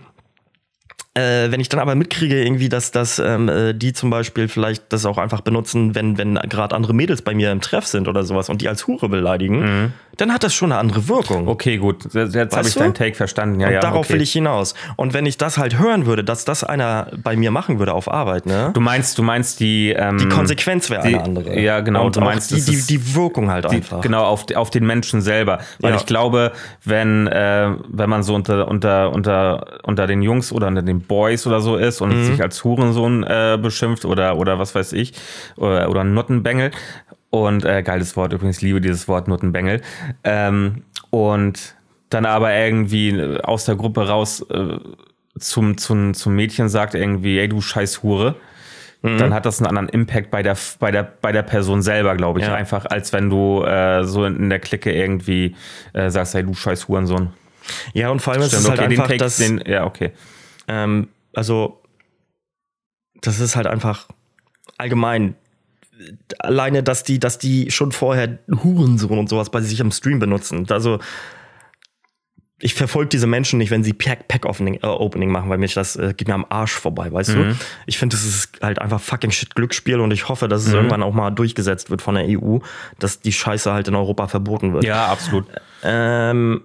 äh, 1.16 1.52
wenn 1.52 1.60
ich 1.60 1.70
dann 1.70 1.80
aber 1.80 1.96
mitkriege, 1.96 2.42
irgendwie, 2.44 2.70
dass, 2.70 2.92
dass 2.92 3.20
ähm, 3.20 3.50
äh, 3.50 3.74
die 3.74 3.94
zum 3.94 4.10
Beispiel 4.10 4.48
vielleicht 4.48 4.94
das 4.94 5.06
auch 5.06 5.18
einfach 5.18 5.42
benutzen, 5.42 5.96
wenn, 5.96 6.18
wenn 6.18 6.36
gerade 6.36 6.76
andere 6.76 6.94
Mädels 6.94 7.24
bei 7.24 7.34
mir 7.34 7.52
im 7.52 7.62
Treff 7.62 7.88
sind 7.88 8.08
oder 8.08 8.24
sowas 8.24 8.48
und 8.50 8.62
die 8.62 8.70
als 8.70 8.86
Hure 8.88 9.10
beleidigen, 9.10 9.94
dann 10.18 10.34
hat 10.34 10.44
das 10.44 10.54
schon 10.54 10.72
eine 10.72 10.80
andere 10.80 11.08
Wirkung. 11.08 11.48
Okay, 11.48 11.78
gut. 11.78 12.14
Jetzt 12.14 12.56
habe 12.56 12.68
ich 12.68 12.74
du? 12.74 12.80
deinen 12.80 12.94
Take 12.94 13.16
verstanden. 13.16 13.60
Ja, 13.60 13.68
und 13.68 13.74
ja, 13.74 13.80
darauf 13.80 14.06
okay. 14.06 14.14
will 14.16 14.22
ich 14.22 14.32
hinaus. 14.34 14.76
Und 14.98 15.14
wenn 15.14 15.26
ich 15.26 15.38
das 15.38 15.58
halt 15.58 15.80
hören 15.80 16.06
würde, 16.06 16.24
dass 16.24 16.46
das 16.46 16.64
einer 16.64 17.08
bei 17.24 17.36
mir 17.36 17.52
machen 17.52 17.80
würde 17.80 17.94
auf 17.94 18.12
Arbeit, 18.12 18.46
ne? 18.46 18.72
Du 18.74 18.82
meinst, 18.82 19.18
du 19.18 19.24
meinst 19.24 19.60
die, 19.62 19.90
ähm, 19.92 20.18
die 20.18 20.28
Konsequenz 20.30 20.90
wäre 20.90 21.02
eine 21.02 21.24
andere. 21.24 21.60
ja, 21.60 21.80
genau, 21.80 22.06
Und 22.06 22.18
du 22.18 22.22
meinst, 22.22 22.52
die, 22.52 22.62
die, 22.62 22.82
die 22.86 23.16
Wirkung 23.16 23.50
halt 23.50 23.66
die, 23.72 23.78
einfach. 23.78 24.02
genau 24.02 24.26
auf, 24.26 24.46
auf 24.56 24.70
den 24.70 24.86
Menschen 24.86 25.22
selber. 25.22 25.60
Weil 25.80 25.92
Ja. 25.94 25.98
ich 25.98 26.06
glaube, 26.06 26.52
wenn, 26.84 27.28
äh, 27.28 27.72
wenn 27.88 28.10
man 28.10 28.22
so 28.22 28.36
unter, 28.36 28.68
unter, 28.68 29.12
unter, 29.12 29.80
unter 29.84 30.06
den 30.06 30.22
Jungs 30.22 30.52
oder 30.52 30.68
unter 30.68 30.82
den 30.82 30.99
Boys 31.00 31.46
oder 31.48 31.62
so 31.62 31.76
ist 31.78 32.02
und 32.02 32.10
Mhm. 32.10 32.24
sich 32.26 32.42
als 32.42 32.64
Hurensohn 32.64 33.24
äh, 33.24 33.58
beschimpft 33.62 34.06
oder, 34.06 34.38
oder 34.38 34.60
was 34.60 34.76
weiß 34.76 34.94
ich, 34.94 35.14
oder, 35.58 35.90
oder 35.90 36.04
Nuttenbengel. 36.04 36.72
Und 37.30 37.64
äh, 37.66 37.84
geiles 37.84 38.16
Wort, 38.18 38.34
übrigens 38.34 38.62
liebe 38.62 38.82
dieses 38.82 39.08
Wort 39.08 39.28
Nuttenbengel. 39.28 39.82
Ähm, 40.24 40.84
und 41.12 41.76
dann 42.10 42.26
aber 42.26 42.54
irgendwie 42.54 43.38
aus 43.44 43.66
der 43.66 43.76
Gruppe 43.76 44.08
raus 44.08 44.46
äh, 44.50 44.78
zum, 45.38 45.78
zum, 45.78 46.14
zum 46.14 46.36
Mädchen 46.36 46.70
sagt 46.70 46.96
irgendwie, 46.96 47.40
ey 47.40 47.48
du 47.48 47.62
scheiß 47.62 48.04
Hure 48.04 48.36
dann 49.02 49.34
hat 49.34 49.46
das 49.46 49.60
einen 49.60 49.68
anderen 49.68 49.88
Impact 49.88 50.30
bei 50.30 50.44
der, 50.44 50.58
bei 50.80 50.92
der, 50.92 51.04
bei 51.04 51.32
der 51.32 51.44
Person 51.44 51.82
selber, 51.82 52.18
glaube 52.18 52.42
ich. 52.42 52.46
Ja. 52.46 52.54
Einfach, 52.54 52.86
als 52.86 53.14
wenn 53.14 53.30
du 53.30 53.64
äh, 53.64 54.04
so 54.04 54.26
in, 54.26 54.50
der 54.50 54.60
Clique 54.60 54.92
irgendwie 54.92 55.56
äh, 55.94 56.10
sagst, 56.10 56.34
hey, 56.34 56.44
du 56.44 56.54
scheiß 56.54 56.90
Hurensohn. 56.90 57.30
Ja, 57.94 58.10
und 58.10 58.22
vor 58.22 58.34
allem 58.34 58.42
ist 58.42 58.52
es 58.52 58.60
Stimmt, 58.60 58.72
halt 58.72 58.80
okay, 58.80 58.90
den 58.90 59.00
einfach, 59.00 59.08
Take, 59.08 59.20
dass, 59.20 59.38
den, 59.38 59.64
ja, 59.66 59.86
okay. 59.86 60.12
Ähm, 60.70 61.10
also, 61.34 61.82
das 63.22 63.40
ist 63.40 63.56
halt 63.56 63.68
einfach 63.68 64.08
allgemein. 64.78 65.36
Alleine, 66.38 66.82
dass 66.84 67.04
die, 67.04 67.20
dass 67.20 67.40
die 67.40 67.72
schon 67.72 67.92
vorher 67.92 68.40
Hurensohn 68.48 69.18
und 69.18 69.28
sowas 69.28 69.50
bei 69.50 69.60
sich 69.60 69.80
im 69.82 69.92
Stream 69.92 70.20
benutzen. 70.20 70.66
Also, 70.70 71.00
ich 72.62 72.74
verfolge 72.74 73.10
diese 73.10 73.26
Menschen 73.26 73.58
nicht, 73.58 73.72
wenn 73.72 73.84
sie 73.84 73.94
Pack, 73.94 74.28
Pack 74.28 74.46
Opening, 74.46 74.80
äh, 74.84 75.26
machen, 75.28 75.50
weil 75.50 75.58
mich 75.58 75.74
das 75.74 75.96
äh, 75.96 76.14
geht 76.16 76.28
mir 76.28 76.34
am 76.34 76.46
Arsch 76.50 76.74
vorbei, 76.74 77.12
weißt 77.12 77.30
du? 77.30 77.56
Ich 77.86 77.98
finde, 77.98 78.16
das 78.16 78.26
ist 78.26 78.62
halt 78.62 78.80
einfach 78.80 79.00
fucking 79.00 79.32
shit 79.32 79.56
Glücksspiel 79.56 80.00
und 80.00 80.12
ich 80.12 80.28
hoffe, 80.30 80.48
dass 80.48 80.66
es 80.66 80.74
irgendwann 80.74 81.02
auch 81.02 81.14
mal 81.14 81.32
durchgesetzt 81.32 81.90
wird 81.90 82.02
von 82.02 82.16
der 82.16 82.26
EU, 82.28 82.60
dass 83.00 83.22
die 83.22 83.32
Scheiße 83.32 83.72
halt 83.72 83.88
in 83.88 83.96
Europa 83.96 84.28
verboten 84.28 84.74
wird. 84.74 84.84
Ja, 84.84 85.08
absolut. 85.08 85.46
Ähm, 85.84 86.64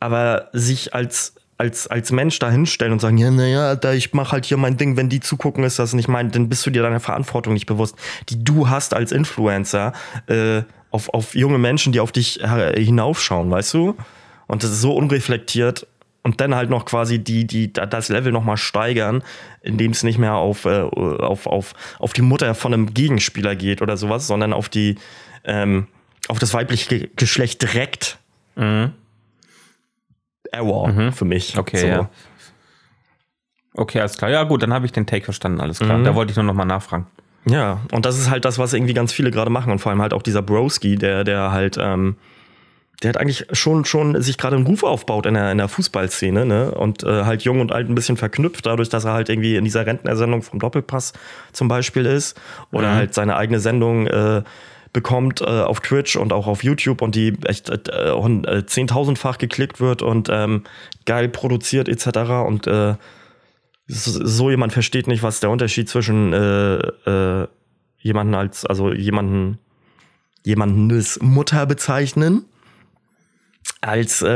aber 0.00 0.48
sich 0.54 0.94
als, 0.94 1.34
als, 1.60 1.86
als 1.86 2.10
Mensch 2.10 2.38
da 2.38 2.50
hinstellen 2.50 2.92
und 2.94 3.00
sagen, 3.00 3.18
ja, 3.18 3.30
naja, 3.30 3.76
da 3.76 3.92
ich 3.92 4.12
mache 4.14 4.32
halt 4.32 4.46
hier 4.46 4.56
mein 4.56 4.76
Ding, 4.78 4.96
wenn 4.96 5.08
die 5.10 5.20
zugucken, 5.20 5.62
ist 5.62 5.78
das 5.78 5.92
nicht 5.92 6.08
mein, 6.08 6.30
dann 6.30 6.48
bist 6.48 6.64
du 6.64 6.70
dir 6.70 6.82
deiner 6.82 7.00
Verantwortung 7.00 7.52
nicht 7.52 7.66
bewusst, 7.66 7.94
die 8.30 8.42
du 8.42 8.68
hast 8.70 8.94
als 8.94 9.12
Influencer 9.12 9.92
äh, 10.26 10.62
auf, 10.90 11.10
auf 11.12 11.34
junge 11.34 11.58
Menschen, 11.58 11.92
die 11.92 12.00
auf 12.00 12.12
dich 12.12 12.42
äh, 12.42 12.82
hinaufschauen, 12.82 13.50
weißt 13.50 13.74
du? 13.74 13.94
Und 14.46 14.62
das 14.64 14.70
ist 14.70 14.80
so 14.80 14.94
unreflektiert 14.94 15.86
und 16.22 16.40
dann 16.40 16.54
halt 16.54 16.70
noch 16.70 16.84
quasi 16.86 17.18
die, 17.18 17.46
die, 17.46 17.72
da- 17.72 17.86
das 17.86 18.08
Level 18.08 18.32
nochmal 18.32 18.56
steigern, 18.56 19.22
indem 19.62 19.92
es 19.92 20.02
nicht 20.02 20.18
mehr 20.18 20.34
auf, 20.34 20.64
äh, 20.64 20.80
auf, 20.80 21.46
auf, 21.46 21.74
auf 21.98 22.12
die 22.14 22.22
Mutter 22.22 22.54
von 22.54 22.72
einem 22.72 22.94
Gegenspieler 22.94 23.54
geht 23.54 23.82
oder 23.82 23.96
sowas, 23.98 24.26
sondern 24.26 24.52
auf 24.52 24.68
die, 24.70 24.96
ähm, 25.44 25.86
auf 26.28 26.38
das 26.38 26.52
weibliche 26.54 26.88
Ge- 26.88 27.10
Geschlecht 27.16 27.62
direkt. 27.62 28.18
Error 30.52 31.12
für 31.12 31.24
mich. 31.24 31.56
Okay, 31.58 31.76
So. 31.78 31.86
ja. 31.86 32.08
Okay, 33.74 34.00
alles 34.00 34.16
klar. 34.18 34.30
Ja, 34.30 34.42
gut, 34.44 34.62
dann 34.62 34.72
habe 34.72 34.84
ich 34.86 34.92
den 34.92 35.06
Take 35.06 35.24
verstanden, 35.24 35.60
alles 35.60 35.78
klar. 35.78 36.02
Da 36.02 36.14
wollte 36.14 36.30
ich 36.32 36.36
nur 36.36 36.44
noch 36.44 36.54
mal 36.54 36.64
nachfragen. 36.64 37.06
Ja, 37.46 37.80
und 37.92 38.04
das 38.04 38.18
ist 38.18 38.28
halt 38.28 38.44
das, 38.44 38.58
was 38.58 38.72
irgendwie 38.74 38.94
ganz 38.94 39.12
viele 39.12 39.30
gerade 39.30 39.50
machen 39.50 39.72
und 39.72 39.78
vor 39.78 39.90
allem 39.90 40.02
halt 40.02 40.12
auch 40.12 40.22
dieser 40.22 40.42
Broski, 40.42 40.96
der, 40.96 41.24
der 41.24 41.52
halt, 41.52 41.78
ähm, 41.80 42.16
der 43.02 43.10
hat 43.10 43.16
eigentlich 43.16 43.46
schon, 43.52 43.86
schon 43.86 44.20
sich 44.20 44.36
gerade 44.36 44.56
einen 44.56 44.66
Ruf 44.66 44.82
aufbaut 44.82 45.24
in 45.24 45.32
der, 45.34 45.50
in 45.52 45.56
der 45.56 45.68
Fußballszene, 45.68 46.44
ne? 46.44 46.72
Und 46.72 47.02
äh, 47.02 47.24
halt 47.24 47.42
jung 47.42 47.60
und 47.60 47.72
alt 47.72 47.88
ein 47.88 47.94
bisschen 47.94 48.18
verknüpft, 48.18 48.66
dadurch, 48.66 48.90
dass 48.90 49.04
er 49.06 49.14
halt 49.14 49.30
irgendwie 49.30 49.56
in 49.56 49.64
dieser 49.64 49.86
Rentnersendung 49.86 50.42
vom 50.42 50.58
Doppelpass 50.58 51.14
zum 51.52 51.68
Beispiel 51.68 52.04
ist 52.04 52.38
oder 52.72 52.92
halt 52.92 53.14
seine 53.14 53.36
eigene 53.36 53.58
Sendung 53.60 54.06
äh, 54.06 54.42
bekommt 54.92 55.40
äh, 55.40 55.44
auf 55.44 55.80
Twitch 55.80 56.16
und 56.16 56.32
auch 56.32 56.46
auf 56.46 56.64
YouTube 56.64 57.02
und 57.02 57.14
die 57.14 57.34
echt 57.44 57.70
äh, 57.70 58.10
äh, 58.10 58.66
zehntausendfach 58.66 59.38
geklickt 59.38 59.80
wird 59.80 60.02
und 60.02 60.28
ähm, 60.30 60.64
geil 61.06 61.28
produziert 61.28 61.88
etc. 61.88 62.18
Und 62.46 62.66
äh, 62.66 62.94
so 63.86 64.50
jemand 64.50 64.72
versteht 64.72 65.06
nicht, 65.06 65.22
was 65.22 65.40
der 65.40 65.50
Unterschied 65.50 65.88
zwischen 65.88 66.32
äh, 66.32 66.76
äh, 66.76 67.48
jemanden 67.98 68.34
als, 68.34 68.64
also 68.66 68.92
jemanden, 68.92 69.58
jemandes 70.44 71.20
Mutter 71.20 71.66
bezeichnen, 71.66 72.44
als 73.80 74.22
äh, 74.22 74.28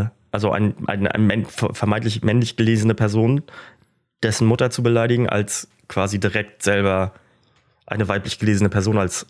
äh, 0.00 0.06
also 0.30 0.50
ein, 0.50 0.74
ein, 0.86 1.06
ein 1.06 1.46
vermeintlich 1.46 2.22
männlich 2.22 2.56
gelesene 2.56 2.94
Person, 2.94 3.42
dessen 4.22 4.46
Mutter 4.46 4.70
zu 4.70 4.82
beleidigen, 4.82 5.28
als 5.28 5.68
quasi 5.88 6.18
direkt 6.18 6.62
selber 6.62 7.12
eine 7.86 8.08
weiblich 8.08 8.38
gelesene 8.38 8.68
Person 8.68 8.98
als 8.98 9.26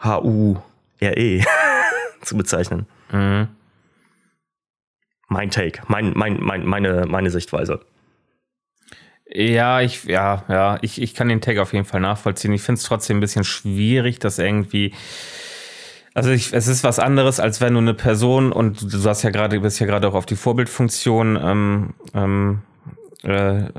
H-U-R-E 0.00 1.44
zu 2.22 2.36
bezeichnen. 2.36 2.86
Mein 5.28 5.50
Take, 5.50 5.82
mein, 5.88 6.12
mein, 6.14 6.38
mein, 6.40 6.66
meine, 6.66 7.06
meine 7.06 7.30
Sichtweise. 7.30 7.80
Ja, 9.34 9.80
ich, 9.80 10.04
ja, 10.04 10.44
ja, 10.48 10.78
ich, 10.82 11.00
ich 11.00 11.14
kann 11.14 11.28
den 11.28 11.40
Tag 11.40 11.56
auf 11.56 11.72
jeden 11.72 11.86
Fall 11.86 12.00
nachvollziehen. 12.00 12.52
Ich 12.52 12.62
finde 12.62 12.78
es 12.78 12.84
trotzdem 12.84 13.16
ein 13.16 13.20
bisschen 13.20 13.44
schwierig, 13.44 14.18
dass 14.18 14.38
irgendwie. 14.38 14.92
Also 16.12 16.30
ich, 16.30 16.52
es 16.52 16.68
ist 16.68 16.84
was 16.84 16.98
anderes, 16.98 17.40
als 17.40 17.62
wenn 17.62 17.72
du 17.72 17.78
eine 17.78 17.94
Person 17.94 18.52
und 18.52 18.92
du 18.92 19.08
hast 19.08 19.22
ja 19.22 19.30
gerade, 19.30 19.58
bist 19.60 19.80
ja 19.80 19.86
gerade 19.86 20.06
auch 20.06 20.14
auf 20.14 20.26
die 20.26 20.36
Vorbildfunktion 20.36 21.38
ähm, 21.42 21.94
ähm, 22.12 22.62
äh, 23.22 23.70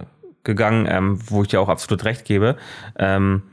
gegangen, 0.43 0.87
ähm, 0.89 1.19
wo 1.27 1.43
ich 1.43 1.49
dir 1.49 1.61
auch 1.61 1.69
absolut 1.69 2.03
recht 2.05 2.25
gebe. 2.25 2.57
Ähm, 2.97 3.43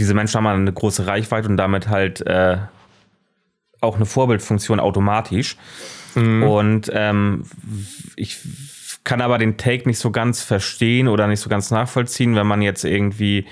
diese 0.00 0.14
Menschen 0.14 0.38
haben 0.38 0.46
eine 0.46 0.72
große 0.72 1.06
Reichweite 1.06 1.46
und 1.46 1.58
damit 1.58 1.88
halt 1.88 2.26
äh, 2.26 2.56
auch 3.82 3.96
eine 3.96 4.06
Vorbildfunktion 4.06 4.80
automatisch. 4.80 5.56
Und 6.14 6.90
ähm, 6.94 7.44
ich 8.16 8.38
kann 9.04 9.20
aber 9.20 9.36
den 9.36 9.58
Take 9.58 9.86
nicht 9.86 9.98
so 9.98 10.10
ganz 10.10 10.42
verstehen 10.42 11.06
oder 11.06 11.26
nicht 11.26 11.40
so 11.40 11.50
ganz 11.50 11.70
nachvollziehen, 11.70 12.34
wenn 12.34 12.46
man 12.46 12.62
jetzt 12.62 12.84
irgendwie 12.84 13.46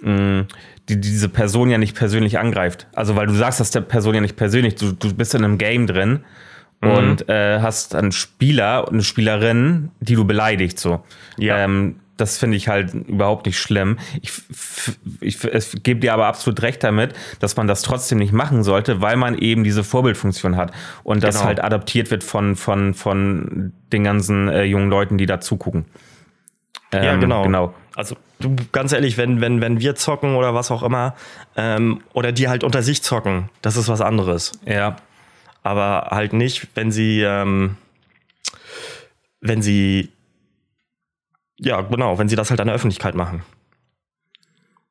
mh, 0.00 0.46
die, 0.88 1.00
diese 1.00 1.28
Person 1.28 1.70
ja 1.70 1.78
nicht 1.78 1.96
persönlich 1.96 2.38
angreift. 2.40 2.88
Also 2.94 3.14
weil 3.14 3.28
du 3.28 3.34
sagst 3.34 3.60
das 3.60 3.70
der 3.70 3.80
Person 3.82 4.14
ja 4.16 4.20
nicht 4.20 4.36
persönlich, 4.36 4.74
du, 4.74 4.90
du 4.90 5.14
bist 5.14 5.34
in 5.36 5.44
einem 5.44 5.56
Game 5.56 5.86
drin 5.86 6.24
und 6.80 7.28
äh, 7.28 7.60
hast 7.60 7.94
einen 7.94 8.10
Spieler 8.10 8.88
und 8.88 8.94
eine 8.94 9.04
Spielerin, 9.04 9.92
die 10.00 10.16
du 10.16 10.24
beleidigst 10.24 10.80
so. 10.80 11.04
Ja. 11.38 11.58
Ähm, 11.58 12.00
das 12.16 12.38
finde 12.38 12.56
ich 12.56 12.68
halt 12.68 12.92
überhaupt 12.94 13.46
nicht 13.46 13.58
schlimm. 13.58 13.98
Ich, 14.20 14.32
ich, 15.20 15.42
ich 15.44 15.82
gebe 15.82 16.00
dir 16.00 16.12
aber 16.14 16.26
absolut 16.26 16.62
recht 16.62 16.84
damit, 16.84 17.14
dass 17.40 17.56
man 17.56 17.66
das 17.66 17.82
trotzdem 17.82 18.18
nicht 18.18 18.32
machen 18.32 18.62
sollte, 18.62 19.00
weil 19.00 19.16
man 19.16 19.36
eben 19.38 19.64
diese 19.64 19.82
Vorbildfunktion 19.82 20.56
hat 20.56 20.72
und 21.04 21.24
das 21.24 21.36
Genau. 21.36 21.46
halt 21.46 21.64
adaptiert 21.64 22.10
wird 22.10 22.22
von, 22.22 22.54
von, 22.56 22.94
von 22.94 23.72
den 23.92 24.04
ganzen 24.04 24.48
äh, 24.48 24.64
jungen 24.64 24.90
Leuten, 24.90 25.18
die 25.18 25.26
da 25.26 25.40
zugucken. 25.40 25.86
Ja, 26.92 27.14
Ähm, 27.14 27.20
genau. 27.20 27.42
genau. 27.44 27.74
Also 27.96 28.16
du, 28.40 28.54
ganz 28.72 28.92
ehrlich, 28.92 29.16
wenn, 29.18 29.40
wenn, 29.40 29.60
wenn 29.60 29.80
wir 29.80 29.94
zocken 29.94 30.34
oder 30.36 30.54
was 30.54 30.70
auch 30.70 30.82
immer, 30.82 31.14
ähm, 31.56 32.02
oder 32.12 32.32
die 32.32 32.48
halt 32.48 32.64
unter 32.64 32.82
sich 32.82 33.02
zocken, 33.02 33.48
das 33.62 33.76
ist 33.76 33.88
was 33.88 34.00
anderes. 34.00 34.52
Ja, 34.66 34.96
Aber 35.62 36.08
halt 36.10 36.32
nicht, 36.34 36.68
wenn 36.74 36.90
sie, 36.92 37.22
ähm, 37.22 37.76
wenn 39.40 39.62
sie, 39.62 40.10
ja, 41.62 41.80
genau, 41.82 42.18
wenn 42.18 42.28
sie 42.28 42.36
das 42.36 42.50
halt 42.50 42.60
an 42.60 42.66
der 42.66 42.76
Öffentlichkeit 42.76 43.14
machen. 43.14 43.42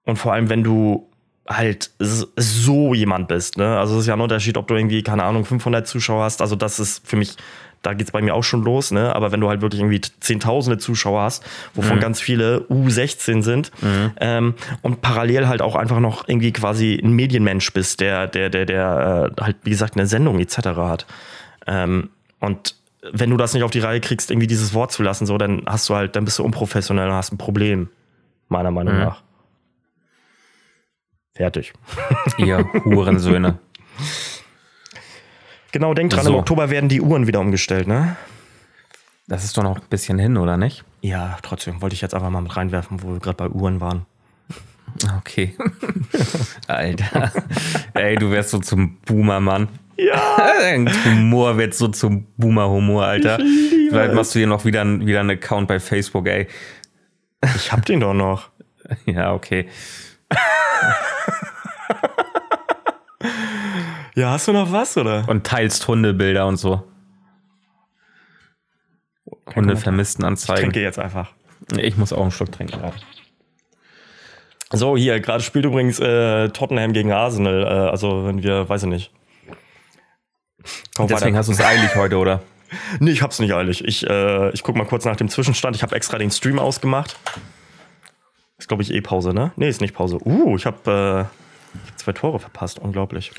Und 0.03 0.17
vor 0.17 0.33
allem, 0.33 0.49
wenn 0.49 0.63
du 0.63 1.07
halt 1.47 1.91
so 1.99 2.93
jemand 2.93 3.27
bist, 3.27 3.57
ne? 3.57 3.77
Also 3.77 3.95
es 3.95 4.01
ist 4.01 4.07
ja 4.07 4.13
ein 4.13 4.21
Unterschied, 4.21 4.57
ob 4.57 4.67
du 4.67 4.75
irgendwie, 4.75 5.03
keine 5.03 5.23
Ahnung, 5.23 5.43
500 5.45 5.85
Zuschauer 5.85 6.23
hast. 6.23 6.41
Also 6.41 6.55
das 6.55 6.79
ist 6.79 7.05
für 7.07 7.17
mich, 7.17 7.35
da 7.81 7.93
geht's 7.93 8.11
bei 8.11 8.21
mir 8.21 8.35
auch 8.35 8.43
schon 8.43 8.63
los, 8.63 8.91
ne? 8.91 9.13
Aber 9.15 9.31
wenn 9.31 9.41
du 9.41 9.49
halt 9.49 9.61
wirklich 9.61 9.81
irgendwie 9.81 10.01
Zehntausende 10.01 10.77
Zuschauer 10.77 11.23
hast, 11.23 11.43
wovon 11.73 11.99
ganz 11.99 12.21
viele 12.21 12.59
U16 12.69 13.41
sind, 13.41 13.71
ähm, 14.19 14.53
und 14.81 15.01
parallel 15.01 15.47
halt 15.47 15.61
auch 15.61 15.75
einfach 15.75 15.99
noch 15.99 16.27
irgendwie 16.27 16.53
quasi 16.53 16.99
ein 17.03 17.11
Medienmensch 17.11 17.73
bist, 17.73 17.99
der, 17.99 18.27
der, 18.27 18.49
der, 18.49 18.65
der 18.65 19.31
äh, 19.37 19.41
halt, 19.41 19.57
wie 19.63 19.71
gesagt, 19.71 19.97
eine 19.97 20.07
Sendung 20.07 20.39
etc. 20.39 20.57
hat. 20.77 21.05
Ähm, 21.67 22.09
und 22.39 22.75
wenn 23.11 23.29
du 23.29 23.37
das 23.37 23.53
nicht 23.53 23.63
auf 23.63 23.71
die 23.71 23.79
Reihe 23.79 23.99
kriegst, 24.01 24.29
irgendwie 24.31 24.47
dieses 24.47 24.73
Wort 24.73 24.91
zu 24.91 25.03
lassen, 25.03 25.25
so, 25.25 25.37
dann 25.37 25.63
hast 25.65 25.89
du 25.89 25.95
halt, 25.95 26.15
dann 26.15 26.25
bist 26.25 26.39
du 26.39 26.43
unprofessionell 26.43 27.07
und 27.09 27.15
hast 27.15 27.31
ein 27.33 27.37
Problem, 27.37 27.89
meiner 28.47 28.71
Meinung 28.71 28.97
nach. 28.97 29.23
Fertig. 31.33 31.73
ihr 32.37 32.65
Hurensöhne. 32.85 33.57
Genau, 35.71 35.93
denk 35.93 36.11
dran, 36.11 36.25
So. 36.25 36.31
im 36.33 36.35
Oktober 36.39 36.69
werden 36.69 36.89
die 36.89 37.01
Uhren 37.01 37.27
wieder 37.27 37.39
umgestellt, 37.39 37.87
ne? 37.87 38.17
Das 39.27 39.45
ist 39.45 39.57
doch 39.57 39.63
noch 39.63 39.77
ein 39.77 39.87
bisschen 39.89 40.19
hin, 40.19 40.35
oder 40.37 40.57
nicht? 40.57 40.83
Ja, 40.99 41.37
trotzdem 41.41 41.81
wollte 41.81 41.93
ich 41.95 42.01
jetzt 42.01 42.13
einfach 42.13 42.29
mal 42.29 42.41
mit 42.41 42.55
reinwerfen, 42.55 43.01
wo 43.01 43.13
wir 43.13 43.19
gerade 43.19 43.37
bei 43.37 43.47
Uhren 43.47 43.79
waren. 43.79 44.05
Okay. 45.19 45.55
Alter. 46.67 47.31
Ey, 47.93 48.17
du 48.17 48.29
wärst 48.29 48.49
so 48.49 48.59
zum 48.59 48.97
Boomer-Mann. 49.05 49.69
Ja. 50.01 50.37
Dein 50.59 50.89
Humor 51.05 51.57
wird 51.57 51.75
so 51.75 51.87
zum 51.87 52.25
Boomer-Humor, 52.37 53.05
Alter. 53.05 53.37
Vielleicht 53.37 54.13
machst 54.13 54.33
du 54.33 54.39
dir 54.39 54.47
noch 54.47 54.65
wieder, 54.65 54.83
wieder 54.85 55.19
einen 55.19 55.31
Account 55.31 55.67
bei 55.67 55.79
Facebook, 55.79 56.27
ey. 56.27 56.47
Ich 57.55 57.71
hab 57.71 57.85
den 57.85 57.99
doch 57.99 58.13
noch. 58.13 58.49
Ja, 59.05 59.33
okay. 59.33 59.67
Ja, 64.13 64.31
hast 64.31 64.49
du 64.49 64.51
noch 64.51 64.71
was, 64.73 64.97
oder? 64.97 65.23
Und 65.29 65.45
teilst 65.47 65.87
Hundebilder 65.87 66.45
und 66.45 66.57
so. 66.57 66.83
Hunde 69.55 69.77
vermissten 69.77 70.25
Ich 70.25 70.27
Anzeigen. 70.27 70.61
trinke 70.63 70.81
jetzt 70.81 70.99
einfach. 70.99 71.31
Ich 71.77 71.95
muss 71.95 72.11
auch 72.11 72.21
einen 72.21 72.31
Schluck 72.31 72.51
trinken 72.51 72.77
gerade. 72.79 72.97
So, 74.71 74.97
hier, 74.97 75.21
gerade 75.21 75.41
spielt 75.43 75.63
übrigens 75.63 75.99
äh, 76.01 76.49
Tottenham 76.49 76.91
gegen 76.91 77.13
Arsenal. 77.13 77.63
Äh, 77.63 77.89
also, 77.89 78.25
wenn 78.25 78.43
wir, 78.43 78.67
weiß 78.67 78.83
ich 78.83 78.89
nicht. 78.89 79.11
Kauf 80.95 81.07
Deswegen 81.07 81.31
weiter. 81.31 81.37
hast 81.39 81.47
du 81.47 81.53
es 81.53 81.61
eilig 81.61 81.95
heute, 81.95 82.17
oder? 82.17 82.41
Nee, 83.01 83.11
ich 83.11 83.21
hab's 83.21 83.39
nicht 83.39 83.53
eilig. 83.53 83.83
Ich, 83.83 84.07
äh, 84.09 84.49
ich 84.51 84.63
guck 84.63 84.77
mal 84.77 84.85
kurz 84.85 85.03
nach 85.03 85.17
dem 85.17 85.27
Zwischenstand. 85.27 85.75
Ich 85.75 85.83
habe 85.83 85.93
extra 85.93 86.17
den 86.17 86.31
Stream 86.31 86.57
ausgemacht. 86.57 87.17
Ist, 88.57 88.69
glaube 88.69 88.81
ich, 88.81 88.93
eh 88.93 89.01
Pause, 89.01 89.33
ne? 89.33 89.51
Nee, 89.57 89.67
ist 89.67 89.81
nicht 89.81 89.93
Pause. 89.93 90.19
Uh, 90.23 90.55
ich 90.55 90.65
habe 90.65 90.77
äh, 90.87 91.77
ich 91.83 91.91
hab 91.91 91.99
zwei 91.99 92.13
Tore 92.13 92.39
verpasst. 92.39 92.79
Unglaublich. 92.79 93.33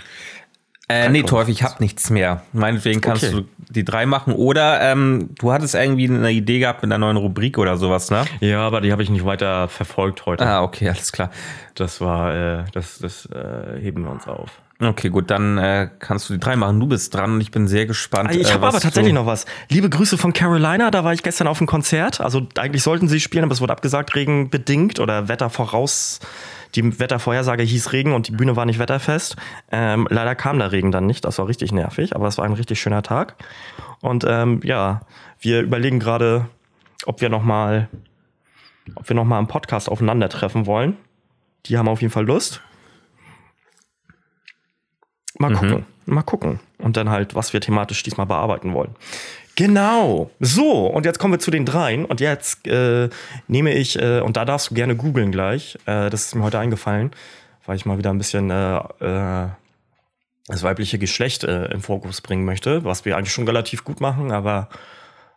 Äh, 0.89 1.09
nee, 1.09 1.23
Torf, 1.23 1.49
ich 1.49 1.63
habe 1.63 1.77
nichts 1.79 2.11
mehr. 2.11 2.43
Meinetwegen 2.53 3.01
kannst 3.01 3.25
Okay. 3.25 3.33
du 3.33 3.45
die 3.73 3.85
drei 3.85 4.05
machen. 4.05 4.35
Oder 4.35 4.83
ähm, 4.83 5.31
du 5.39 5.51
hattest 5.53 5.75
irgendwie 5.75 6.09
eine 6.09 6.31
Idee 6.33 6.59
gehabt 6.59 6.83
mit 6.83 6.93
einer 6.93 6.99
neuen 6.99 7.17
Rubrik 7.17 7.57
oder 7.57 7.79
sowas, 7.79 8.11
ne? 8.11 8.25
Ja, 8.41 8.61
aber 8.61 8.83
die 8.83 8.93
habe 8.93 9.03
ich 9.03 9.09
nicht 9.09 9.25
weiter 9.25 9.69
verfolgt 9.69 10.27
heute. 10.27 10.45
Ah, 10.45 10.63
okay, 10.63 10.89
alles 10.91 11.11
klar. 11.13 11.31
Das 11.75 12.03
war, 12.03 12.35
äh, 12.35 12.65
das, 12.73 12.99
das 12.99 13.27
äh, 13.27 13.81
heben 13.81 14.03
wir 14.05 14.11
uns 14.11 14.27
auf. 14.27 14.51
Okay, 14.85 15.11
gut, 15.11 15.31
dann 15.31 15.59
äh, 15.59 15.89
kannst 16.01 16.29
du 16.29 16.35
die 16.35 16.41
drei 16.41 16.57
machen. 16.57 16.81
Du 16.81 16.87
bist 16.87 17.15
dran 17.15 17.35
und 17.35 17.41
ich 17.41 17.51
bin 17.53 17.69
sehr 17.69 17.87
gespannt. 17.87 18.35
Ich 18.35 18.49
äh, 18.49 18.53
habe 18.53 18.63
was 18.63 18.75
aber 18.75 18.83
tatsächlich 18.83 19.13
noch 19.13 19.27
was. 19.27 19.47
Liebe 19.69 19.89
Grüße 19.89 20.19
von 20.19 20.33
Carolina, 20.33 20.91
da 20.91 21.05
war 21.05 21.13
ich 21.13 21.23
gestern 21.23 21.47
auf 21.47 21.59
dem 21.59 21.67
Konzert. 21.69 22.21
Also 22.21 22.47
eigentlich 22.59 22.83
sollten 22.83 23.07
sie 23.07 23.21
spielen, 23.21 23.45
aber 23.45 23.53
es 23.53 23.61
wurde 23.61 23.73
abgesagt, 23.73 24.15
Regen 24.17 24.51
bedingt 24.51 24.99
oder 24.99 25.29
Wetter 25.29 25.51
voraus. 25.51 26.19
Die 26.75 26.99
Wettervorhersage 26.99 27.63
hieß 27.63 27.93
Regen 27.93 28.13
und 28.13 28.29
die 28.29 28.33
Bühne 28.33 28.57
war 28.57 28.65
nicht 28.65 28.79
wetterfest. 28.79 29.37
Ähm, 29.71 30.09
leider 30.11 30.35
kam 30.35 30.59
der 30.59 30.73
Regen 30.73 30.91
dann 30.91 31.07
nicht, 31.07 31.25
das 31.25 31.39
war 31.39 31.47
richtig 31.47 31.71
nervig, 31.71 32.17
aber 32.17 32.27
es 32.27 32.39
war 32.39 32.45
ein 32.45 32.55
richtig 32.55 32.81
schöner 32.81 33.03
Tag. 33.03 33.37
Und 34.01 34.25
ähm, 34.27 34.61
ja, 34.65 35.03
wir 35.39 35.61
überlegen 35.61 36.01
gerade, 36.01 36.47
ob 37.05 37.21
wir 37.21 37.29
noch 37.29 37.43
mal, 37.43 37.89
ob 38.95 39.09
wir 39.09 39.15
noch 39.15 39.25
mal 39.25 39.39
im 39.39 39.49
Podcast 39.49 39.89
aufeinandertreffen 39.89 40.67
wollen. 40.67 40.97
Die 41.67 41.79
haben 41.79 41.89
auf 41.89 42.01
jeden 42.01 42.13
Fall 42.13 42.27
Lust. 42.27 42.63
Mal 45.51 45.55
gucken, 45.55 45.87
mal 46.07 46.23
gucken. 46.23 46.61
Und 46.79 46.97
dann 46.97 47.11
halt, 47.11 47.35
was 47.35 47.53
wir 47.53 47.61
thematisch 47.61 48.03
diesmal 48.03 48.27
bearbeiten 48.27 48.75
wollen. 48.75 48.95
Genau. 49.55 50.31
So, 50.41 50.87
und 50.87 51.05
jetzt 51.05 51.19
kommen 51.19 51.35
wir 51.35 51.39
zu 51.39 51.51
den 51.51 51.67
dreien. 51.67 52.05
Und 52.05 52.21
jetzt 52.21 52.67
äh, 52.67 53.11
nehme 53.49 53.73
ich, 53.75 54.01
äh, 54.01 54.21
und 54.21 54.37
da 54.37 54.45
darfst 54.45 54.71
du 54.71 54.75
gerne 54.75 54.97
googeln 54.97 55.31
gleich. 55.31 55.77
Äh, 55.87 56.11
das 56.11 56.27
ist 56.27 56.35
mir 56.35 56.43
heute 56.43 56.59
eingefallen, 56.59 57.11
weil 57.67 57.77
ich 57.77 57.85
mal 57.85 57.99
wieder 57.99 58.11
ein 58.11 58.19
bisschen 58.19 58.51
äh, 58.51 58.77
äh, 58.77 59.49
das 60.47 60.63
weibliche 60.63 60.99
Geschlecht 60.99 61.45
äh, 61.45 61.67
im 61.67 61.83
Fokus 61.83 62.21
bringen 62.21 62.45
möchte, 62.45 62.85
was 62.85 63.05
wir 63.05 63.17
eigentlich 63.17 63.33
schon 63.33 63.47
relativ 63.47 63.85
gut 63.85 64.01
machen, 64.01 64.33
aber 64.33 64.69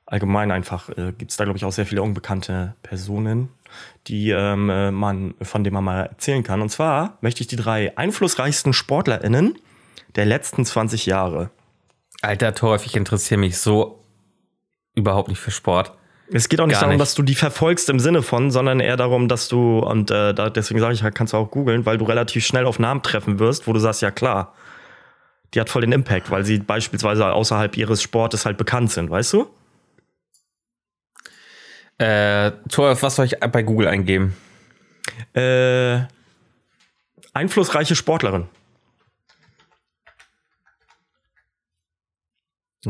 allgemein 0.06 0.52
einfach 0.52 0.90
äh, 0.90 1.14
gibt 1.18 1.32
es 1.32 1.38
da, 1.38 1.44
glaube 1.44 1.58
ich, 1.58 1.66
auch 1.66 1.72
sehr 1.72 1.86
viele 1.86 2.02
unbekannte 2.02 2.76
Personen, 2.84 3.50
die 4.08 4.32
ähm, 4.32 4.70
äh, 4.70 4.92
man, 4.92 5.34
von 5.42 5.64
denen 5.64 5.74
man 5.74 5.84
mal 5.84 6.06
erzählen 6.06 6.44
kann. 6.44 6.62
Und 6.62 6.70
zwar 6.70 7.18
möchte 7.22 7.42
ich 7.42 7.48
die 7.48 7.56
drei 7.56 7.98
einflussreichsten 7.98 8.74
SportlerInnen 8.74 9.58
der 10.16 10.26
letzten 10.26 10.66
20 10.66 11.06
Jahre. 11.06 11.50
Alter 12.22 12.54
Torf, 12.56 12.86
ich 12.86 12.96
interessiere 12.96 13.40
mich 13.40 13.58
so 13.58 14.04
überhaupt 14.96 15.30
nicht 15.30 15.40
für 15.40 15.52
Sport. 15.52 15.94
Es 16.32 16.50
geht 16.50 16.60
auch 16.60 16.66
nicht 16.66 16.76
Gar 16.76 16.82
darum, 16.82 16.96
nicht. 16.96 17.02
dass 17.02 17.14
du 17.14 17.22
die 17.22 17.36
verfolgst 17.36 17.90
im 17.90 18.00
Sinne 18.00 18.24
von, 18.24 18.50
sondern 18.50 18.80
eher 18.80 18.98
darum, 18.98 19.28
dass 19.28 19.48
du, 19.48 19.80
und 19.80 20.10
äh, 20.10 20.34
da, 20.34 20.50
deswegen 20.50 20.80
sage 20.80 20.96
ich, 20.96 21.04
kannst 21.14 21.34
du 21.34 21.38
auch 21.38 21.52
googeln, 21.52 21.86
weil 21.86 21.98
du 21.98 22.06
relativ 22.06 22.46
schnell 22.46 22.66
auf 22.66 22.80
Namen 22.80 23.04
treffen 23.04 23.38
wirst, 23.38 23.68
wo 23.68 23.74
du 23.74 23.80
sagst, 23.80 24.02
ja 24.02 24.10
klar, 24.10 24.56
die 25.54 25.60
hat 25.60 25.70
voll 25.70 25.82
den 25.82 25.92
Impact, 25.92 26.32
weil 26.32 26.44
sie 26.44 26.58
beispielsweise 26.58 27.32
außerhalb 27.32 27.78
ihres 27.78 28.02
Sportes 28.02 28.46
halt 28.46 28.58
bekannt 28.58 28.92
sind, 28.92 29.12
weißt 29.12 29.34
du? 29.34 29.48
Äh, 32.00 32.52
Torf, 32.70 33.04
was 33.04 33.18
soll 33.18 33.26
ich 33.26 33.40
bei 33.40 33.62
Google 33.62 33.88
eingeben? 33.88 34.36
Äh, 35.34 36.00
einflussreiche 37.34 37.96
Sportlerin. 37.96 38.48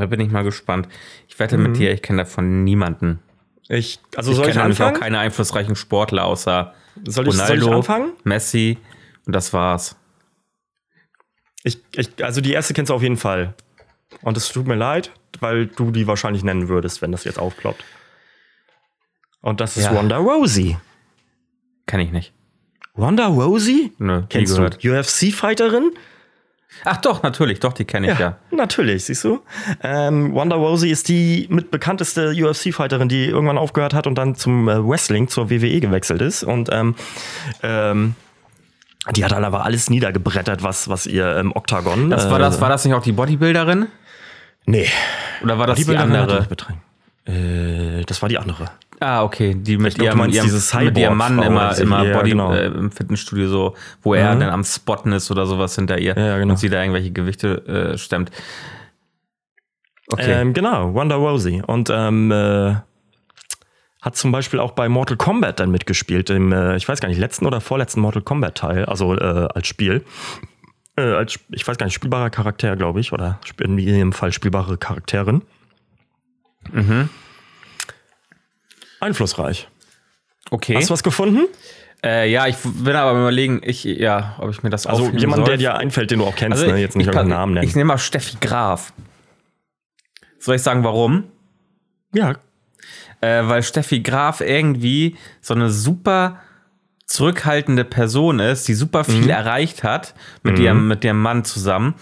Da 0.02 0.08
bin 0.08 0.20
ich 0.20 0.30
mal 0.32 0.44
gespannt. 0.44 0.88
Ich 1.28 1.38
wette 1.40 1.58
mit 1.58 1.78
dir, 1.78 1.92
ich 1.92 2.02
kenne 2.02 2.24
davon 2.24 2.64
niemanden. 2.64 3.20
Ich, 3.68 4.00
also 4.16 4.32
ich 4.32 4.38
soll 4.38 4.50
ich 4.50 4.60
anfangen? 4.60 4.96
auch 4.96 5.00
keine 5.00 5.20
einflussreichen 5.20 5.76
Sportler 5.76 6.26
außer 6.26 6.74
soll, 7.08 7.28
ich, 7.28 7.34
soll 7.34 7.58
ich 7.58 7.64
Ronaldo, 7.64 7.76
anfangen? 7.78 8.12
Messi 8.24 8.78
und 9.26 9.34
das 9.34 9.54
war's. 9.54 9.96
Ich, 11.64 11.80
ich, 11.96 12.24
also 12.24 12.42
die 12.42 12.54
erste 12.54 12.74
kennst 12.74 12.92
du 12.92 12.94
auf 12.94 13.02
jeden 13.02 13.18
Fall. 13.18 13.56
Und 14.22 14.38
es 14.38 14.50
tut 14.50 14.68
mir 14.68 14.76
leid, 14.76 15.12
weil 15.40 15.66
du 15.66 15.92
die 15.92 16.06
wahrscheinlich 16.08 16.44
nennen 16.44 16.68
würdest, 16.68 17.02
wenn 17.02 17.12
das 17.12 17.24
jetzt 17.24 17.40
aufploppt. 17.40 17.84
Und 19.42 19.62
das 19.62 19.78
ist 19.78 19.86
Ja. 19.86 19.92
Ronda 19.92 20.18
Rousey. 20.18 20.78
Kenn 21.88 22.00
ich 22.00 22.12
nicht. 22.12 22.34
Ronda 22.98 23.28
Rousey? 23.28 23.92
Nö, 23.98 24.24
Kennst 24.30 24.58
du 24.58 24.64
UFC-Fighterin? 24.64 25.92
Ach 26.84 26.98
doch, 26.98 27.24
natürlich, 27.24 27.60
doch, 27.60 27.74
die 27.74 27.86
kenne 27.86 28.12
ich 28.12 28.20
ja. 28.20 28.38
natürlich, 28.52 29.06
siehst 29.06 29.24
du. 29.24 29.42
Ähm, 29.82 30.32
Ronda 30.34 30.56
Rousey 30.56 30.90
ist 30.90 31.08
die 31.08 31.48
mit 31.50 31.72
bekannteste 31.72 32.32
UFC-Fighterin, 32.32 33.10
die 33.10 33.26
irgendwann 33.26 33.58
aufgehört 33.58 33.94
hat 33.94 34.08
und 34.08 34.16
dann 34.16 34.36
zum 34.36 34.68
äh, 34.68 34.88
Wrestling, 34.88 35.28
zur 35.28 35.50
WWE 35.50 35.80
gewechselt 35.80 36.22
ist. 36.22 36.44
Und 36.44 36.70
ähm, 36.72 36.96
ähm, 37.64 38.16
die 39.16 39.24
hat 39.24 39.32
dann 39.32 39.46
aber 39.46 39.66
alles 39.66 39.90
niedergebrettert, 39.90 40.64
was, 40.64 40.90
was 40.90 41.06
ihr 41.06 41.38
im 41.38 41.56
Oktagon. 41.56 42.10
Das 42.10 42.30
war, 42.30 42.40
das, 42.40 42.60
war 42.62 42.70
das 42.70 42.86
nicht 42.86 42.94
auch 42.94 43.04
die 43.04 43.12
Bodybuilderin? 43.12 43.88
Nee. 44.66 44.90
Oder 45.44 45.60
war 45.60 45.68
das 45.68 45.80
die, 45.80 45.96
andere? 45.96 46.48
Äh, 47.26 48.04
das 48.06 48.22
war 48.22 48.30
die 48.30 48.38
andere. 48.38 48.72
Ah, 49.00 49.24
okay, 49.24 49.54
die 49.56 49.78
mit, 49.78 49.96
glaub, 49.96 50.08
ihrem, 50.08 50.30
ihrem, 50.30 50.46
diese 50.46 50.78
mit 50.80 50.98
ihrem 50.98 51.18
Mann 51.18 51.42
immer, 51.42 51.78
immer 51.78 52.06
ja, 52.06 52.18
Body 52.18 52.30
genau. 52.32 52.54
äh, 52.54 52.68
im 52.68 52.92
Fitnessstudio 52.92 53.48
so, 53.50 53.76
wo 54.02 54.14
er 54.14 54.34
Mhm. 54.36 54.40
dann 54.40 54.50
am 54.50 54.64
Spotten 54.64 55.12
ist 55.12 55.30
oder 55.32 55.46
sowas 55.46 55.76
hinter 55.76 55.98
ihr 56.00 56.18
Ja, 56.18 56.38
genau. 56.38 56.54
und 56.54 56.58
sie 56.58 56.70
da 56.70 56.82
irgendwelche 56.82 57.12
Gewichte 57.12 57.94
äh, 57.94 57.98
stemmt. 57.98 58.32
Okay. 60.12 60.32
Ähm, 60.42 60.54
genau, 60.54 60.90
Ronda 60.92 61.16
Rousey. 61.16 61.62
Und 61.66 61.90
ähm, 61.92 62.32
äh, 62.32 62.76
hat 64.02 64.16
zum 64.16 64.32
Beispiel 64.32 64.60
auch 64.60 64.72
bei 64.72 64.88
Mortal 64.88 65.18
Kombat 65.18 65.60
dann 65.60 65.72
mitgespielt, 65.72 66.30
im, 66.30 66.52
äh, 66.52 66.76
ich 66.78 66.88
weiß 66.88 67.02
gar 67.02 67.10
nicht, 67.10 67.18
letzten 67.18 67.46
oder 67.48 67.60
vorletzten 67.60 68.02
Mortal 68.02 68.22
Kombat 68.22 68.56
Teil, 68.56 68.86
also 68.86 69.16
äh, 69.16 69.48
als 69.54 69.68
Spiel. 69.68 70.06
Äh, 70.96 71.02
als, 71.02 71.40
ich 71.50 71.68
weiß 71.68 71.78
gar 71.78 71.86
nicht, 71.88 71.96
spielbarer 71.96 72.30
Charakter, 72.30 72.76
glaube 72.76 73.00
ich, 73.00 73.12
oder 73.14 73.40
in 73.62 73.78
jedem 73.80 74.14
Fall 74.14 74.32
spielbare 74.32 74.78
Charakterin. 74.78 75.42
mhm. 76.72 77.10
Einflussreich. 79.06 79.68
okay. 80.52 80.76
Hast 80.76 80.90
du 80.90 80.94
was 80.94 81.04
gefunden? 81.04 81.46
Äh, 82.04 82.30
ja, 82.30 82.46
ich 82.48 82.58
will 82.64 82.96
aber 82.96 83.18
überlegen, 83.20 83.62
ich, 83.64 83.84
ja, 83.84 84.36
ob 84.40 84.52
ich 84.52 84.62
mir 84.62 84.70
das 84.70 84.86
Also 84.86 85.10
jemand, 85.10 85.38
soll. 85.38 85.46
der 85.46 85.58
dir 85.58 85.76
einfällt, 85.76 86.12
den 86.12 86.20
du 86.20 86.26
auch 86.26 86.36
kennst, 86.36 86.62
Also 86.62 86.72
ne? 86.74 86.80
jetzt 86.80 86.96
nicht 86.96 87.08
ich, 87.08 87.14
irgendeinen 87.14 87.30
Namen 87.40 87.54
nennen. 87.56 87.68
Ich 87.68 87.76
nehme 87.76 87.88
mal 87.88 87.98
Steffi 87.98 88.38
Graf. 88.42 88.94
Soll 90.40 90.56
ich 90.56 90.62
sagen, 90.62 90.84
warum? 90.84 91.24
ja, 92.14 92.36
Äh, 93.22 93.48
weil 93.48 93.64
Steffi 93.64 94.02
Graf 94.02 94.42
irgendwie 94.42 95.16
so 95.42 95.54
eine 95.56 95.70
super 95.72 96.40
zurückhaltende 97.08 97.86
Person 97.86 98.40
ist, 98.40 98.68
die 98.68 98.74
super 98.74 99.04
viel 99.04 99.24
Mhm. 99.24 99.30
erreicht 99.30 99.84
hat 99.84 100.14
mit, 100.44 100.60
ihrem, 100.60 100.88
mit 100.88 101.04
ihrem 101.04 101.22
Mann 101.22 101.44
zusammen. 101.46 101.96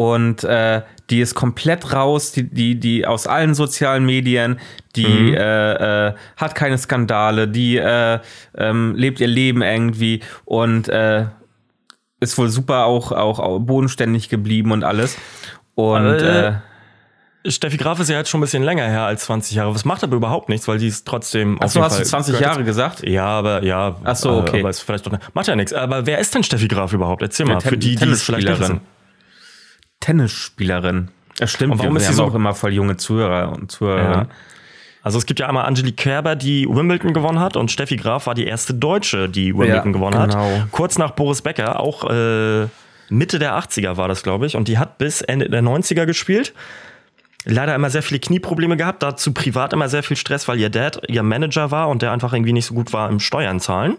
Und 0.00 0.44
äh, 0.44 0.80
die 1.10 1.20
ist 1.20 1.34
komplett 1.34 1.92
raus, 1.92 2.32
die, 2.32 2.44
die, 2.48 2.80
die 2.80 3.06
aus 3.06 3.26
allen 3.26 3.52
sozialen 3.54 4.06
Medien, 4.06 4.58
die 4.96 5.04
Mhm. 5.06 5.34
äh, 5.34 6.08
äh, 6.08 6.14
hat 6.38 6.54
keine 6.54 6.78
Skandale, 6.78 7.48
die 7.48 7.76
äh, 7.76 8.18
ähm, 8.56 8.94
lebt 8.96 9.20
ihr 9.20 9.26
Leben 9.26 9.60
irgendwie 9.60 10.20
und 10.46 10.88
äh, 10.88 11.26
ist 12.20 12.38
wohl 12.38 12.48
super 12.48 12.86
auch, 12.86 13.12
auch, 13.12 13.38
auch 13.40 13.58
bodenständig 13.58 14.30
geblieben 14.30 14.72
und 14.72 14.84
alles. 14.84 15.18
Und 15.74 16.06
Äh, 16.06 16.48
äh, 16.48 16.52
Steffi 17.46 17.76
Graf 17.76 17.98
ist 18.00 18.08
ja 18.10 18.16
jetzt 18.18 18.28
schon 18.30 18.40
ein 18.40 18.42
bisschen 18.42 18.62
länger 18.62 18.84
her 18.86 19.02
als 19.02 19.24
20 19.24 19.56
Jahre. 19.56 19.74
Was 19.74 19.84
macht 19.84 20.02
aber 20.04 20.16
überhaupt 20.16 20.48
nichts, 20.48 20.66
weil 20.68 20.78
die 20.78 20.88
ist 20.88 21.06
trotzdem. 21.06 21.60
achso, 21.60 21.78
jeden 21.78 21.84
hast 21.86 21.92
du 21.94 22.02
Fall- 22.04 22.06
20 22.06 22.32
gehört 22.34 22.46
Jahre 22.54 22.64
gesagt? 22.64 23.06
Ja, 23.06 23.26
aber 23.26 23.62
ja. 23.64 23.96
Ach 24.04 24.16
so, 24.16 24.30
okay. 24.38 24.58
äh, 24.58 24.60
Aber 24.60 24.70
ist 24.70 24.80
vielleicht 24.80 25.06
doch, 25.06 25.12
macht 25.34 25.46
ja 25.48 25.56
nichts. 25.56 25.72
Aber 25.74 26.06
wer 26.06 26.18
ist 26.18 26.34
denn 26.34 26.42
Steffi 26.42 26.68
Graf 26.68 26.92
überhaupt? 26.94 27.20
Erzähl 27.22 27.44
mal, 27.46 27.60
für 27.60 27.76
die, 27.76 27.96
die 27.96 28.04
es 28.08 28.22
vielleicht 28.22 28.46
nicht 28.48 28.60
wissen. 28.60 28.80
Tennisspielerin. 30.00 31.08
Das 31.38 31.50
stimmt, 31.52 31.72
Und 31.72 31.78
warum 31.78 31.94
wir 31.94 32.00
ist 32.00 32.08
sie 32.08 32.14
so- 32.14 32.24
auch 32.24 32.34
immer 32.34 32.54
voll 32.54 32.72
junge 32.72 32.96
Zuhörer 32.96 33.52
und 33.52 33.70
Zuhörerinnen. 33.70 34.28
Also 35.02 35.16
es 35.16 35.24
gibt 35.24 35.40
ja 35.40 35.48
einmal 35.48 35.64
Angelique 35.64 35.96
Kerber, 35.96 36.36
die 36.36 36.66
Wimbledon 36.68 37.14
gewonnen 37.14 37.40
hat 37.40 37.56
und 37.56 37.70
Steffi 37.70 37.96
Graf 37.96 38.26
war 38.26 38.34
die 38.34 38.44
erste 38.44 38.74
Deutsche, 38.74 39.30
die 39.30 39.54
Wimbledon 39.54 39.86
Ja, 39.86 39.92
gewonnen 39.92 40.20
genau. 40.28 40.34
hat. 40.44 40.70
Kurz 40.72 40.98
nach 40.98 41.12
Boris 41.12 41.40
Becker, 41.40 41.80
auch 41.80 42.04
äh, 42.10 42.66
Mitte 43.08 43.38
der 43.38 43.54
80er 43.58 43.96
war 43.96 44.08
das, 44.08 44.22
glaube 44.22 44.44
ich. 44.46 44.56
Und 44.56 44.68
die 44.68 44.76
hat 44.76 44.98
bis 44.98 45.22
Ende 45.22 45.48
der 45.48 45.62
90er 45.62 46.04
gespielt. 46.04 46.52
Leider 47.46 47.74
immer 47.74 47.88
sehr 47.88 48.02
viele 48.02 48.20
Knieprobleme 48.20 48.76
gehabt, 48.76 49.02
dazu 49.02 49.32
privat 49.32 49.72
immer 49.72 49.88
sehr 49.88 50.02
viel 50.02 50.18
Stress, 50.18 50.46
weil 50.48 50.60
ihr 50.60 50.68
Dad 50.68 51.00
ihr 51.08 51.22
Manager 51.22 51.70
war 51.70 51.88
und 51.88 52.02
der 52.02 52.12
einfach 52.12 52.34
irgendwie 52.34 52.52
nicht 52.52 52.66
so 52.66 52.74
gut 52.74 52.92
war 52.92 53.08
im 53.08 53.18
Steuern 53.20 53.58
zahlen. 53.60 53.96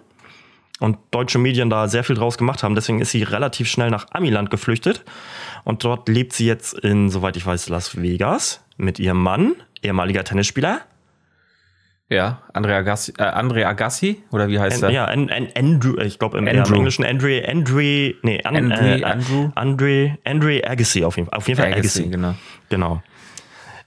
Und 0.80 0.97
deutsche 1.12 1.38
Medien 1.39 1.70
da 1.72 1.88
sehr 1.88 2.04
viel 2.04 2.16
draus 2.16 2.38
gemacht 2.38 2.62
haben. 2.64 2.74
Deswegen 2.76 3.02
ist 3.02 3.12
sie 3.12 3.22
relativ 3.24 3.68
schnell 3.68 3.89
nach 3.91 4.08
Amiland 4.12 4.49
geflüchtet. 4.52 5.04
Und 5.64 5.84
dort 5.84 6.09
lebt 6.09 6.34
sie 6.34 6.45
jetzt 6.45 6.74
in, 6.74 7.09
soweit 7.09 7.38
ich 7.38 7.45
weiß, 7.45 7.70
Las 7.70 8.01
Vegas 8.01 8.64
mit 8.78 8.99
ihrem 8.99 9.22
Mann, 9.22 9.53
ehemaliger 9.84 10.24
Tennisspieler. 10.24 10.82
Ja, 12.09 12.41
Andrea 12.51 12.80
Agassi, 12.80 13.14
äh, 13.18 13.24
Andre 13.24 13.66
Agassi, 13.66 14.22
oder 14.32 14.49
wie 14.49 14.59
heißt 14.59 14.84
An, 14.84 14.89
er? 14.89 14.93
ja, 14.93 15.05
an, 15.05 15.30
an, 15.30 15.47
Andrew, 15.55 15.97
ich 15.97 16.20
glaube 16.20 16.38
im, 16.39 16.45
Andrew. 16.45 16.76
Englischen 16.76 17.05
Andre, 17.05 17.47
Andre, 17.47 18.16
nee, 18.22 18.43
an, 18.43 18.57
Andre, 18.57 18.99
äh, 18.99 19.03
Andrew? 19.05 19.49
Andre, 19.55 20.18
Andre 20.26 20.62
Agassi 20.68 21.05
auf 21.05 21.16
jeden 21.16 21.30
Fall. 21.30 21.38
Auf 21.38 21.47
jeden 21.47 21.62
Fall 21.62 21.72
Agassi, 21.72 22.01
Agassi. 22.01 22.09
genau. 22.09 22.36
Genau. 22.68 23.01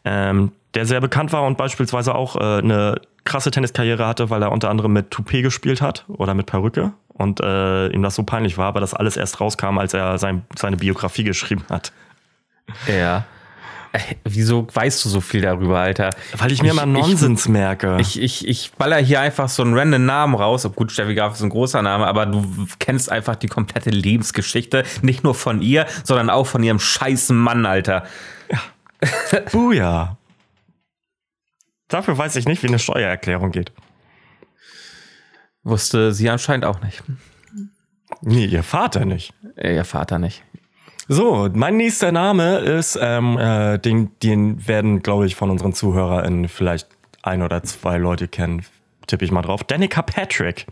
ähm, 0.07 0.53
der 0.73 0.87
sehr 0.87 1.03
bekannt 1.03 1.35
war 1.35 1.45
und 1.45 1.59
beispielsweise 1.59 2.15
auch 2.15 2.37
äh, 2.37 2.59
eine 2.59 3.01
krasse 3.25 3.51
Tenniskarriere 3.51 4.07
hatte, 4.07 4.31
weil 4.31 4.43
er 4.43 4.53
unter 4.53 4.71
anderem 4.71 4.95
mit 4.95 5.11
Toupet 5.11 5.43
gespielt 5.43 5.83
hat 5.83 6.07
oder 6.09 6.33
mit 6.33 6.47
Perücke 6.47 6.95
und 7.15 7.41
äh, 7.41 7.89
ihm 7.89 8.03
das 8.03 8.15
so 8.15 8.23
peinlich 8.25 8.59
war, 8.59 8.67
aber 8.67 8.81
das 8.81 8.95
alles 8.95 9.17
erst 9.17 9.41
rauskam, 9.41 9.79
als 9.79 9.95
er 9.95 10.19
sein, 10.19 10.45
seine 10.57 10.77
Biografie 10.77 11.25
geschrieben 11.25 11.65
hat. 11.71 11.93
Ja. 12.87 13.25
Äh, 13.93 14.17
wieso 14.25 14.67
weißt 14.73 15.05
du 15.05 15.09
so 15.09 15.21
viel 15.21 15.41
darüber, 15.43 15.79
Alter? 15.79 16.11
Weil 16.37 16.51
ich 16.51 16.63
mir 16.63 16.73
immer 16.73 16.85
Nonsens 16.85 17.47
ich, 17.47 17.49
merke. 17.49 17.97
Ich, 18.01 18.21
ich, 18.21 18.47
ich 18.49 18.73
baller 18.73 18.97
hier 18.97 19.21
einfach 19.21 19.49
so 19.49 19.63
einen 19.63 19.79
random 19.79 20.05
Namen 20.05 20.35
raus. 20.35 20.69
Gut, 20.75 20.91
Steffi 20.91 21.15
Graf 21.15 21.35
ist 21.35 21.43
ein 21.43 21.51
großer 21.51 21.81
Name, 21.81 22.07
aber 22.07 22.27
du 22.27 22.67
kennst 22.81 23.11
einfach 23.11 23.37
die 23.37 23.47
komplette 23.47 23.91
Lebensgeschichte. 23.91 24.83
Nicht 25.03 25.23
nur 25.23 25.37
von 25.37 25.63
ihr, 25.63 25.87
sondern 26.03 26.29
auch 26.29 26.49
von 26.49 26.63
ihrem 26.65 26.81
scheißen 26.81 27.37
Mann, 27.37 27.67
Alter. 27.67 28.05
Ja. 28.51 29.41
Buja. 29.53 30.17
Dafür 31.87 32.19
weiß 32.19 32.35
ich 32.35 32.47
nicht, 32.47 32.65
wie 32.65 32.69
eine 32.69 32.81
Steuererklärung 32.81 33.53
geht. 33.53 33.71
Wusste 35.65 36.13
sie 36.13 36.29
anscheinend 36.29 36.67
auch 36.67 36.81
nicht. 36.83 37.03
Nee, 38.21 38.45
ihr 38.45 38.63
Vater 38.63 39.05
nicht. 39.07 39.33
Äh, 39.57 39.75
ihr 39.75 39.85
Vater 39.85 40.19
nicht. 40.19 40.43
So, 41.09 41.49
mein 41.53 41.77
nächster 41.77 42.13
Name 42.13 42.59
ist, 42.59 42.99
ähm, 43.01 43.37
äh, 43.39 43.79
den, 43.79 44.11
den 44.23 44.67
werden, 44.67 45.03
glaube 45.03 45.27
ich, 45.27 45.35
von 45.35 45.51
unseren 45.51 45.75
ZuhörerInnen 45.75 46.49
vielleicht 46.49 46.89
ein 47.23 47.43
oder 47.43 47.63
zwei 47.63 47.99
Leute 47.99 48.29
kennen. 48.29 48.65
Tippe 49.07 49.25
ich 49.25 49.31
mal 49.31 49.43
drauf. 49.43 49.65
Danica 49.65 50.01
Patrick. 50.01 50.67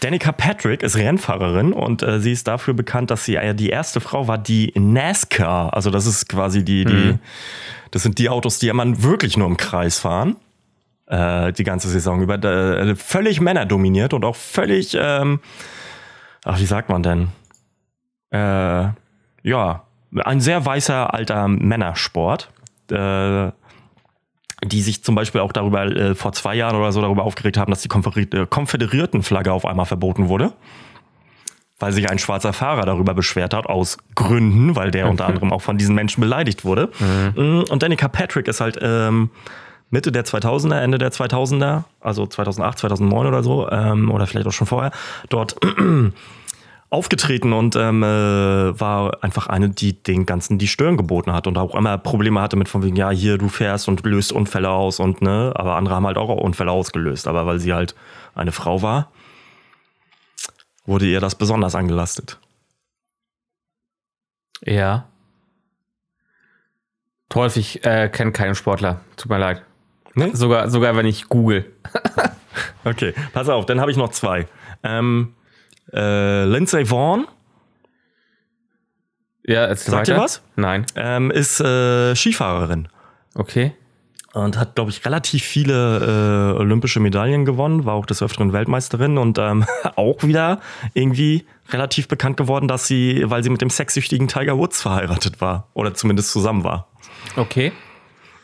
Danica 0.00 0.32
Patrick 0.32 0.82
ist 0.82 0.96
Rennfahrerin 0.96 1.72
und 1.72 2.02
äh, 2.02 2.20
sie 2.20 2.32
ist 2.32 2.46
dafür 2.46 2.74
bekannt, 2.74 3.10
dass 3.10 3.24
sie 3.24 3.36
äh, 3.36 3.54
die 3.54 3.70
erste 3.70 4.00
Frau 4.00 4.28
war, 4.28 4.38
die 4.38 4.72
NASCAR, 4.74 5.72
also 5.72 5.90
das 5.90 6.06
ist 6.06 6.28
quasi 6.28 6.64
die, 6.64 6.84
die, 6.84 6.92
mhm. 6.92 7.18
das 7.90 8.02
sind 8.02 8.18
die 8.18 8.28
Autos, 8.28 8.58
die 8.58 8.72
man 8.72 9.02
wirklich 9.02 9.36
nur 9.36 9.46
im 9.46 9.56
Kreis 9.56 9.98
fahren 9.98 10.36
äh, 11.06 11.52
die 11.52 11.64
ganze 11.64 11.88
Saison 11.88 12.22
über. 12.22 12.42
Äh, 12.42 12.96
völlig 12.96 13.40
männerdominiert 13.40 14.14
und 14.14 14.24
auch 14.24 14.36
völlig, 14.36 14.96
ähm, 14.98 15.40
ach, 16.44 16.58
wie 16.58 16.66
sagt 16.66 16.88
man 16.88 17.02
denn? 17.02 17.28
Äh, 18.30 18.88
ja, 19.42 19.84
ein 20.24 20.40
sehr 20.40 20.64
weißer 20.64 21.12
alter 21.12 21.48
Männersport. 21.48 22.50
Äh, 22.90 23.50
die 24.64 24.80
sich 24.80 25.02
zum 25.04 25.14
Beispiel 25.14 25.40
auch 25.40 25.52
darüber 25.52 25.84
äh, 25.84 26.14
vor 26.14 26.32
zwei 26.32 26.54
Jahren 26.54 26.76
oder 26.76 26.92
so 26.92 27.00
darüber 27.00 27.24
aufgeregt 27.24 27.56
haben, 27.56 27.70
dass 27.70 27.82
die 27.82 27.88
äh, 27.88 28.46
Konföderiertenflagge 28.46 29.52
auf 29.52 29.66
einmal 29.66 29.86
verboten 29.86 30.28
wurde. 30.28 30.52
Weil 31.78 31.92
sich 31.92 32.08
ein 32.08 32.18
schwarzer 32.18 32.52
Fahrer 32.52 32.86
darüber 32.86 33.14
beschwert 33.14 33.52
hat, 33.52 33.66
aus 33.66 33.98
Gründen, 34.14 34.76
weil 34.76 34.90
der 34.90 35.10
unter 35.10 35.26
anderem 35.26 35.52
auch 35.52 35.60
von 35.60 35.76
diesen 35.76 35.94
Menschen 35.94 36.20
beleidigt 36.20 36.64
wurde. 36.64 36.90
Mhm. 36.98 37.64
Und 37.68 37.82
Danica 37.82 38.08
Patrick 38.08 38.48
ist 38.48 38.60
halt 38.60 38.78
ähm, 38.80 39.30
Mitte 39.94 40.10
der 40.10 40.24
2000er, 40.24 40.80
Ende 40.80 40.98
der 40.98 41.12
2000er, 41.12 41.84
also 42.00 42.26
2008, 42.26 42.80
2009 42.80 43.26
oder 43.28 43.44
so, 43.44 43.70
ähm, 43.70 44.10
oder 44.10 44.26
vielleicht 44.26 44.48
auch 44.48 44.52
schon 44.52 44.66
vorher, 44.66 44.90
dort 45.28 45.56
aufgetreten 46.90 47.52
und 47.52 47.76
ähm, 47.76 48.02
äh, 48.02 48.80
war 48.80 49.22
einfach 49.22 49.46
eine, 49.46 49.70
die 49.70 49.92
den 50.02 50.26
ganzen 50.26 50.58
die 50.58 50.66
Stirn 50.66 50.96
geboten 50.96 51.32
hat 51.32 51.46
und 51.46 51.56
auch 51.58 51.76
immer 51.76 51.96
Probleme 51.96 52.40
hatte 52.40 52.56
mit 52.56 52.68
von 52.68 52.82
wegen, 52.82 52.96
ja, 52.96 53.10
hier, 53.10 53.38
du 53.38 53.48
fährst 53.48 53.86
und 53.86 54.04
löst 54.04 54.32
Unfälle 54.32 54.70
aus 54.70 54.98
und 54.98 55.22
ne, 55.22 55.52
aber 55.54 55.76
andere 55.76 55.94
haben 55.94 56.06
halt 56.06 56.18
auch 56.18 56.28
Unfälle 56.28 56.72
ausgelöst. 56.72 57.28
Aber 57.28 57.46
weil 57.46 57.60
sie 57.60 57.72
halt 57.72 57.94
eine 58.34 58.50
Frau 58.50 58.82
war, 58.82 59.12
wurde 60.86 61.06
ihr 61.06 61.20
das 61.20 61.36
besonders 61.36 61.76
angelastet. 61.76 62.40
Ja. 64.64 65.06
Ich 67.56 67.84
äh, 67.84 68.08
kenne 68.08 68.30
keinen 68.32 68.54
Sportler. 68.54 69.00
Tut 69.16 69.30
mir 69.30 69.38
leid. 69.38 69.62
Nee? 70.14 70.30
Sogar, 70.32 70.70
sogar 70.70 70.96
wenn 70.96 71.06
ich 71.06 71.28
google. 71.28 71.64
okay, 72.84 73.14
pass 73.32 73.48
auf, 73.48 73.66
dann 73.66 73.80
habe 73.80 73.90
ich 73.90 73.96
noch 73.96 74.10
zwei. 74.10 74.46
Ähm, 74.82 75.34
äh, 75.92 76.44
Lindsay 76.44 76.86
Vaughn. 76.86 77.26
Ja, 79.46 79.68
jetzt 79.68 79.84
Sagt 79.84 80.08
ihr 80.08 80.16
was? 80.16 80.42
Nein. 80.56 80.86
Ähm, 80.96 81.30
ist 81.30 81.60
äh, 81.60 82.14
Skifahrerin. 82.14 82.88
Okay. 83.34 83.72
Und 84.32 84.58
hat, 84.58 84.74
glaube 84.74 84.90
ich, 84.90 85.04
relativ 85.04 85.44
viele 85.44 86.54
äh, 86.56 86.58
olympische 86.58 86.98
Medaillen 86.98 87.44
gewonnen, 87.44 87.84
war 87.84 87.94
auch 87.94 88.06
des 88.06 88.20
Öfteren 88.20 88.52
Weltmeisterin 88.52 89.16
und 89.16 89.38
ähm, 89.38 89.64
auch 89.96 90.22
wieder 90.22 90.60
irgendwie 90.92 91.44
relativ 91.70 92.08
bekannt 92.08 92.36
geworden, 92.36 92.66
dass 92.66 92.86
sie, 92.86 93.22
weil 93.26 93.44
sie 93.44 93.50
mit 93.50 93.60
dem 93.60 93.70
sexsüchtigen 93.70 94.26
Tiger 94.26 94.58
Woods 94.58 94.82
verheiratet 94.82 95.40
war 95.40 95.68
oder 95.74 95.94
zumindest 95.94 96.32
zusammen 96.32 96.64
war. 96.64 96.88
Okay. 97.36 97.72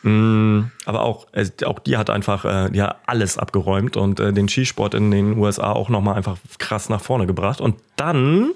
Mm, 0.02 0.70
aber 0.86 1.02
auch, 1.02 1.26
äh, 1.32 1.46
auch 1.64 1.78
die 1.78 1.96
hat 1.96 2.08
einfach 2.08 2.44
äh, 2.44 2.74
ja, 2.74 2.96
alles 3.06 3.36
abgeräumt 3.36 3.96
und 3.96 4.18
äh, 4.18 4.32
den 4.32 4.48
Skisport 4.48 4.94
in 4.94 5.10
den 5.10 5.36
USA 5.36 5.72
auch 5.72 5.88
nochmal 5.88 6.16
einfach 6.16 6.38
krass 6.58 6.88
nach 6.88 7.02
vorne 7.02 7.26
gebracht. 7.26 7.60
Und 7.60 7.76
dann 7.96 8.52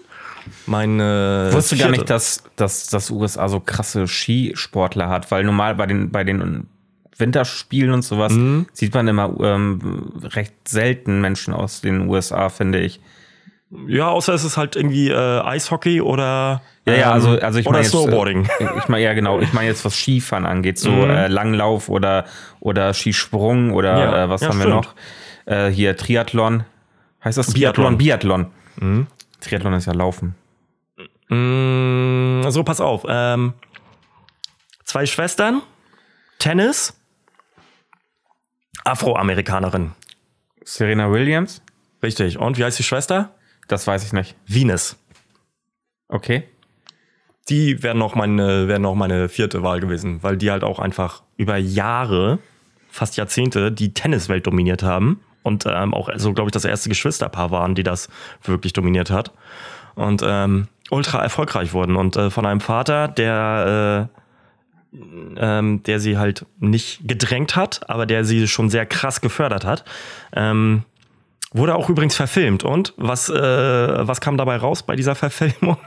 meine. 0.66 1.49
Ich 1.51 1.57
wusste 1.57 1.76
gar 1.76 1.90
nicht, 1.90 2.09
dass, 2.09 2.45
dass 2.57 2.88
das 2.88 3.11
USA 3.11 3.49
so 3.49 3.61
krasse 3.61 4.07
Skisportler 4.07 5.09
hat, 5.09 5.30
weil 5.30 5.45
normal 5.45 5.74
bei 5.74 5.86
den, 5.86 6.11
bei 6.11 6.24
den 6.24 6.66
Winterspielen 7.16 7.92
und 7.92 8.03
sowas 8.03 8.32
mhm. 8.32 8.66
sieht 8.72 8.95
man 8.95 9.07
immer 9.07 9.34
ähm, 9.40 10.12
recht 10.22 10.55
selten 10.66 11.20
Menschen 11.20 11.55
aus 11.55 11.80
den 11.80 12.09
USA, 12.09 12.49
finde 12.49 12.80
ich. 12.80 13.01
Ja, 13.89 14.09
außer 14.09 14.35
es 14.35 14.45
ist 14.45 14.57
halt 14.57 14.77
irgendwie 14.77 15.11
äh, 15.11 15.41
Eishockey 15.41 16.01
oder 16.01 16.62
ja, 16.87 16.95
ja, 16.95 17.12
also, 17.12 17.31
also 17.39 17.59
ich 17.59 17.66
meine 17.66 17.79
jetzt, 17.79 17.91
Snowboarding. 17.91 18.47
Äh, 18.59 18.68
ich 18.79 18.89
meine 18.89 19.03
ja 19.03 19.14
genau, 19.14 19.41
ich 19.41 19.53
meine 19.53 19.68
jetzt 19.68 19.85
was 19.85 19.97
Skifahren 19.97 20.47
angeht, 20.47 20.79
so 20.79 20.91
mhm. 20.91 21.11
äh, 21.11 21.29
Langlauf 21.29 21.89
oder 21.89 22.25
oder 22.61 22.93
Skisprung 22.95 23.72
oder 23.72 23.99
ja, 23.99 24.25
äh, 24.25 24.29
was 24.29 24.43
ja, 24.43 24.49
haben 24.49 24.61
stimmt. 24.61 24.75
wir 24.75 24.75
noch? 24.75 24.95
Äh, 25.47 25.70
hier 25.70 25.97
Triathlon. 25.97 26.64
Heißt 27.25 27.39
das 27.39 27.53
Biathlon? 27.53 27.99
Biathlon. 27.99 28.47
Mhm. 28.77 29.07
Triathlon 29.41 29.72
ist 29.75 29.87
ja 29.87 29.93
Laufen. 29.93 30.35
Mhm, 31.29 32.45
so, 32.49 32.62
pass 32.64 32.81
auf. 32.81 33.05
Ähm, 33.09 33.55
zwei 34.85 35.07
Schwestern, 35.07 35.62
Tennis, 36.39 36.95
Afroamerikanerin. 38.85 39.93
Serena 40.64 41.11
Williams? 41.11 41.62
Richtig. 42.03 42.39
Und 42.39 42.59
wie 42.59 42.64
heißt 42.64 42.79
die 42.79 42.83
Schwester? 42.83 43.35
Das 43.69 43.87
weiß 43.87 44.05
ich 44.05 44.12
nicht. 44.12 44.37
Venus. 44.47 44.97
Okay. 46.09 46.45
Die 47.49 47.83
wären 47.83 47.99
noch 47.99 48.15
meine, 48.15 48.69
wären 48.69 48.83
noch 48.83 48.95
meine 48.95 49.29
vierte 49.29 49.62
Wahl 49.62 49.81
gewesen, 49.81 50.23
weil 50.23 50.37
die 50.37 50.51
halt 50.51 50.65
auch 50.65 50.79
einfach 50.79 51.23
über 51.37 51.57
Jahre, 51.57 52.39
fast 52.91 53.17
Jahrzehnte, 53.17 53.71
die 53.71 53.93
Tenniswelt 53.93 54.47
dominiert 54.47 54.83
haben 54.83 55.21
und 55.43 55.67
ähm, 55.69 55.93
auch 55.93 56.09
so, 56.17 56.33
glaube 56.33 56.49
ich, 56.49 56.53
das 56.53 56.65
erste 56.65 56.89
Geschwisterpaar 56.89 57.51
waren, 57.51 57.75
die 57.75 57.83
das 57.83 58.09
wirklich 58.43 58.73
dominiert 58.73 59.11
hat 59.11 59.33
und 59.95 60.23
ähm, 60.25 60.69
ultra 60.91 61.23
erfolgreich 61.23 61.73
wurden 61.73 61.97
und 61.97 62.17
äh, 62.17 62.31
von 62.31 62.47
einem 62.47 62.61
Vater, 62.61 63.09
der 63.09 64.09
äh, 64.11 64.21
ähm, 65.37 65.83
der 65.83 66.01
sie 66.01 66.19
halt 66.19 66.47
nicht 66.59 67.01
gedrängt 67.07 67.57
hat, 67.57 67.89
aber 67.91 68.07
der 68.07 68.25
sie 68.25 68.47
schon 68.47 68.71
sehr 68.71 68.87
krass 68.87 69.21
gefördert 69.21 69.65
hat. 69.65 69.85
Ähm, 70.35 70.85
Wurde 71.55 71.76
auch 71.76 71.88
übrigens 71.88 72.16
verfilmt. 72.16 72.64
Und 72.64 72.94
was, 72.96 73.30
äh, 73.30 73.34
was 73.34 74.20
kam 74.20 74.36
dabei 74.36 74.57
raus 74.57 74.82
bei 74.82 74.96
dieser 74.96 75.14
Verfilmung? 75.14 75.78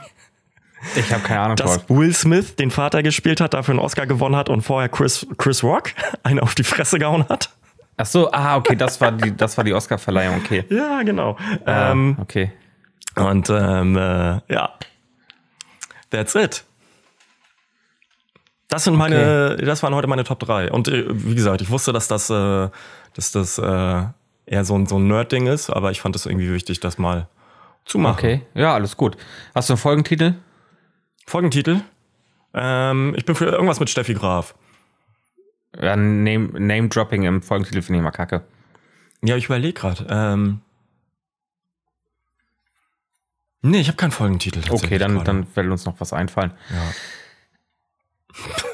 Ich 0.96 1.12
habe 1.12 1.22
keine 1.22 1.40
Ahnung. 1.40 1.56
Dass 1.56 1.88
Will 1.90 2.14
Smith 2.14 2.56
den 2.56 2.70
Vater 2.70 3.02
gespielt 3.02 3.40
hat, 3.40 3.52
dafür 3.52 3.72
einen 3.72 3.80
Oscar 3.80 4.06
gewonnen 4.06 4.34
hat 4.34 4.48
und 4.48 4.62
vorher 4.62 4.88
Chris, 4.88 5.26
Chris 5.36 5.62
Rock 5.62 5.90
einen 6.22 6.40
auf 6.40 6.54
die 6.54 6.64
Fresse 6.64 6.98
gehauen 6.98 7.28
hat. 7.28 7.50
Ach 7.98 8.06
so, 8.06 8.30
ah, 8.32 8.56
okay, 8.56 8.76
das 8.76 8.98
war 9.00 9.12
die, 9.12 9.36
das 9.36 9.58
war 9.58 9.64
die 9.64 9.74
Oscar-Verleihung, 9.74 10.36
okay. 10.36 10.64
Ja, 10.70 11.02
genau. 11.02 11.36
Ah, 11.66 11.90
ähm, 11.90 12.16
okay. 12.18 12.52
Und 13.16 13.50
ähm, 13.50 13.96
äh, 13.96 14.40
ja, 14.48 14.72
that's 16.10 16.34
it. 16.34 16.64
Das 18.68 18.84
sind 18.84 18.96
meine, 18.96 19.54
okay. 19.54 19.66
das 19.66 19.82
waren 19.82 19.94
heute 19.94 20.08
meine 20.08 20.24
Top 20.24 20.38
3. 20.38 20.70
Und 20.70 20.88
äh, 20.88 21.04
wie 21.08 21.34
gesagt, 21.34 21.60
ich 21.60 21.68
wusste, 21.68 21.92
dass 21.92 22.08
das, 22.08 22.30
äh, 22.30 22.68
dass 23.14 23.32
das 23.32 23.58
äh, 23.58 24.02
eher 24.48 24.64
so 24.64 24.76
ein, 24.76 24.86
so 24.86 24.98
ein 24.98 25.06
Nerd-Ding 25.06 25.46
ist, 25.46 25.70
aber 25.70 25.90
ich 25.90 26.00
fand 26.00 26.16
es 26.16 26.26
irgendwie 26.26 26.52
wichtig, 26.52 26.80
das 26.80 26.98
mal 26.98 27.28
zu 27.84 27.98
machen. 27.98 28.18
Okay, 28.18 28.42
ja, 28.54 28.74
alles 28.74 28.96
gut. 28.96 29.16
Hast 29.54 29.68
du 29.68 29.74
einen 29.74 29.78
Folgentitel? 29.78 30.34
Folgentitel? 31.26 31.80
Ähm, 32.54 33.14
ich 33.16 33.24
bin 33.24 33.34
für 33.34 33.46
irgendwas 33.46 33.80
mit 33.80 33.90
Steffi 33.90 34.14
Graf. 34.14 34.54
Ja, 35.78 35.96
Name-Dropping 35.96 37.22
Name 37.22 37.36
im 37.36 37.42
Folgentitel 37.42 37.82
finde 37.82 37.98
ich 37.98 38.04
mal 38.04 38.10
kacke. 38.10 38.42
Ja, 39.22 39.36
ich 39.36 39.46
überlege 39.46 39.74
gerade. 39.74 40.06
Ähm 40.08 40.60
nee, 43.62 43.80
ich 43.80 43.88
habe 43.88 43.96
keinen 43.96 44.12
Folgentitel. 44.12 44.62
Okay, 44.70 44.98
dann, 44.98 45.24
dann 45.24 45.46
wird 45.54 45.68
uns 45.68 45.84
noch 45.84 46.00
was 46.00 46.12
einfallen. 46.12 46.52
Ja. 46.70 46.92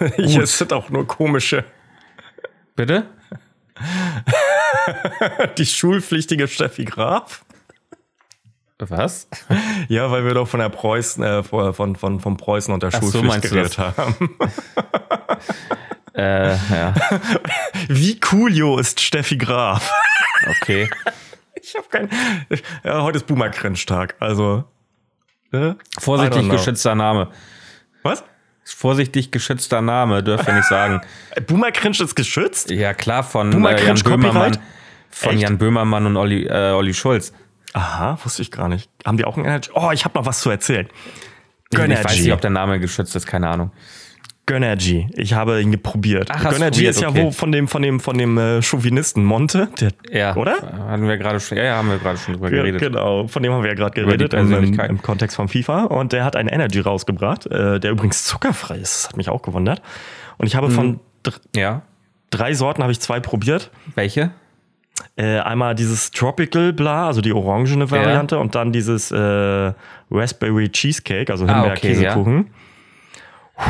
Hier 0.16 0.47
sind 0.47 0.72
auch 0.72 0.91
nur 0.91 1.07
komische. 1.07 1.64
Bitte? 2.77 3.07
Die 5.59 5.66
schulpflichtige 5.66 6.49
Steffi 6.49 6.85
Graf. 6.85 7.45
Was? 8.79 9.29
Ja, 9.89 10.11
weil 10.11 10.25
wir 10.25 10.35
doch 10.35 10.49
von 10.49 10.61
der 10.61 10.68
Preußen, 10.68 11.22
äh, 11.22 11.43
von, 11.43 11.97
von, 11.97 12.20
von 12.20 12.37
Preußen 12.37 12.75
und 12.75 12.83
der 12.83 12.91
Ach 12.93 13.01
Schulpflicht 13.01 13.45
so, 13.45 13.55
geredet 13.55 13.79
haben. 13.79 14.37
Äh, 16.16 16.51
ja, 16.51 16.95
Wie 17.89 18.20
coolio 18.20 18.79
ist 18.79 19.01
Steffi 19.01 19.37
Graf? 19.37 19.91
okay. 20.61 20.89
Ich 21.61 21.75
habe 21.75 21.89
kein. 21.89 22.09
Ja, 22.85 23.03
heute 23.03 23.18
ist 23.18 23.27
Boomer 23.27 23.51
Cringe 23.51 23.79
Tag. 23.85 24.14
Also. 24.20 24.64
I 25.53 25.75
Vorsichtig 25.99 26.49
geschützter 26.51 26.95
Name. 26.95 27.31
Was? 28.03 28.22
Vorsichtig 28.65 29.31
geschützter 29.31 29.83
Name, 29.83 30.23
dürfen 30.23 30.47
wir 30.47 30.55
nicht 30.55 30.69
sagen. 30.69 31.01
Boomer 31.47 31.71
Cringe 31.71 31.97
ist 32.01 32.15
geschützt? 32.17 32.71
Ja, 32.71 32.95
klar, 32.95 33.23
von 33.23 33.51
Boomer 33.51 33.71
äh, 33.71 33.85
Jan 33.87 33.97
Cringe 33.97 34.19
Böhmermann. 34.19 34.53
Copyright? 34.53 34.61
Von 35.11 35.35
Echt? 35.35 35.43
Jan 35.43 35.59
Böhmermann 35.59 36.07
und 36.07 36.17
Olli, 36.17 36.47
äh, 36.47 36.73
Olli 36.73 36.95
Schulz. 36.95 37.33
Aha, 37.75 38.19
wusste 38.25 38.43
ich 38.43 38.51
gar 38.51 38.69
nicht. 38.69 38.89
Haben 39.05 39.17
die 39.17 39.25
auch 39.25 39.37
ein 39.37 39.45
Energy? 39.45 39.71
Oh, 39.75 39.91
ich 39.93 40.05
habe 40.05 40.19
noch 40.19 40.27
was 40.27 40.41
zu 40.41 40.51
erzählen. 40.51 40.89
Ich 41.71 41.79
weiß 41.79 41.87
Gönnergy. 41.89 42.23
nicht, 42.23 42.33
ob 42.33 42.41
der 42.41 42.51
Name 42.51 42.81
geschützt 42.81 43.15
ist, 43.17 43.27
keine 43.27 43.49
Ahnung. 43.49 43.73
Gönnergy. 44.47 45.07
Ich 45.14 45.32
habe 45.32 45.61
ihn 45.62 45.80
probiert. 45.82 46.28
Ach, 46.30 46.51
Gönnergy 46.51 46.84
ist 46.86 47.01
ja 47.01 47.09
okay. 47.09 47.22
wo 47.24 47.30
von 47.30 47.51
dem, 47.51 47.66
von 47.66 47.80
dem, 47.82 47.99
von 47.99 48.18
dem 48.18 48.36
äh, 48.36 48.61
Chauvinisten 48.62 49.24
Monte. 49.24 49.68
Der, 49.80 49.90
Ja, 50.11 50.36
Oder? 50.36 50.57
Hatten 50.86 51.09
wir 51.09 51.16
gerade 51.16 51.40
schon, 51.40 51.57
ja, 51.57 51.64
ja, 51.64 51.76
haben 51.76 51.88
wir 51.88 51.99
gerade 51.99 52.18
schon 52.18 52.34
drüber 52.34 52.51
geredet. 52.51 52.80
Genau, 52.80 53.26
von 53.26 53.42
dem 53.42 53.53
haben 53.53 53.62
wir 53.62 53.70
ja 53.70 53.74
gerade 53.74 53.95
geredet 53.95 54.34
im, 54.34 54.40
im, 54.40 54.49
Persönlichkeit. 54.49 54.90
im 54.90 55.01
Kontext 55.01 55.36
von 55.36 55.49
FIFA. 55.49 55.84
Und 55.84 56.12
der 56.12 56.24
hat 56.24 56.36
einen 56.36 56.49
Energy 56.51 56.80
rausgebracht, 56.80 57.47
äh, 57.47 57.80
der 57.80 57.90
übrigens 57.90 58.24
zuckerfrei 58.24 58.76
ist. 58.76 59.05
Das 59.05 59.09
hat 59.09 59.16
mich 59.16 59.28
auch 59.30 59.40
gewundert. 59.42 59.80
Und 60.36 60.47
ich 60.47 60.57
habe 60.57 60.68
Mhm. 60.68 60.72
von 60.72 61.01
dr 61.22 61.40
Ja. 61.57 61.82
drei 62.30 62.53
Sorten 62.53 62.82
habe 62.82 62.92
ich 62.92 63.01
zwei 63.01 63.20
probiert. 63.20 63.70
Welche? 63.95 64.30
Äh, 65.16 65.38
einmal 65.38 65.74
dieses 65.74 66.11
Tropical 66.11 66.72
Bla, 66.72 67.07
also 67.07 67.20
die 67.20 67.32
orangene 67.32 67.90
Variante, 67.90 68.38
und 68.38 68.55
dann 68.55 68.72
dieses 68.72 69.11
äh, 69.11 69.72
Raspberry 70.11 70.68
Cheesecake, 70.70 71.32
also 71.32 71.47
Ah, 71.47 71.62
okay, 71.66 71.95
Himbeer-Käsekuchen. 71.95 72.51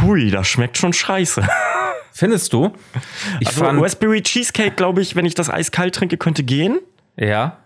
Hui, 0.02 0.30
das 0.30 0.46
schmeckt 0.48 0.78
schon 0.78 0.92
scheiße. 0.92 1.46
Findest 2.12 2.52
du? 2.52 2.72
Ich 3.40 3.48
Also 3.48 3.64
fand, 3.64 3.82
Raspberry 3.82 4.22
Cheesecake, 4.22 4.72
glaube 4.76 5.02
ich, 5.02 5.16
wenn 5.16 5.26
ich 5.26 5.34
das 5.34 5.50
eiskalt 5.50 5.94
trinke, 5.94 6.16
könnte 6.16 6.42
gehen. 6.42 6.80
ja. 7.16 7.58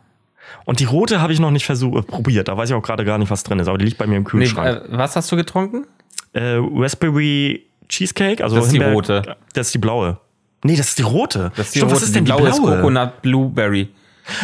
Und 0.64 0.80
die 0.80 0.84
rote 0.84 1.20
habe 1.20 1.30
ich 1.34 1.40
noch 1.40 1.50
nicht 1.50 1.66
versucht, 1.66 1.98
äh, 1.98 2.02
probiert. 2.10 2.48
Da 2.48 2.56
weiß 2.56 2.70
ich 2.70 2.74
auch 2.74 2.80
gerade 2.82 3.04
gar 3.04 3.18
nicht, 3.18 3.30
was 3.30 3.42
drin 3.42 3.58
ist. 3.58 3.68
Aber 3.68 3.76
die 3.76 3.84
liegt 3.84 3.98
bei 3.98 4.06
mir 4.06 4.16
im 4.16 4.22
Nee, 4.22 4.28
Kühlschrank. 4.30 4.82
äh, 4.90 4.96
was 4.96 5.14
hast 5.14 5.30
du 5.30 5.36
getrunken? 5.36 5.86
äh, 6.32 6.56
Raspberry 6.58 7.66
Cheesecake, 7.88 8.42
also 8.42 8.56
Das 8.56 8.66
ist 8.66 8.72
die 8.72 8.78
Himbeer- 8.80 8.92
rote. 8.94 9.36
Das 9.52 9.66
ist 9.68 9.74
die 9.74 9.78
blaue. 9.78 10.18
Nee, 10.64 10.76
das 10.76 10.88
ist 10.88 10.98
die 10.98 11.02
rote. 11.02 11.52
Das 11.54 11.66
ist 11.66 11.74
die 11.74 11.78
stimmt, 11.80 11.92
rote, 11.92 12.00
was 12.00 12.08
ist 12.08 12.14
denn 12.16 12.24
die 12.24 12.32
blaue? 12.32 12.40
blaue? 12.50 12.50
ist 12.52 12.60
Coconut 12.80 13.22
Blueberry. 13.22 13.88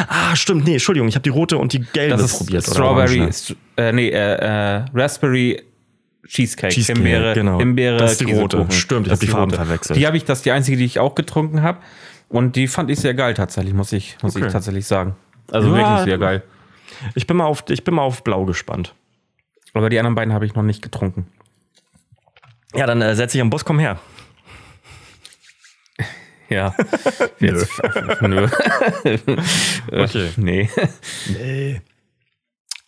Ah, 0.09 0.37
stimmt. 0.37 0.65
Nee, 0.67 0.73
Entschuldigung, 0.75 1.09
ich 1.09 1.15
habe 1.15 1.23
die 1.23 1.31
rote 1.31 1.57
und 1.57 1.73
die 1.73 1.81
gelbe 1.81 2.17
Das 2.19 2.33
ist 2.33 2.39
probiert. 2.39 2.65
Strawberry, 2.65 3.21
orange. 3.21 3.33
St- 3.35 3.57
äh, 3.79 3.93
nee, 3.93 4.09
äh, 4.09 4.35
äh, 4.81 4.85
Raspberry 4.95 5.63
Cheesecake. 6.27 6.73
Cheesecake, 6.73 6.99
Himbeere, 6.99 7.35
genau. 7.35 7.59
Himbeere, 7.59 7.97
Das 7.99 8.13
ist 8.13 8.21
die 8.21 8.33
rote. 8.33 8.67
Stimmt, 8.71 9.07
ich 9.07 9.11
Das 9.11 9.19
hab 9.19 9.21
die 9.21 9.27
Farben 9.29 9.51
rote. 9.53 9.65
verwechselt. 9.65 9.99
Die 9.99 10.07
habe 10.07 10.17
ich, 10.17 10.25
das 10.25 10.39
ist 10.39 10.45
die 10.47 10.51
einzige, 10.53 10.77
die 10.77 10.85
ich 10.85 10.99
auch 10.99 11.15
getrunken 11.15 11.63
habe. 11.63 11.79
Und 12.29 12.57
die 12.57 12.67
fand 12.69 12.91
ich 12.91 12.99
sehr 12.99 13.15
geil 13.15 13.35
tatsächlich, 13.35 13.75
muss 13.75 13.93
ich, 13.93 14.17
muss 14.23 14.35
Okay. 14.35 14.47
ich 14.47 14.53
tatsächlich 14.53 14.87
sagen. 14.87 15.15
Also 15.53 15.69
Ja, 15.69 15.77
wirklich 15.77 16.05
sehr 16.07 16.19
geil. 16.19 16.43
Ich 17.15 17.27
bin 17.27 17.37
mal 17.37 17.45
auf, 17.45 17.65
ich 17.69 17.85
bin 17.85 17.95
mal 17.95 18.03
auf 18.03 18.25
blau 18.25 18.45
gespannt. 18.45 18.95
Aber 19.75 19.91
die 19.91 19.99
anderen 19.99 20.15
beiden 20.15 20.33
habe 20.33 20.47
ich 20.47 20.55
noch 20.55 20.63
nicht 20.63 20.81
getrunken. 20.83 21.27
Ja, 22.75 22.87
dann 22.87 23.03
äh, 23.03 23.15
setze 23.15 23.37
ich 23.39 23.43
am 23.43 23.51
Bus, 23.51 23.65
komm 23.65 23.79
her. 23.79 23.99
Ja. 26.51 26.75
Jetzt, 27.41 27.71
nö. 28.21 28.47
Okay. 29.91 30.31
Nee. 30.37 30.69
Nee. 31.29 31.81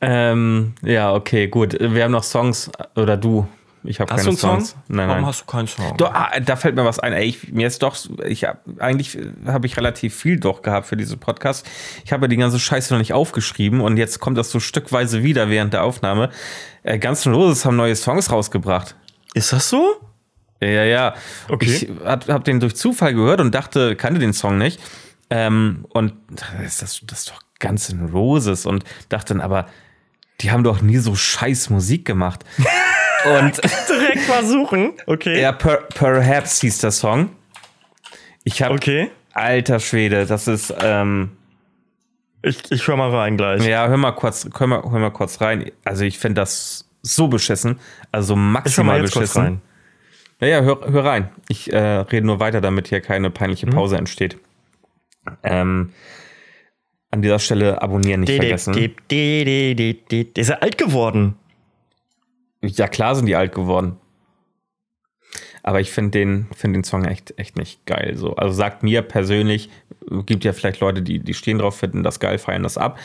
Ähm, 0.08 0.74
ja, 0.82 1.12
okay, 1.12 1.48
gut. 1.48 1.76
Wir 1.80 2.04
haben 2.04 2.12
noch 2.12 2.22
Songs. 2.22 2.70
Oder 2.94 3.16
du. 3.16 3.48
Ich 3.82 3.98
habe 4.00 4.12
Hast 4.12 4.24
keine 4.24 4.36
du 4.36 4.46
einen 4.46 4.58
Songs. 4.58 4.70
Song? 4.70 4.82
Nein, 4.88 5.08
Warum 5.08 5.22
nein. 5.22 5.28
hast 5.28 5.40
du 5.42 5.46
keinen 5.46 5.66
Song? 5.66 5.96
Doch, 5.96 6.12
ah, 6.12 6.30
da 6.40 6.54
fällt 6.54 6.76
mir 6.76 6.84
was 6.84 7.00
ein. 7.00 7.12
Ey, 7.12 7.24
ich, 7.24 7.52
mir 7.52 7.66
ist 7.66 7.82
doch, 7.82 7.96
ich 8.24 8.44
hab, 8.44 8.62
eigentlich 8.78 9.18
habe 9.46 9.66
ich 9.66 9.76
relativ 9.76 10.14
viel 10.14 10.38
doch 10.38 10.62
gehabt 10.62 10.86
für 10.86 10.96
diesen 10.96 11.18
Podcast. 11.18 11.66
Ich 12.04 12.12
habe 12.12 12.28
die 12.28 12.36
ganze 12.36 12.60
Scheiße 12.60 12.94
noch 12.94 12.98
nicht 12.98 13.14
aufgeschrieben 13.14 13.80
und 13.80 13.96
jetzt 13.96 14.20
kommt 14.20 14.38
das 14.38 14.50
so 14.50 14.60
stückweise 14.60 15.24
wieder 15.24 15.50
während 15.50 15.72
der 15.72 15.82
Aufnahme. 15.82 16.30
Äh, 16.84 16.98
Guns 16.98 17.26
N' 17.26 17.34
Roses 17.34 17.64
haben 17.64 17.76
neue 17.76 17.96
Songs 17.96 18.30
rausgebracht. 18.30 18.94
Ist 19.34 19.52
das 19.52 19.68
so? 19.68 19.96
Ja, 20.60 20.68
ja, 20.68 20.84
ja. 20.84 21.14
Okay. 21.48 21.66
Ich 21.66 21.88
hab, 22.04 22.28
hab 22.28 22.44
den 22.44 22.60
durch 22.60 22.76
Zufall 22.76 23.14
gehört 23.14 23.40
und 23.40 23.54
dachte, 23.54 23.96
kannte 23.96 24.20
den 24.20 24.32
Song 24.32 24.58
nicht. 24.58 24.80
Ähm, 25.30 25.84
und 25.90 26.14
das, 26.30 26.78
das, 26.78 27.00
das 27.04 27.18
ist 27.20 27.30
doch 27.30 27.40
Guns 27.58 27.90
N' 27.90 28.08
Roses 28.08 28.66
und 28.66 28.84
dachte 29.08 29.34
dann 29.34 29.40
aber, 29.40 29.66
die 30.40 30.50
haben 30.50 30.64
doch 30.64 30.82
nie 30.82 30.98
so 30.98 31.14
scheiß 31.14 31.70
Musik 31.70 32.04
gemacht. 32.04 32.44
und 33.38 33.60
Direkt 33.88 34.28
mal 34.28 34.44
suchen. 34.44 34.92
Okay. 35.06 35.40
ja, 35.40 35.52
per, 35.52 35.76
Perhaps 35.94 36.60
hieß 36.60 36.78
der 36.78 36.90
Song. 36.90 37.30
Ich 38.44 38.62
habe 38.62 38.74
Okay. 38.74 39.10
Alter 39.32 39.80
Schwede, 39.80 40.24
das 40.24 40.48
ist, 40.48 40.72
ähm, 40.80 41.32
Ich, 42.42 42.70
ich 42.72 42.86
höre 42.88 42.96
mal 42.96 43.10
rein 43.14 43.36
gleich. 43.36 43.64
ja, 43.66 43.86
hör 43.88 43.96
mal 43.98 44.12
kurz, 44.12 44.48
hör 44.56 44.66
mal, 44.66 44.82
hör 44.82 44.98
mal 44.98 45.10
kurz 45.10 45.40
rein. 45.42 45.70
Also 45.84 46.04
ich 46.04 46.18
finde 46.18 46.40
das 46.40 46.88
so 47.02 47.28
beschissen, 47.28 47.78
also 48.12 48.32
ich 48.34 48.38
höre 48.38 48.44
maximal 48.44 48.96
mal 48.98 49.02
jetzt 49.04 49.12
kurz 49.12 49.22
beschissen. 49.34 49.42
rein. 49.42 49.60
Ja, 50.40 50.46
ja, 50.48 50.60
hör, 50.62 50.80
hör 50.90 51.04
rein. 51.04 51.28
Ich 51.48 51.70
äh, 51.72 51.78
rede 51.78 52.26
nur 52.26 52.40
weiter, 52.40 52.60
damit 52.60 52.88
hier 52.88 53.00
keine 53.00 53.28
Mhm. 53.28 53.34
peinliche 53.34 53.66
Pause 53.66 53.96
entsteht. 53.98 54.38
Ähm, 55.42 55.92
an 57.10 57.22
dieser 57.22 57.38
Stelle 57.38 57.82
abonnieren 57.82 58.20
nicht 58.20 58.34
vergessen. 58.34 58.74
Der 59.10 60.36
ist 60.36 60.48
ja 60.48 60.58
alt 60.58 60.78
geworden. 60.78 61.36
Ja, 62.62 62.88
klar 62.88 63.14
sind 63.14 63.26
die 63.26 63.36
alt 63.36 63.54
geworden. 63.54 63.96
Aber 65.62 65.80
ich 65.80 65.90
finde 65.90 66.12
den, 66.12 66.46
find 66.54 66.76
den 66.76 66.84
Song 66.84 67.04
echt, 67.04 67.38
echt 67.38 67.56
nicht 67.56 67.84
geil. 67.86 68.16
So. 68.16 68.36
Also 68.36 68.54
sagt 68.54 68.82
mir 68.82 69.02
persönlich, 69.02 69.68
gibt 70.24 70.44
ja 70.44 70.52
vielleicht 70.52 70.80
Leute, 70.80 71.02
die, 71.02 71.18
die 71.18 71.34
stehen 71.34 71.58
drauf, 71.58 71.76
finden 71.76 72.02
das 72.02 72.20
geil, 72.20 72.38
feiern 72.38 72.62
das 72.62 72.78
ab. 72.78 72.98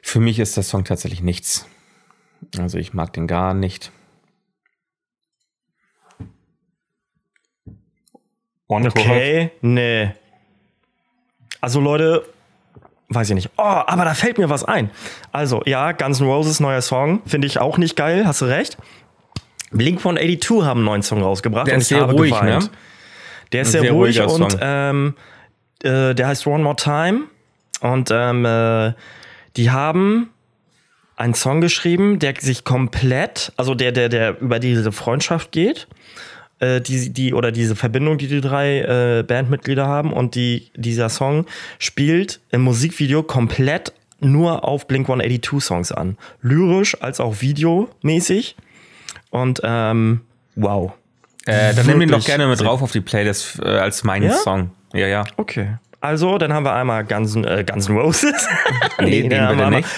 Für 0.00 0.20
mich 0.20 0.38
ist 0.38 0.56
der 0.56 0.62
Song 0.62 0.84
tatsächlich 0.84 1.20
nichts. 1.20 1.66
Also 2.58 2.78
ich 2.78 2.94
mag 2.94 3.12
den 3.12 3.26
gar 3.26 3.54
nicht. 3.54 3.90
Und 8.66 8.86
Okay. 8.86 9.50
Nee. 9.60 10.12
Also 11.60 11.80
Leute, 11.80 12.24
weiß 13.14 13.28
ich 13.30 13.34
nicht. 13.34 13.50
Oh, 13.56 13.62
aber 13.62 14.04
da 14.04 14.14
fällt 14.14 14.38
mir 14.38 14.50
was 14.50 14.64
ein. 14.64 14.90
Also, 15.32 15.62
ja, 15.66 15.92
Guns 15.92 16.20
N' 16.20 16.26
Roses 16.26 16.60
neuer 16.60 16.82
Song, 16.82 17.22
finde 17.26 17.46
ich 17.46 17.58
auch 17.58 17.78
nicht 17.78 17.96
geil, 17.96 18.26
hast 18.26 18.40
du 18.40 18.46
recht. 18.46 18.76
Blink 19.70 19.98
182 19.98 20.62
haben 20.64 20.78
einen 20.80 20.84
neuen 20.84 21.02
Song 21.02 21.22
rausgebracht 21.22 21.66
Der 21.66 21.74
und 21.74 21.80
ist 21.80 21.90
ich 21.90 21.96
sehr 21.96 22.02
habe 22.02 22.12
ruhig, 22.12 22.32
geweint. 22.32 22.64
ne? 22.64 22.70
Der 23.52 23.62
ist 23.62 23.72
sehr, 23.72 23.82
sehr 23.82 23.92
ruhig 23.92 24.20
und 24.20 24.56
ähm, 24.60 25.14
äh, 25.82 26.14
der 26.14 26.26
heißt 26.28 26.46
One 26.46 26.62
More 26.62 26.76
Time. 26.76 27.22
Und 27.80 28.10
ähm, 28.12 28.44
äh, 28.44 28.92
die 29.56 29.70
haben 29.70 30.30
einen 31.16 31.34
Song 31.34 31.60
geschrieben, 31.60 32.18
der 32.18 32.34
sich 32.40 32.64
komplett, 32.64 33.52
also 33.56 33.74
der, 33.74 33.92
der, 33.92 34.08
der 34.08 34.40
über 34.40 34.58
diese 34.58 34.90
Freundschaft 34.90 35.52
geht, 35.52 35.86
äh, 36.60 36.80
die, 36.80 37.10
die, 37.12 37.34
oder 37.34 37.52
diese 37.52 37.76
Verbindung, 37.76 38.18
die 38.18 38.28
die 38.28 38.40
drei 38.40 38.80
äh, 38.80 39.22
Bandmitglieder 39.22 39.86
haben. 39.86 40.12
Und 40.12 40.34
die, 40.34 40.70
dieser 40.76 41.08
Song 41.08 41.46
spielt 41.78 42.40
im 42.50 42.62
Musikvideo 42.62 43.22
komplett 43.22 43.92
nur 44.20 44.64
auf 44.64 44.86
Blink 44.86 45.06
182 45.08 45.62
Songs 45.62 45.92
an. 45.92 46.16
Lyrisch 46.42 47.00
als 47.02 47.20
auch 47.20 47.40
videomäßig. 47.40 48.56
Und 49.30 49.60
ähm, 49.64 50.20
wow. 50.56 50.92
Äh, 51.46 51.74
dann 51.74 51.86
nimm 51.86 52.00
den 52.00 52.08
doch 52.08 52.24
gerne 52.24 52.46
mit 52.46 52.60
drauf 52.60 52.80
auf 52.80 52.92
die 52.92 53.02
Playlist 53.02 53.60
äh, 53.62 53.68
als 53.68 54.02
meinen 54.04 54.30
Ja? 54.30 54.32
Song. 54.34 54.70
Ja, 54.94 55.06
ja. 55.08 55.24
Okay. 55.36 55.76
Also, 56.00 56.38
dann 56.38 56.52
haben 56.52 56.64
wir 56.64 56.74
einmal 56.74 57.04
Guns, 57.04 57.34
N- 57.34 57.44
äh, 57.44 57.64
Guns 57.68 57.88
N' 57.88 57.96
Roses. 57.96 58.46
Nee, 59.00 59.22
den 59.28 59.30
dann 59.30 59.48
haben 59.48 59.58
wir 59.58 59.70
nicht. 59.70 59.88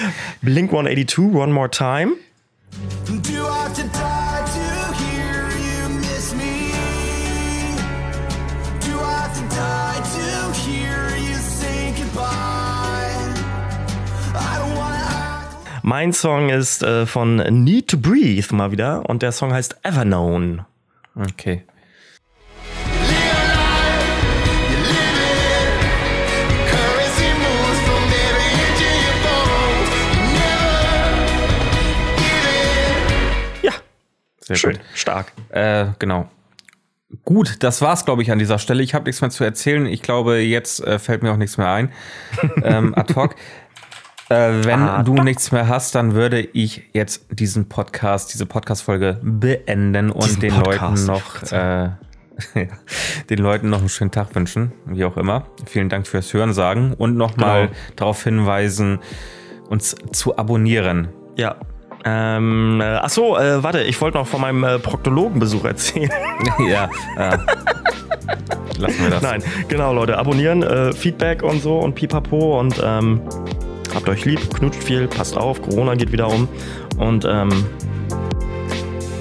Blink 0.40 0.70
182, 0.70 1.18
One 1.34 1.52
More 1.52 1.70
Time. 1.70 2.12
Mein 15.88 16.12
Song 16.12 16.48
ist 16.48 16.82
äh, 16.82 17.06
von 17.06 17.36
Need 17.36 17.86
to 17.86 17.96
Breathe 17.96 18.52
mal 18.52 18.72
wieder 18.72 19.08
und 19.08 19.22
der 19.22 19.30
Song 19.30 19.52
heißt 19.52 19.76
Everknown. 19.84 20.64
Okay. 21.14 21.62
Ja, 33.62 33.70
Sehr 34.40 34.56
schön, 34.56 34.72
gut. 34.72 34.80
stark. 34.94 35.32
Äh, 35.50 35.86
genau. 36.00 36.28
Gut, 37.24 37.62
das 37.62 37.80
war's, 37.80 38.04
glaube 38.04 38.22
ich, 38.22 38.32
an 38.32 38.40
dieser 38.40 38.58
Stelle. 38.58 38.82
Ich 38.82 38.94
habe 38.94 39.04
nichts 39.04 39.20
mehr 39.20 39.30
zu 39.30 39.44
erzählen. 39.44 39.86
Ich 39.86 40.02
glaube, 40.02 40.38
jetzt 40.38 40.84
äh, 40.84 40.98
fällt 40.98 41.22
mir 41.22 41.30
auch 41.30 41.36
nichts 41.36 41.56
mehr 41.56 41.70
ein. 41.70 41.92
ähm, 42.64 42.92
ad 42.96 43.14
hoc. 43.14 43.36
Äh, 44.28 44.64
wenn 44.64 44.82
Ad 44.82 45.04
du 45.04 45.22
nichts 45.22 45.52
mehr 45.52 45.68
hast, 45.68 45.94
dann 45.94 46.14
würde 46.14 46.40
ich 46.40 46.82
jetzt 46.92 47.26
diesen 47.30 47.68
Podcast, 47.68 48.34
diese 48.34 48.44
Podcast-Folge 48.46 49.20
beenden 49.22 50.10
und 50.10 50.24
Diesen 50.24 50.40
den 50.40 50.54
Podcast, 50.54 51.06
Leuten 51.06 51.22
noch 51.22 51.52
äh, 51.52 51.90
den 53.30 53.38
Leuten 53.38 53.70
noch 53.70 53.78
einen 53.78 53.88
schönen 53.88 54.10
Tag 54.10 54.34
wünschen, 54.34 54.72
wie 54.84 55.04
auch 55.04 55.16
immer. 55.16 55.46
Vielen 55.66 55.88
Dank 55.88 56.06
fürs 56.08 56.32
Hören 56.34 56.52
sagen 56.52 56.92
und 56.98 57.16
nochmal 57.16 57.66
Genau. 57.68 57.78
darauf 57.94 58.24
hinweisen, 58.24 58.98
uns 59.68 59.94
zu 60.12 60.36
abonnieren. 60.36 61.08
Ja. 61.36 61.56
Ähm, 62.04 62.80
äh, 62.80 62.96
ach 62.96 63.08
so, 63.10 63.36
äh, 63.38 63.62
warte, 63.62 63.82
ich 63.82 64.00
wollte 64.00 64.18
noch 64.18 64.26
von 64.26 64.40
meinem 64.40 64.62
äh, 64.64 64.78
Proktologenbesuch 64.78 65.64
erzählen. 65.64 66.10
ja, 66.68 66.88
ja. 67.16 67.30
Lassen 68.78 69.02
wir 69.02 69.10
das. 69.10 69.22
Nein, 69.22 69.42
genau, 69.68 69.92
Leute, 69.94 70.18
abonnieren, 70.18 70.62
äh, 70.62 70.92
Feedback 70.92 71.42
und 71.42 71.62
so 71.62 71.78
und 71.78 71.94
pipapo 71.94 72.60
und 72.60 72.80
ähm, 72.84 73.20
habt 73.96 74.08
euch 74.08 74.24
lieb, 74.24 74.54
knutscht 74.54 74.84
viel, 74.84 75.08
passt 75.08 75.36
auf, 75.36 75.60
Corona 75.62 75.94
geht 75.94 76.12
wieder 76.12 76.28
um 76.28 76.46
und 76.98 77.24
ähm, 77.28 77.64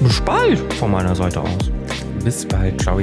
bis 0.02 0.22
bald 0.22 0.60
von 0.74 0.92
meiner 0.92 1.16
Seite 1.16 1.42
aus. 1.42 1.72
Bis 2.24 2.46
bald. 2.46 2.82
Ciao. 2.82 3.00